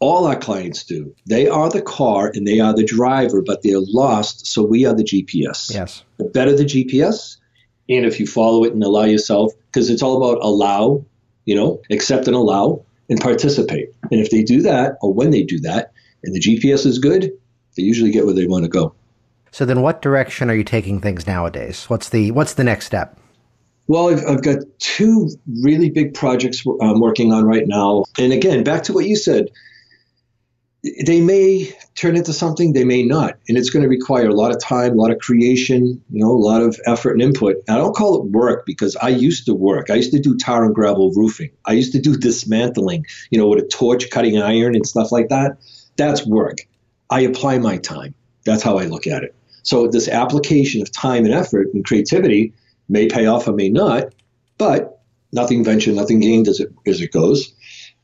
all 0.00 0.26
our 0.26 0.36
clients 0.36 0.82
do. 0.82 1.14
They 1.26 1.46
are 1.46 1.68
the 1.68 1.82
car 1.82 2.32
and 2.34 2.46
they 2.46 2.58
are 2.58 2.74
the 2.74 2.84
driver, 2.84 3.42
but 3.42 3.62
they're 3.62 3.78
lost, 3.78 4.46
so 4.46 4.64
we 4.64 4.86
are 4.86 4.94
the 4.94 5.04
GPS. 5.04 5.72
Yes. 5.72 6.02
The 6.16 6.24
better 6.24 6.56
the 6.56 6.64
GPS, 6.64 7.36
and 7.88 8.04
if 8.04 8.18
you 8.18 8.26
follow 8.26 8.64
it 8.64 8.72
and 8.72 8.82
allow 8.82 9.04
yourself, 9.04 9.52
because 9.66 9.90
it's 9.90 10.02
all 10.02 10.16
about 10.16 10.42
allow, 10.42 11.04
you 11.44 11.54
know, 11.54 11.80
accept 11.90 12.26
and 12.26 12.34
allow 12.34 12.84
and 13.08 13.20
participate. 13.20 13.90
And 14.10 14.20
if 14.20 14.30
they 14.30 14.42
do 14.42 14.62
that, 14.62 14.96
or 15.02 15.12
when 15.12 15.30
they 15.30 15.42
do 15.42 15.60
that, 15.60 15.92
and 16.24 16.34
the 16.34 16.40
GPS 16.40 16.86
is 16.86 16.98
good, 16.98 17.30
they 17.76 17.82
usually 17.82 18.10
get 18.10 18.24
where 18.24 18.34
they 18.34 18.46
want 18.46 18.64
to 18.64 18.70
go. 18.70 18.94
So 19.52 19.64
then, 19.64 19.82
what 19.82 20.00
direction 20.00 20.48
are 20.48 20.54
you 20.54 20.64
taking 20.64 21.00
things 21.00 21.26
nowadays? 21.26 21.86
What's 21.90 22.08
the 22.08 22.30
what's 22.30 22.54
the 22.54 22.64
next 22.64 22.86
step? 22.86 23.18
Well, 23.88 24.10
I've, 24.10 24.24
I've 24.24 24.42
got 24.44 24.58
two 24.78 25.30
really 25.62 25.90
big 25.90 26.14
projects 26.14 26.64
I'm 26.80 27.00
working 27.00 27.32
on 27.32 27.44
right 27.44 27.66
now. 27.66 28.04
And 28.18 28.32
again, 28.32 28.62
back 28.62 28.84
to 28.84 28.92
what 28.92 29.06
you 29.06 29.16
said, 29.16 29.50
they 30.82 31.20
may 31.20 31.70
turn 31.94 32.16
into 32.16 32.32
something, 32.32 32.72
they 32.72 32.84
may 32.84 33.02
not. 33.02 33.36
And 33.48 33.58
it's 33.58 33.68
going 33.68 33.82
to 33.82 33.88
require 33.88 34.28
a 34.28 34.34
lot 34.34 34.50
of 34.50 34.60
time, 34.60 34.92
a 34.92 35.00
lot 35.00 35.10
of 35.10 35.18
creation, 35.18 36.02
you 36.10 36.24
know, 36.24 36.30
a 36.30 36.32
lot 36.32 36.62
of 36.62 36.80
effort 36.86 37.12
and 37.12 37.22
input. 37.22 37.56
And 37.68 37.76
I 37.76 37.78
don't 37.78 37.94
call 37.94 38.16
it 38.16 38.30
work 38.30 38.64
because 38.64 38.96
I 38.96 39.08
used 39.10 39.44
to 39.46 39.54
work. 39.54 39.90
I 39.90 39.94
used 39.96 40.12
to 40.12 40.20
do 40.20 40.36
tar 40.36 40.64
and 40.64 40.74
gravel 40.74 41.12
roofing. 41.12 41.50
I 41.66 41.72
used 41.72 41.92
to 41.92 42.00
do 42.00 42.16
dismantling, 42.16 43.04
you 43.30 43.38
know, 43.38 43.48
with 43.48 43.62
a 43.62 43.68
torch, 43.68 44.08
cutting 44.10 44.40
iron 44.40 44.74
and 44.74 44.86
stuff 44.86 45.12
like 45.12 45.28
that. 45.28 45.58
That's 45.96 46.26
work. 46.26 46.58
I 47.10 47.20
apply 47.20 47.58
my 47.58 47.76
time. 47.76 48.14
That's 48.44 48.62
how 48.62 48.78
I 48.78 48.86
look 48.86 49.06
at 49.06 49.22
it. 49.22 49.34
So 49.62 49.86
this 49.86 50.08
application 50.08 50.80
of 50.80 50.90
time 50.90 51.26
and 51.26 51.34
effort 51.34 51.68
and 51.74 51.84
creativity 51.84 52.54
may 52.88 53.06
pay 53.06 53.26
off 53.26 53.46
or 53.46 53.52
may 53.52 53.68
not, 53.68 54.14
but 54.56 55.02
nothing 55.30 55.62
ventured, 55.62 55.94
nothing 55.94 56.20
gained 56.20 56.48
as 56.48 56.58
it 56.58 56.72
as 56.86 57.02
it 57.02 57.12
goes 57.12 57.52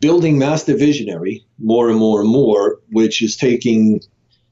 building 0.00 0.38
master 0.38 0.76
visionary 0.76 1.44
more 1.59 1.88
and 1.88 1.98
more 1.98 2.20
and 2.20 2.30
more, 2.30 2.80
which 2.90 3.22
is 3.22 3.37
taking, 3.37 4.00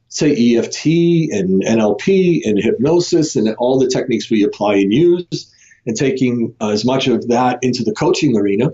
say, 0.09 0.57
EFT 0.57 0.87
and 1.33 1.63
NLP 1.63 2.41
and 2.45 2.59
hypnosis 2.59 3.37
and 3.37 3.55
all 3.57 3.79
the 3.79 3.89
techniques 3.89 4.31
we 4.31 4.43
apply 4.43 4.77
and 4.77 4.93
use, 4.93 5.53
and 5.87 5.97
taking 5.97 6.55
as 6.61 6.85
much 6.85 7.09
of 7.09 7.29
that 7.29 7.59
into 7.63 7.85
the 7.85 7.93
coaching 7.93 8.37
arena 8.37 8.71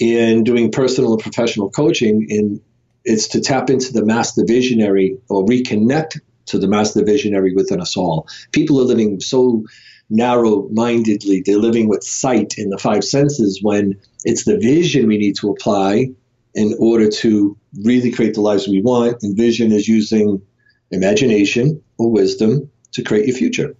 and 0.00 0.46
doing 0.46 0.70
personal 0.70 1.12
and 1.12 1.22
professional 1.22 1.70
coaching. 1.70 2.26
And 2.30 2.60
it's 3.04 3.28
to 3.28 3.40
tap 3.40 3.70
into 3.70 3.92
the 3.92 4.04
master 4.04 4.44
visionary 4.46 5.18
or 5.28 5.44
reconnect 5.44 6.20
to 6.46 6.58
the 6.58 6.68
master 6.68 7.04
visionary 7.04 7.54
within 7.54 7.80
us 7.80 7.96
all. 7.96 8.26
People 8.52 8.80
are 8.80 8.84
living 8.84 9.20
so 9.20 9.64
narrow 10.10 10.68
mindedly. 10.70 11.42
They're 11.44 11.58
living 11.58 11.88
with 11.88 12.02
sight 12.02 12.54
in 12.56 12.70
the 12.70 12.78
five 12.78 13.04
senses 13.04 13.60
when 13.62 13.98
it's 14.24 14.44
the 14.44 14.58
vision 14.58 15.06
we 15.06 15.18
need 15.18 15.36
to 15.36 15.50
apply 15.50 16.06
in 16.54 16.74
order 16.78 17.08
to 17.08 17.56
really 17.84 18.10
create 18.10 18.34
the 18.34 18.40
lives 18.40 18.66
we 18.66 18.82
want. 18.82 19.22
And 19.22 19.36
vision 19.36 19.72
is 19.72 19.86
using 19.86 20.40
imagination 20.90 21.82
or 21.98 22.10
wisdom 22.10 22.70
to 22.92 23.02
create 23.02 23.26
your 23.26 23.36
future. 23.36 23.76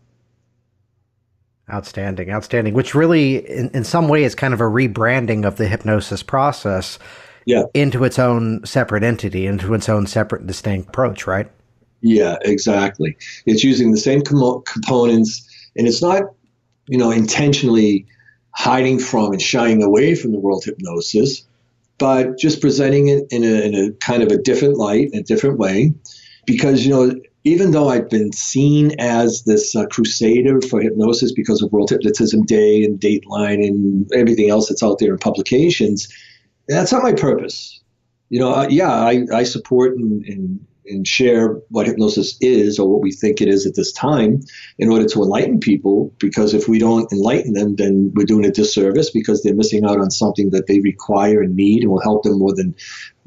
Outstanding, 1.71 2.31
outstanding. 2.31 2.75
Which 2.75 2.95
really, 2.95 3.47
in, 3.47 3.71
in 3.71 3.85
some 3.85 4.09
way, 4.09 4.25
is 4.25 4.35
kind 4.35 4.55
of 4.55 4.61
a 4.61 4.65
rebranding 4.65 5.47
of 5.47 5.57
the 5.57 5.69
hypnosis 5.69 6.23
process 6.23 6.99
yeah. 7.45 7.65
into 7.75 8.05
its 8.05 8.19
own 8.19 8.65
separate 8.65 9.03
entity, 9.03 9.47
into 9.47 9.75
its 9.75 9.89
own 9.89 10.07
separate, 10.07 10.47
distinct 10.47 10.89
approach, 10.89 11.27
right? 11.27 11.51
Yeah, 12.01 12.37
exactly. 12.43 13.17
It's 13.45 13.65
using 13.65 13.91
the 13.91 13.99
same 13.99 14.23
com- 14.23 14.63
components 14.67 15.47
and 15.77 15.87
it's 15.87 16.03
not, 16.03 16.23
you 16.87 16.99
know, 16.99 17.11
intentionally 17.11 18.07
hiding 18.53 18.99
from 18.99 19.33
and 19.33 19.43
shying 19.43 19.83
away 19.83 20.15
from 20.15 20.33
the 20.33 20.39
world 20.39 20.65
hypnosis, 20.65 21.47
but 21.99 22.39
just 22.39 22.61
presenting 22.61 23.09
it 23.09 23.27
in 23.31 23.45
a, 23.45 23.61
in 23.63 23.75
a 23.75 23.93
kind 23.95 24.23
of 24.23 24.31
a 24.33 24.39
different 24.39 24.77
light, 24.77 25.11
a 25.15 25.23
different 25.23 25.59
way. 25.59 25.93
Because, 26.47 26.87
you 26.87 26.91
know, 26.91 27.15
even 27.45 27.71
though 27.71 27.89
I've 27.89 28.11
been 28.11 28.33
seen 28.33 28.93
as 28.99 29.45
this 29.45 29.77
uh, 29.77 29.87
crusader 29.87 30.61
for 30.61 30.81
hypnosis 30.81 31.33
because 31.33 31.63
of 31.63 31.71
World 31.73 31.91
Hypnotism 31.91 32.45
Day 32.45 32.83
and 32.85 32.99
Dateline 32.99 33.67
and 33.67 34.11
everything 34.13 34.51
else 34.51 34.69
that's 34.69 34.83
out 34.83 34.99
there 34.99 35.13
in 35.13 35.19
publications, 35.19 36.09
that's 36.69 36.93
not 36.93 37.03
my 37.03 37.13
purpose. 37.13 37.81
You 38.29 38.41
know, 38.41 38.53
uh, 38.53 38.67
yeah, 38.69 38.91
I, 38.91 39.25
I 39.33 39.43
support 39.45 39.97
and, 39.97 40.25
and, 40.25 40.67
and 40.91 41.07
share 41.07 41.55
what 41.69 41.87
hypnosis 41.87 42.37
is 42.41 42.79
or 42.79 42.89
what 42.91 43.03
we 43.03 43.13
think 43.13 43.41
it 43.41 43.49
is 43.49 43.67
at 43.67 43.75
this 43.75 43.93
time 43.93 44.41
in 44.79 44.91
order 44.91 45.07
to 45.07 45.23
enlighten 45.23 45.61
people. 45.61 46.13
Because 46.19 46.55
if 46.55 46.69
we 46.69 46.79
don't 46.79 47.11
enlighten 47.13 47.53
them, 47.53 47.77
then 47.77 48.13
we're 48.15 48.27
doing 48.27 48.45
a 48.45 48.51
disservice 48.51 49.11
because 49.11 49.43
they're 49.43 49.55
missing 49.55 49.85
out 49.85 49.99
on 49.99 50.11
something 50.11 50.51
that 50.51 50.67
they 50.67 50.81
require 50.81 51.43
and 51.43 51.57
need 51.57 51.83
and 51.83 51.91
will 51.91 52.01
help 52.01 52.23
them 52.23 52.39
more 52.39 52.55
than 52.55 52.75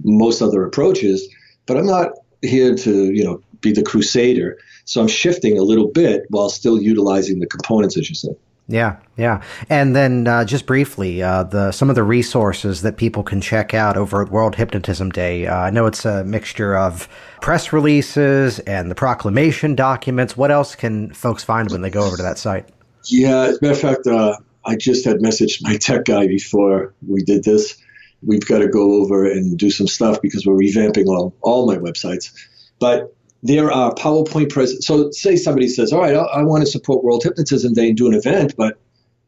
most 0.03 0.41
other 0.41 0.63
approaches. 0.63 1.27
But 1.65 1.77
I'm 1.77 1.85
not 1.85 2.11
here 2.41 2.75
to, 2.75 3.11
you 3.13 3.23
know, 3.23 3.41
be 3.61 3.71
the 3.71 3.83
crusader. 3.83 4.57
So 4.85 5.01
I'm 5.01 5.07
shifting 5.07 5.57
a 5.57 5.63
little 5.63 5.87
bit 5.87 6.23
while 6.29 6.49
still 6.49 6.81
utilizing 6.81 7.39
the 7.39 7.47
components, 7.47 7.97
as 7.97 8.09
you 8.09 8.15
said. 8.15 8.35
Yeah, 8.71 8.97
yeah. 9.17 9.43
And 9.69 9.93
then 9.93 10.27
uh, 10.27 10.45
just 10.45 10.65
briefly, 10.65 11.21
uh, 11.21 11.43
the 11.43 11.73
some 11.73 11.89
of 11.89 11.95
the 11.95 12.03
resources 12.03 12.83
that 12.83 12.95
people 12.95 13.21
can 13.21 13.41
check 13.41 13.73
out 13.73 13.97
over 13.97 14.21
at 14.21 14.31
World 14.31 14.55
Hypnotism 14.55 15.09
Day. 15.09 15.45
Uh, 15.45 15.57
I 15.57 15.69
know 15.71 15.87
it's 15.87 16.05
a 16.05 16.23
mixture 16.23 16.77
of 16.77 17.09
press 17.41 17.73
releases 17.73 18.59
and 18.59 18.89
the 18.89 18.95
proclamation 18.95 19.75
documents. 19.75 20.37
What 20.37 20.51
else 20.51 20.75
can 20.75 21.13
folks 21.13 21.43
find 21.43 21.69
when 21.69 21.81
they 21.81 21.89
go 21.89 22.01
over 22.01 22.15
to 22.15 22.23
that 22.23 22.37
site? 22.37 22.69
Yeah, 23.05 23.41
as 23.41 23.57
a 23.57 23.59
matter 23.61 23.73
of 23.73 23.81
fact, 23.81 24.07
uh, 24.07 24.37
I 24.63 24.77
just 24.77 25.03
had 25.03 25.17
messaged 25.17 25.61
my 25.61 25.75
tech 25.75 26.05
guy 26.05 26.27
before 26.27 26.93
we 27.05 27.23
did 27.23 27.43
this. 27.43 27.77
We've 28.23 28.45
got 28.45 28.59
to 28.59 28.69
go 28.69 29.01
over 29.01 29.29
and 29.29 29.57
do 29.57 29.69
some 29.69 29.87
stuff 29.87 30.21
because 30.21 30.45
we're 30.45 30.55
revamping 30.55 31.07
all, 31.07 31.35
all 31.41 31.67
my 31.67 31.77
websites. 31.77 32.31
But 32.79 33.13
there 33.43 33.71
are 33.71 33.93
PowerPoint 33.95 34.51
present. 34.51 34.83
So 34.83 35.11
say 35.11 35.35
somebody 35.35 35.67
says, 35.67 35.91
all 35.91 35.99
right, 35.99 36.15
I, 36.15 36.21
I 36.21 36.43
want 36.43 36.63
to 36.63 36.69
support 36.69 37.03
World 37.03 37.23
Hypnotism 37.23 37.73
Day 37.73 37.89
and 37.89 37.97
do 37.97 38.07
an 38.07 38.13
event, 38.13 38.55
but 38.57 38.79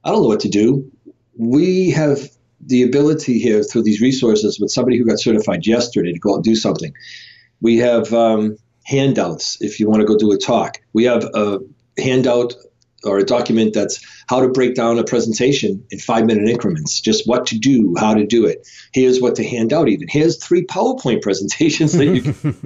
I 0.04 0.10
don't 0.10 0.22
know 0.22 0.28
what 0.28 0.42
to 0.42 0.50
do. 0.50 0.92
We 1.36 1.90
have 1.92 2.30
the 2.66 2.84
ability 2.84 3.40
here 3.40 3.64
through 3.64 3.84
these 3.84 4.02
resources 4.02 4.60
with 4.60 4.72
somebody 4.72 4.98
who 4.98 5.06
got 5.06 5.20
certified 5.20 5.66
yesterday 5.66 6.14
to 6.14 6.20
go 6.20 6.32
out 6.32 6.36
and 6.36 6.44
do 6.44 6.56
something. 6.56 6.94
We 7.62 7.78
have 7.78 8.14
um, 8.14 8.58
handouts 8.86 9.58
if 9.62 9.80
you 9.80 9.90
want 9.90 10.02
to 10.02 10.08
go 10.08 10.18
do 10.18 10.32
a 10.32 10.38
talk. 10.38 10.80
We 10.94 11.06
have 11.06 11.24
a 11.34 11.60
handout 11.98 12.54
or 13.04 13.18
a 13.18 13.26
document 13.26 13.74
that's 13.74 14.00
how 14.28 14.40
to 14.40 14.48
break 14.48 14.76
down 14.76 14.98
a 14.98 15.04
presentation 15.04 15.86
in 15.92 16.00
five 16.00 16.26
minute 16.26 16.48
increments, 16.48 17.02
just 17.02 17.28
what 17.28 17.48
to 17.48 17.58
do, 17.58 17.96
how 17.98 18.14
to 18.14 18.26
do 18.26 18.46
it. 18.46 18.68
Here's 18.94 19.20
what 19.20 19.36
to 19.36 19.44
hand 19.44 19.74
out, 19.74 19.90
even. 19.90 20.08
Here's 20.08 20.42
three 20.42 20.66
PowerPoint 20.66 21.22
presentations 21.22 21.94
that 21.94 22.06
you 22.06 22.22
can 22.22 22.34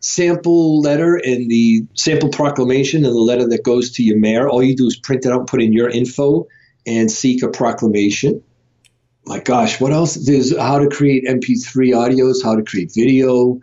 sample 0.00 0.80
letter 0.80 1.16
and 1.16 1.50
the 1.50 1.86
sample 1.94 2.28
proclamation 2.28 3.04
and 3.04 3.14
the 3.14 3.20
letter 3.20 3.48
that 3.48 3.64
goes 3.64 3.92
to 3.92 4.02
your 4.02 4.18
mayor. 4.18 4.48
All 4.48 4.62
you 4.62 4.76
do 4.76 4.86
is 4.86 4.96
print 4.96 5.26
it 5.26 5.32
out, 5.32 5.46
put 5.46 5.62
in 5.62 5.72
your 5.72 5.88
info, 5.88 6.46
and 6.86 7.10
seek 7.10 7.42
a 7.42 7.48
proclamation. 7.48 8.42
My 9.24 9.40
gosh, 9.40 9.80
what 9.80 9.92
else? 9.92 10.14
There's 10.14 10.56
how 10.56 10.78
to 10.78 10.88
create 10.88 11.24
MP3 11.24 11.92
audios, 11.92 12.44
how 12.44 12.54
to 12.54 12.62
create 12.62 12.92
video. 12.94 13.60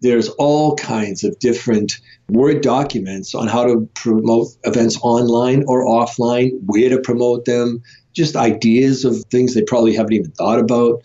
There's 0.00 0.28
all 0.28 0.76
kinds 0.76 1.24
of 1.24 1.38
different 1.38 2.00
Word 2.28 2.62
documents 2.62 3.34
on 3.34 3.48
how 3.48 3.64
to 3.64 3.88
promote 3.94 4.48
events 4.64 4.98
online 5.02 5.64
or 5.66 5.84
offline, 5.84 6.52
where 6.64 6.88
to 6.88 7.00
promote 7.00 7.44
them, 7.44 7.82
just 8.14 8.34
ideas 8.34 9.04
of 9.04 9.22
things 9.30 9.54
they 9.54 9.62
probably 9.62 9.94
haven't 9.94 10.14
even 10.14 10.30
thought 10.30 10.58
about, 10.58 11.02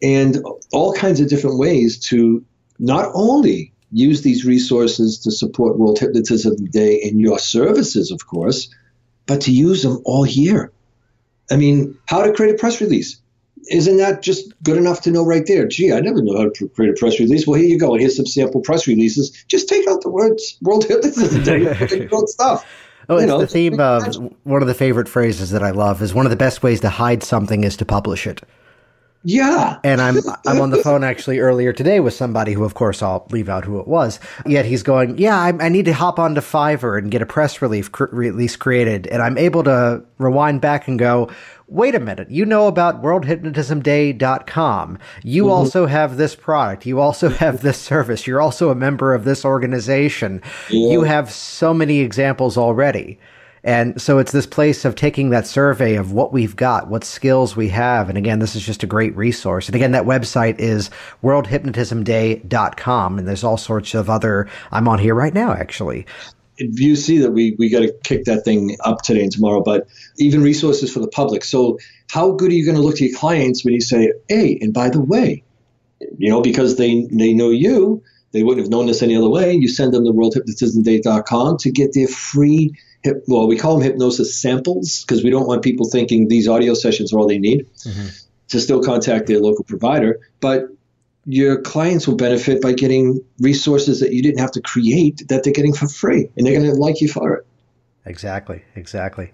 and 0.00 0.38
all 0.72 0.94
kinds 0.94 1.20
of 1.20 1.28
different 1.28 1.58
ways 1.58 1.98
to 2.08 2.42
not 2.78 3.10
only 3.12 3.72
use 3.96 4.20
these 4.20 4.44
resources 4.44 5.18
to 5.20 5.30
support 5.30 5.78
World 5.78 5.98
Hypnotism 5.98 6.66
Day 6.66 6.96
in 6.96 7.18
your 7.18 7.38
services, 7.38 8.10
of 8.10 8.26
course, 8.26 8.68
but 9.24 9.40
to 9.42 9.52
use 9.52 9.82
them 9.82 10.02
all 10.04 10.26
year. 10.26 10.70
I 11.50 11.56
mean, 11.56 11.96
how 12.06 12.22
to 12.22 12.32
create 12.32 12.54
a 12.54 12.58
press 12.58 12.80
release. 12.80 13.18
Isn't 13.70 13.96
that 13.96 14.20
just 14.22 14.52
good 14.62 14.76
enough 14.76 15.00
to 15.02 15.10
know 15.10 15.24
right 15.24 15.46
there? 15.46 15.66
Gee, 15.66 15.92
I 15.92 16.00
never 16.00 16.22
know 16.22 16.36
how 16.36 16.50
to 16.50 16.68
create 16.68 16.90
a 16.90 16.92
press 16.92 17.18
release. 17.18 17.46
Well, 17.46 17.58
here 17.58 17.68
you 17.68 17.78
go. 17.78 17.92
And 17.92 18.00
here's 18.00 18.16
some 18.16 18.26
sample 18.26 18.60
press 18.60 18.86
releases. 18.86 19.30
Just 19.48 19.68
take 19.68 19.88
out 19.88 20.02
the 20.02 20.10
words 20.10 20.58
World 20.60 20.84
Hypnotism 20.84 21.42
Day 21.42 22.08
own 22.12 22.26
stuff. 22.26 22.66
Oh, 23.08 23.16
it's 23.16 23.26
know, 23.26 23.38
the 23.38 23.46
theme 23.46 23.80
of 23.80 24.14
one 24.44 24.60
of 24.60 24.68
the 24.68 24.74
favorite 24.74 25.08
phrases 25.08 25.50
that 25.50 25.62
I 25.62 25.70
love 25.70 26.02
is 26.02 26.12
one 26.12 26.26
of 26.26 26.30
the 26.30 26.36
best 26.36 26.62
ways 26.62 26.80
to 26.80 26.90
hide 26.90 27.22
something 27.22 27.64
is 27.64 27.76
to 27.78 27.86
publish 27.86 28.26
it. 28.26 28.42
Yeah. 29.28 29.80
And 29.82 30.00
I'm 30.00 30.18
I'm 30.46 30.60
on 30.60 30.70
the 30.70 30.80
phone 30.84 31.02
actually 31.02 31.40
earlier 31.40 31.72
today 31.72 31.98
with 31.98 32.14
somebody 32.14 32.52
who, 32.52 32.62
of 32.62 32.74
course, 32.74 33.02
I'll 33.02 33.26
leave 33.32 33.48
out 33.48 33.64
who 33.64 33.80
it 33.80 33.88
was. 33.88 34.20
Yet 34.46 34.66
he's 34.66 34.84
going, 34.84 35.18
yeah, 35.18 35.36
I, 35.36 35.48
I 35.58 35.68
need 35.68 35.86
to 35.86 35.92
hop 35.92 36.20
onto 36.20 36.40
Fiverr 36.40 36.96
and 36.96 37.10
get 37.10 37.22
a 37.22 37.26
press 37.26 37.60
release 37.60 37.88
cr- 37.88 38.04
release 38.12 38.54
created, 38.54 39.08
and 39.08 39.20
I'm 39.20 39.36
able 39.36 39.64
to 39.64 40.04
rewind 40.18 40.60
back 40.60 40.86
and 40.86 40.96
go, 40.96 41.28
wait 41.66 41.96
a 41.96 42.00
minute, 42.00 42.30
you 42.30 42.46
know 42.46 42.68
about 42.68 43.02
worldhypnotismday.com. 43.02 44.98
You 45.24 45.42
mm-hmm. 45.42 45.50
also 45.50 45.86
have 45.86 46.18
this 46.18 46.36
product. 46.36 46.86
You 46.86 47.00
also 47.00 47.28
have 47.42 47.62
this 47.62 47.78
service. 47.78 48.28
You're 48.28 48.40
also 48.40 48.70
a 48.70 48.76
member 48.76 49.12
of 49.12 49.24
this 49.24 49.44
organization. 49.44 50.40
Yeah. 50.70 50.92
You 50.92 51.02
have 51.02 51.32
so 51.32 51.74
many 51.74 51.98
examples 51.98 52.56
already. 52.56 53.18
And 53.66 54.00
so 54.00 54.18
it's 54.18 54.30
this 54.30 54.46
place 54.46 54.84
of 54.84 54.94
taking 54.94 55.30
that 55.30 55.44
survey 55.44 55.96
of 55.96 56.12
what 56.12 56.32
we've 56.32 56.54
got, 56.54 56.86
what 56.86 57.02
skills 57.02 57.56
we 57.56 57.68
have. 57.70 58.08
And 58.08 58.16
again, 58.16 58.38
this 58.38 58.54
is 58.54 58.64
just 58.64 58.84
a 58.84 58.86
great 58.86 59.16
resource. 59.16 59.66
And 59.66 59.74
again, 59.74 59.90
that 59.90 60.04
website 60.04 60.60
is 60.60 60.88
worldhypnotismday.com. 61.24 63.18
And 63.18 63.26
there's 63.26 63.42
all 63.42 63.56
sorts 63.56 63.94
of 63.94 64.08
other, 64.08 64.48
I'm 64.70 64.86
on 64.86 65.00
here 65.00 65.16
right 65.16 65.34
now, 65.34 65.52
actually. 65.52 66.06
You 66.58 66.94
see 66.94 67.18
that 67.18 67.32
we, 67.32 67.56
we 67.58 67.68
got 67.68 67.80
to 67.80 67.92
kick 68.04 68.24
that 68.26 68.44
thing 68.44 68.76
up 68.84 69.02
today 69.02 69.22
and 69.22 69.32
tomorrow, 69.32 69.64
but 69.64 69.88
even 70.16 70.44
resources 70.44 70.92
for 70.92 71.00
the 71.00 71.08
public. 71.08 71.42
So, 71.42 71.80
how 72.08 72.30
good 72.30 72.52
are 72.52 72.54
you 72.54 72.64
going 72.64 72.76
to 72.76 72.82
look 72.82 72.96
to 72.98 73.06
your 73.06 73.18
clients 73.18 73.64
when 73.64 73.74
you 73.74 73.80
say, 73.80 74.12
hey, 74.28 74.58
and 74.62 74.72
by 74.72 74.90
the 74.90 75.00
way, 75.00 75.42
you 76.18 76.30
know, 76.30 76.40
because 76.40 76.76
they, 76.76 77.08
they 77.10 77.34
know 77.34 77.50
you, 77.50 78.00
they 78.30 78.44
wouldn't 78.44 78.64
have 78.64 78.70
known 78.70 78.86
this 78.86 79.02
any 79.02 79.16
other 79.16 79.28
way. 79.28 79.54
You 79.54 79.66
send 79.66 79.92
them 79.92 80.04
to 80.04 80.12
worldhypnotismday.com 80.12 81.56
to 81.58 81.70
get 81.72 81.94
their 81.94 82.06
free 82.06 82.72
hip, 83.06 83.24
well, 83.26 83.46
we 83.46 83.56
call 83.56 83.78
them 83.78 83.82
hypnosis 83.82 84.36
samples 84.40 85.04
because 85.04 85.24
we 85.24 85.30
don't 85.30 85.46
want 85.46 85.62
people 85.62 85.88
thinking 85.88 86.28
these 86.28 86.48
audio 86.48 86.74
sessions 86.74 87.12
are 87.12 87.18
all 87.18 87.26
they 87.26 87.38
need 87.38 87.66
mm-hmm. 87.84 88.08
to 88.48 88.60
still 88.60 88.82
contact 88.82 89.26
their 89.26 89.40
local 89.40 89.64
provider. 89.64 90.20
But 90.40 90.64
your 91.24 91.60
clients 91.60 92.06
will 92.06 92.16
benefit 92.16 92.60
by 92.60 92.72
getting 92.72 93.20
resources 93.40 94.00
that 94.00 94.12
you 94.12 94.22
didn't 94.22 94.38
have 94.38 94.52
to 94.52 94.60
create 94.60 95.26
that 95.28 95.42
they're 95.42 95.52
getting 95.52 95.74
for 95.74 95.88
free, 95.88 96.28
and 96.36 96.46
they're 96.46 96.58
going 96.58 96.70
to 96.70 96.76
like 96.76 97.00
you 97.00 97.08
for 97.08 97.34
it. 97.34 97.46
Exactly, 98.04 98.62
exactly. 98.74 99.32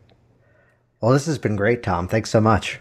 Well, 1.01 1.13
this 1.13 1.27
has 1.27 1.39
been 1.39 1.57
great, 1.57 1.83
Tom. 1.83 2.09
Thanks 2.09 2.31
so 2.31 2.41
much. 2.41 2.79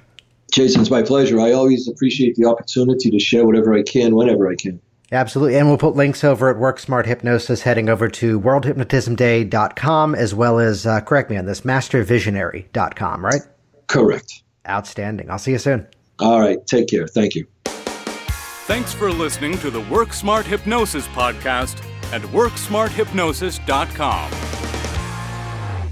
Jason, 0.54 0.82
it's 0.82 0.92
my 0.92 1.02
pleasure. 1.02 1.40
I 1.40 1.54
always 1.54 1.88
appreciate 1.88 2.36
the 2.36 2.46
opportunity 2.46 3.10
to 3.10 3.20
share 3.20 3.46
whatever 3.46 3.74
I 3.74 3.84
can, 3.84 4.16
whenever 4.16 4.50
I 4.50 4.56
can. 4.56 4.82
Absolutely. 5.12 5.58
And 5.58 5.68
we'll 5.68 5.78
put 5.78 5.96
links 5.96 6.24
over 6.24 6.50
at 6.50 6.58
Work 6.58 6.80
Smart 6.80 7.06
Hypnosis, 7.06 7.64
heading 7.64 7.90
over 7.90 8.08
to 8.10 8.40
worldhypnotismday.com, 8.40 10.16
as 10.16 10.34
well 10.34 10.60
as, 10.60 10.86
uh, 10.86 11.02
correct 11.02 11.30
me 11.30 11.36
on 11.38 11.46
this, 11.46 11.62
mastervisionary.com, 11.62 13.26
right? 13.26 13.42
Correct. 13.88 14.44
Outstanding. 14.68 15.30
I'll 15.30 15.40
see 15.40 15.52
you 15.52 15.58
soon. 15.58 15.86
All 16.20 16.40
right. 16.40 16.66
Take 16.66 16.88
care. 16.88 17.08
Thank 17.08 17.36
you. 17.36 17.46
Thanks 17.66 18.94
for 18.94 19.12
listening 19.12 19.58
to 19.58 19.70
the 19.70 19.82
Work 19.82 20.14
Smart 20.14 20.46
Hypnosis 20.46 21.08
podcast 21.10 21.84
at 22.14 22.22
WorkSmartHypnosis.com. 22.22 24.71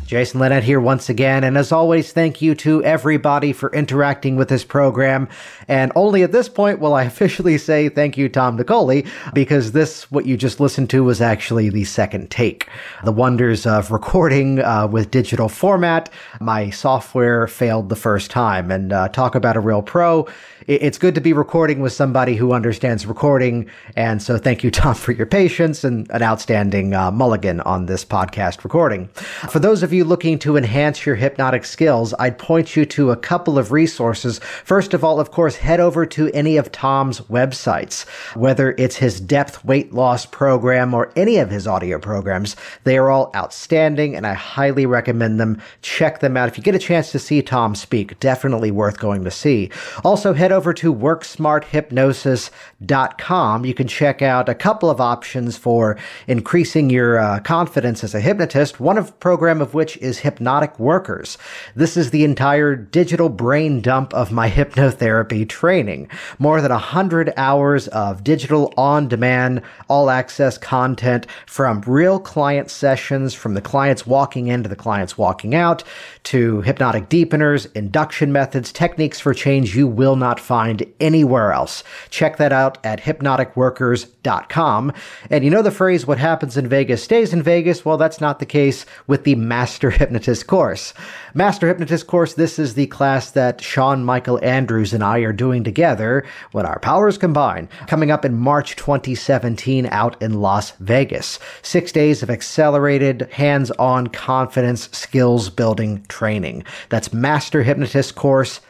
Jason 0.10 0.40
Linett 0.40 0.64
here 0.64 0.80
once 0.80 1.08
again, 1.08 1.44
and 1.44 1.56
as 1.56 1.72
always, 1.72 2.12
thank 2.12 2.42
you 2.42 2.56
to 2.56 2.84
everybody 2.84 3.54
for 3.54 3.72
interacting 3.74 4.38
with 4.38 4.50
this 4.50 4.64
program. 4.64 5.30
And 5.68 5.92
only 5.96 6.24
at 6.24 6.32
this 6.32 6.50
point 6.50 6.80
will 6.80 6.96
I 6.96 7.04
officially 7.14 7.60
say 7.60 7.90
thank 7.90 8.18
you, 8.18 8.28
Tom 8.28 8.58
Nicoli, 8.58 9.08
because 9.36 9.72
this, 9.72 10.10
what 10.10 10.26
you 10.26 10.36
just 10.36 10.60
listened 10.60 10.90
to, 10.90 11.04
was 11.04 11.22
actually 11.22 11.70
the 11.70 11.84
second 11.84 12.32
take. 12.32 12.68
The 13.04 13.12
wonders 13.12 13.68
of 13.68 13.92
recording 13.92 14.62
uh, 14.62 14.88
with 14.88 15.12
digital 15.12 15.48
format. 15.48 16.10
My 16.42 16.72
software 16.72 17.46
failed 17.46 17.90
the 17.90 17.96
first 17.96 18.32
time, 18.32 18.72
and 18.72 18.92
uh, 18.92 19.10
talk 19.10 19.36
about 19.36 19.58
a 19.58 19.60
real 19.60 19.84
pro 19.84 20.28
it's 20.70 21.00
good 21.00 21.16
to 21.16 21.22
be 21.22 21.34
recording 21.34 21.80
with 21.80 21.94
somebody 21.94 22.36
who 22.36 22.54
understands 22.54 23.08
recording. 23.08 23.68
And 23.96 24.22
so 24.22 24.38
thank 24.38 24.64
you, 24.64 24.70
Tom, 24.70 24.94
for 24.94 25.12
your 25.12 25.26
patience 25.26 25.84
and 25.84 26.08
an 26.12 26.22
outstanding 26.22 26.94
uh, 26.94 27.10
mulligan 27.10 27.60
on 27.62 27.88
this 27.88 28.06
podcast 28.06 28.64
recording. 28.64 29.08
For 29.50 29.58
those 29.58 29.82
of 29.82 29.92
you 29.92 30.04
looking 30.04 30.38
to 30.40 30.58
enhance 30.58 31.08
your 31.08 31.16
hypnotic 31.16 31.66
skills, 31.66 32.14
I'd 32.20 32.38
point 32.38 32.76
you 32.76 32.86
to 32.86 33.10
a 33.10 33.18
couple 33.18 33.58
of 33.58 33.72
resources. 33.72 34.38
First 34.64 34.94
of 34.94 35.04
all, 35.04 35.20
of 35.20 35.32
course, 35.32 35.56
head 35.56 35.80
over 35.80 36.06
to 36.06 36.30
any 36.36 36.58
of 36.58 36.72
Tom's 36.72 37.22
websites, 37.22 38.08
whether 38.36 38.76
it's 38.78 38.98
his 38.98 39.20
depth 39.20 39.66
weight 39.66 39.92
loss 39.92 40.28
program 40.28 40.94
or 40.94 41.12
any 41.16 41.38
of 41.38 41.50
his 41.50 41.66
audio 41.66 41.98
programs. 41.98 42.56
They 42.84 43.00
are 43.00 43.10
all 43.10 43.32
outstanding 43.36 44.16
and 44.16 44.28
I 44.28 44.34
highly 44.34 44.86
recommend 44.86 45.40
them. 45.40 45.60
Check 45.82 46.20
them 46.20 46.38
out. 46.38 46.48
If 46.48 46.60
you 46.60 46.64
get 46.64 46.76
a 46.76 46.80
chance 46.80 47.12
to 47.12 47.18
see 47.18 47.42
Tom 47.42 47.74
speak, 47.74 48.20
definitely 48.20 48.70
worth 48.70 49.00
going 49.00 49.24
to 49.24 49.32
see. 49.32 49.72
Also, 50.04 50.34
head 50.34 50.52
over 50.52 50.59
over 50.60 50.74
to 50.74 50.94
worksmarthypnosis.com. 50.94 53.66
You 53.66 53.74
can 53.74 53.88
check 53.88 54.22
out 54.22 54.50
a 54.50 54.54
couple 54.54 54.90
of 54.90 55.00
options 55.00 55.56
for 55.56 55.98
increasing 56.28 56.90
your 56.90 57.18
uh, 57.18 57.40
confidence 57.40 58.04
as 58.04 58.14
a 58.14 58.20
hypnotist, 58.20 58.82
one 58.82 58.98
of 58.98 59.18
program 59.22 59.62
of 59.62 59.74
which 59.74 59.96
is 60.00 60.20
Hypnotic 60.20 60.76
Workouts. 60.76 61.38
This 61.76 61.96
is 61.96 62.12
the 62.12 62.26
entire 62.26 62.76
digital 62.76 63.30
brain 63.30 63.80
dump 63.80 64.14
of 64.14 64.34
my 64.34 64.50
hypnotherapy 64.60 65.48
training. 65.48 66.10
More 66.40 66.60
than 66.60 66.74
100 66.74 67.32
hours 67.38 67.88
of 67.88 68.26
digital 68.26 68.74
on 68.76 69.08
demand, 69.08 69.62
all 69.88 70.10
access 70.10 70.58
content 70.58 71.26
from 71.46 71.80
real 71.88 72.20
client 72.20 72.70
sessions, 72.70 73.34
from 73.34 73.54
the 73.54 73.62
clients 73.62 74.06
walking 74.06 74.48
in 74.48 74.62
to 74.64 74.70
the 74.70 74.76
clients 74.76 75.18
walking 75.18 75.56
out, 75.56 75.86
to 76.24 76.60
hypnotic 76.64 77.08
deepeners, 77.08 77.74
induction 77.78 78.34
methods, 78.34 78.74
techniques 78.74 79.22
for 79.22 79.34
change 79.34 79.70
you 79.76 79.88
will 79.88 80.16
not 80.16 80.40
find 80.50 80.84
anywhere 81.00 81.54
else. 81.54 81.84
Check 82.10 82.38
that 82.38 82.52
out 82.52 82.80
at 82.84 83.02
hypnoticworkouts.com. 83.02 84.94
And 85.30 85.44
you 85.44 85.52
know 85.52 85.62
the 85.62 85.70
phrase, 85.70 86.08
what 86.08 86.18
happens 86.18 86.58
in 86.58 86.68
Vegas 86.68 87.04
stays 87.04 87.34
in 87.34 87.44
Vegas? 87.44 87.86
Well, 87.86 87.98
that's 87.98 88.20
not 88.20 88.40
the 88.40 88.48
case 88.48 88.84
with 89.06 89.26
the 89.26 89.36
Master 89.36 89.92
Hypnotist 90.00 90.48
course. 90.48 90.96
Master 91.36 91.68
Hypnotist 91.68 92.08
course, 92.08 92.34
this 92.34 92.58
is 92.58 92.74
the 92.74 92.88
class 92.88 93.30
that 93.30 93.62
Sean 93.62 94.04
Michael 94.04 94.44
Andrews 94.44 94.92
and 94.92 95.04
I 95.04 95.20
are 95.20 95.32
doing 95.32 95.64
together 95.64 96.26
when 96.52 96.66
our 96.66 96.80
powers 96.80 97.20
combine, 97.20 97.70
coming 97.86 98.10
up 98.10 98.26
in 98.26 98.36
March 98.36 98.76
2017 98.76 99.86
out 99.92 100.20
in 100.20 100.42
Las 100.42 100.72
Vegas. 100.80 101.38
Six 101.62 101.92
days 101.92 102.24
of 102.24 102.32
accelerated, 102.32 103.30
hands 103.32 103.70
on 103.78 104.08
confidence 104.08 104.90
skills 104.98 105.52
building 105.52 106.04
training. 106.08 106.64
That's 106.90 107.10
masterhypnotistcourse.com. 107.10 108.69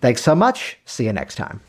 Thanks 0.00 0.22
so 0.22 0.34
much. 0.34 0.78
See 0.84 1.04
you 1.04 1.12
next 1.12 1.36
time. 1.36 1.60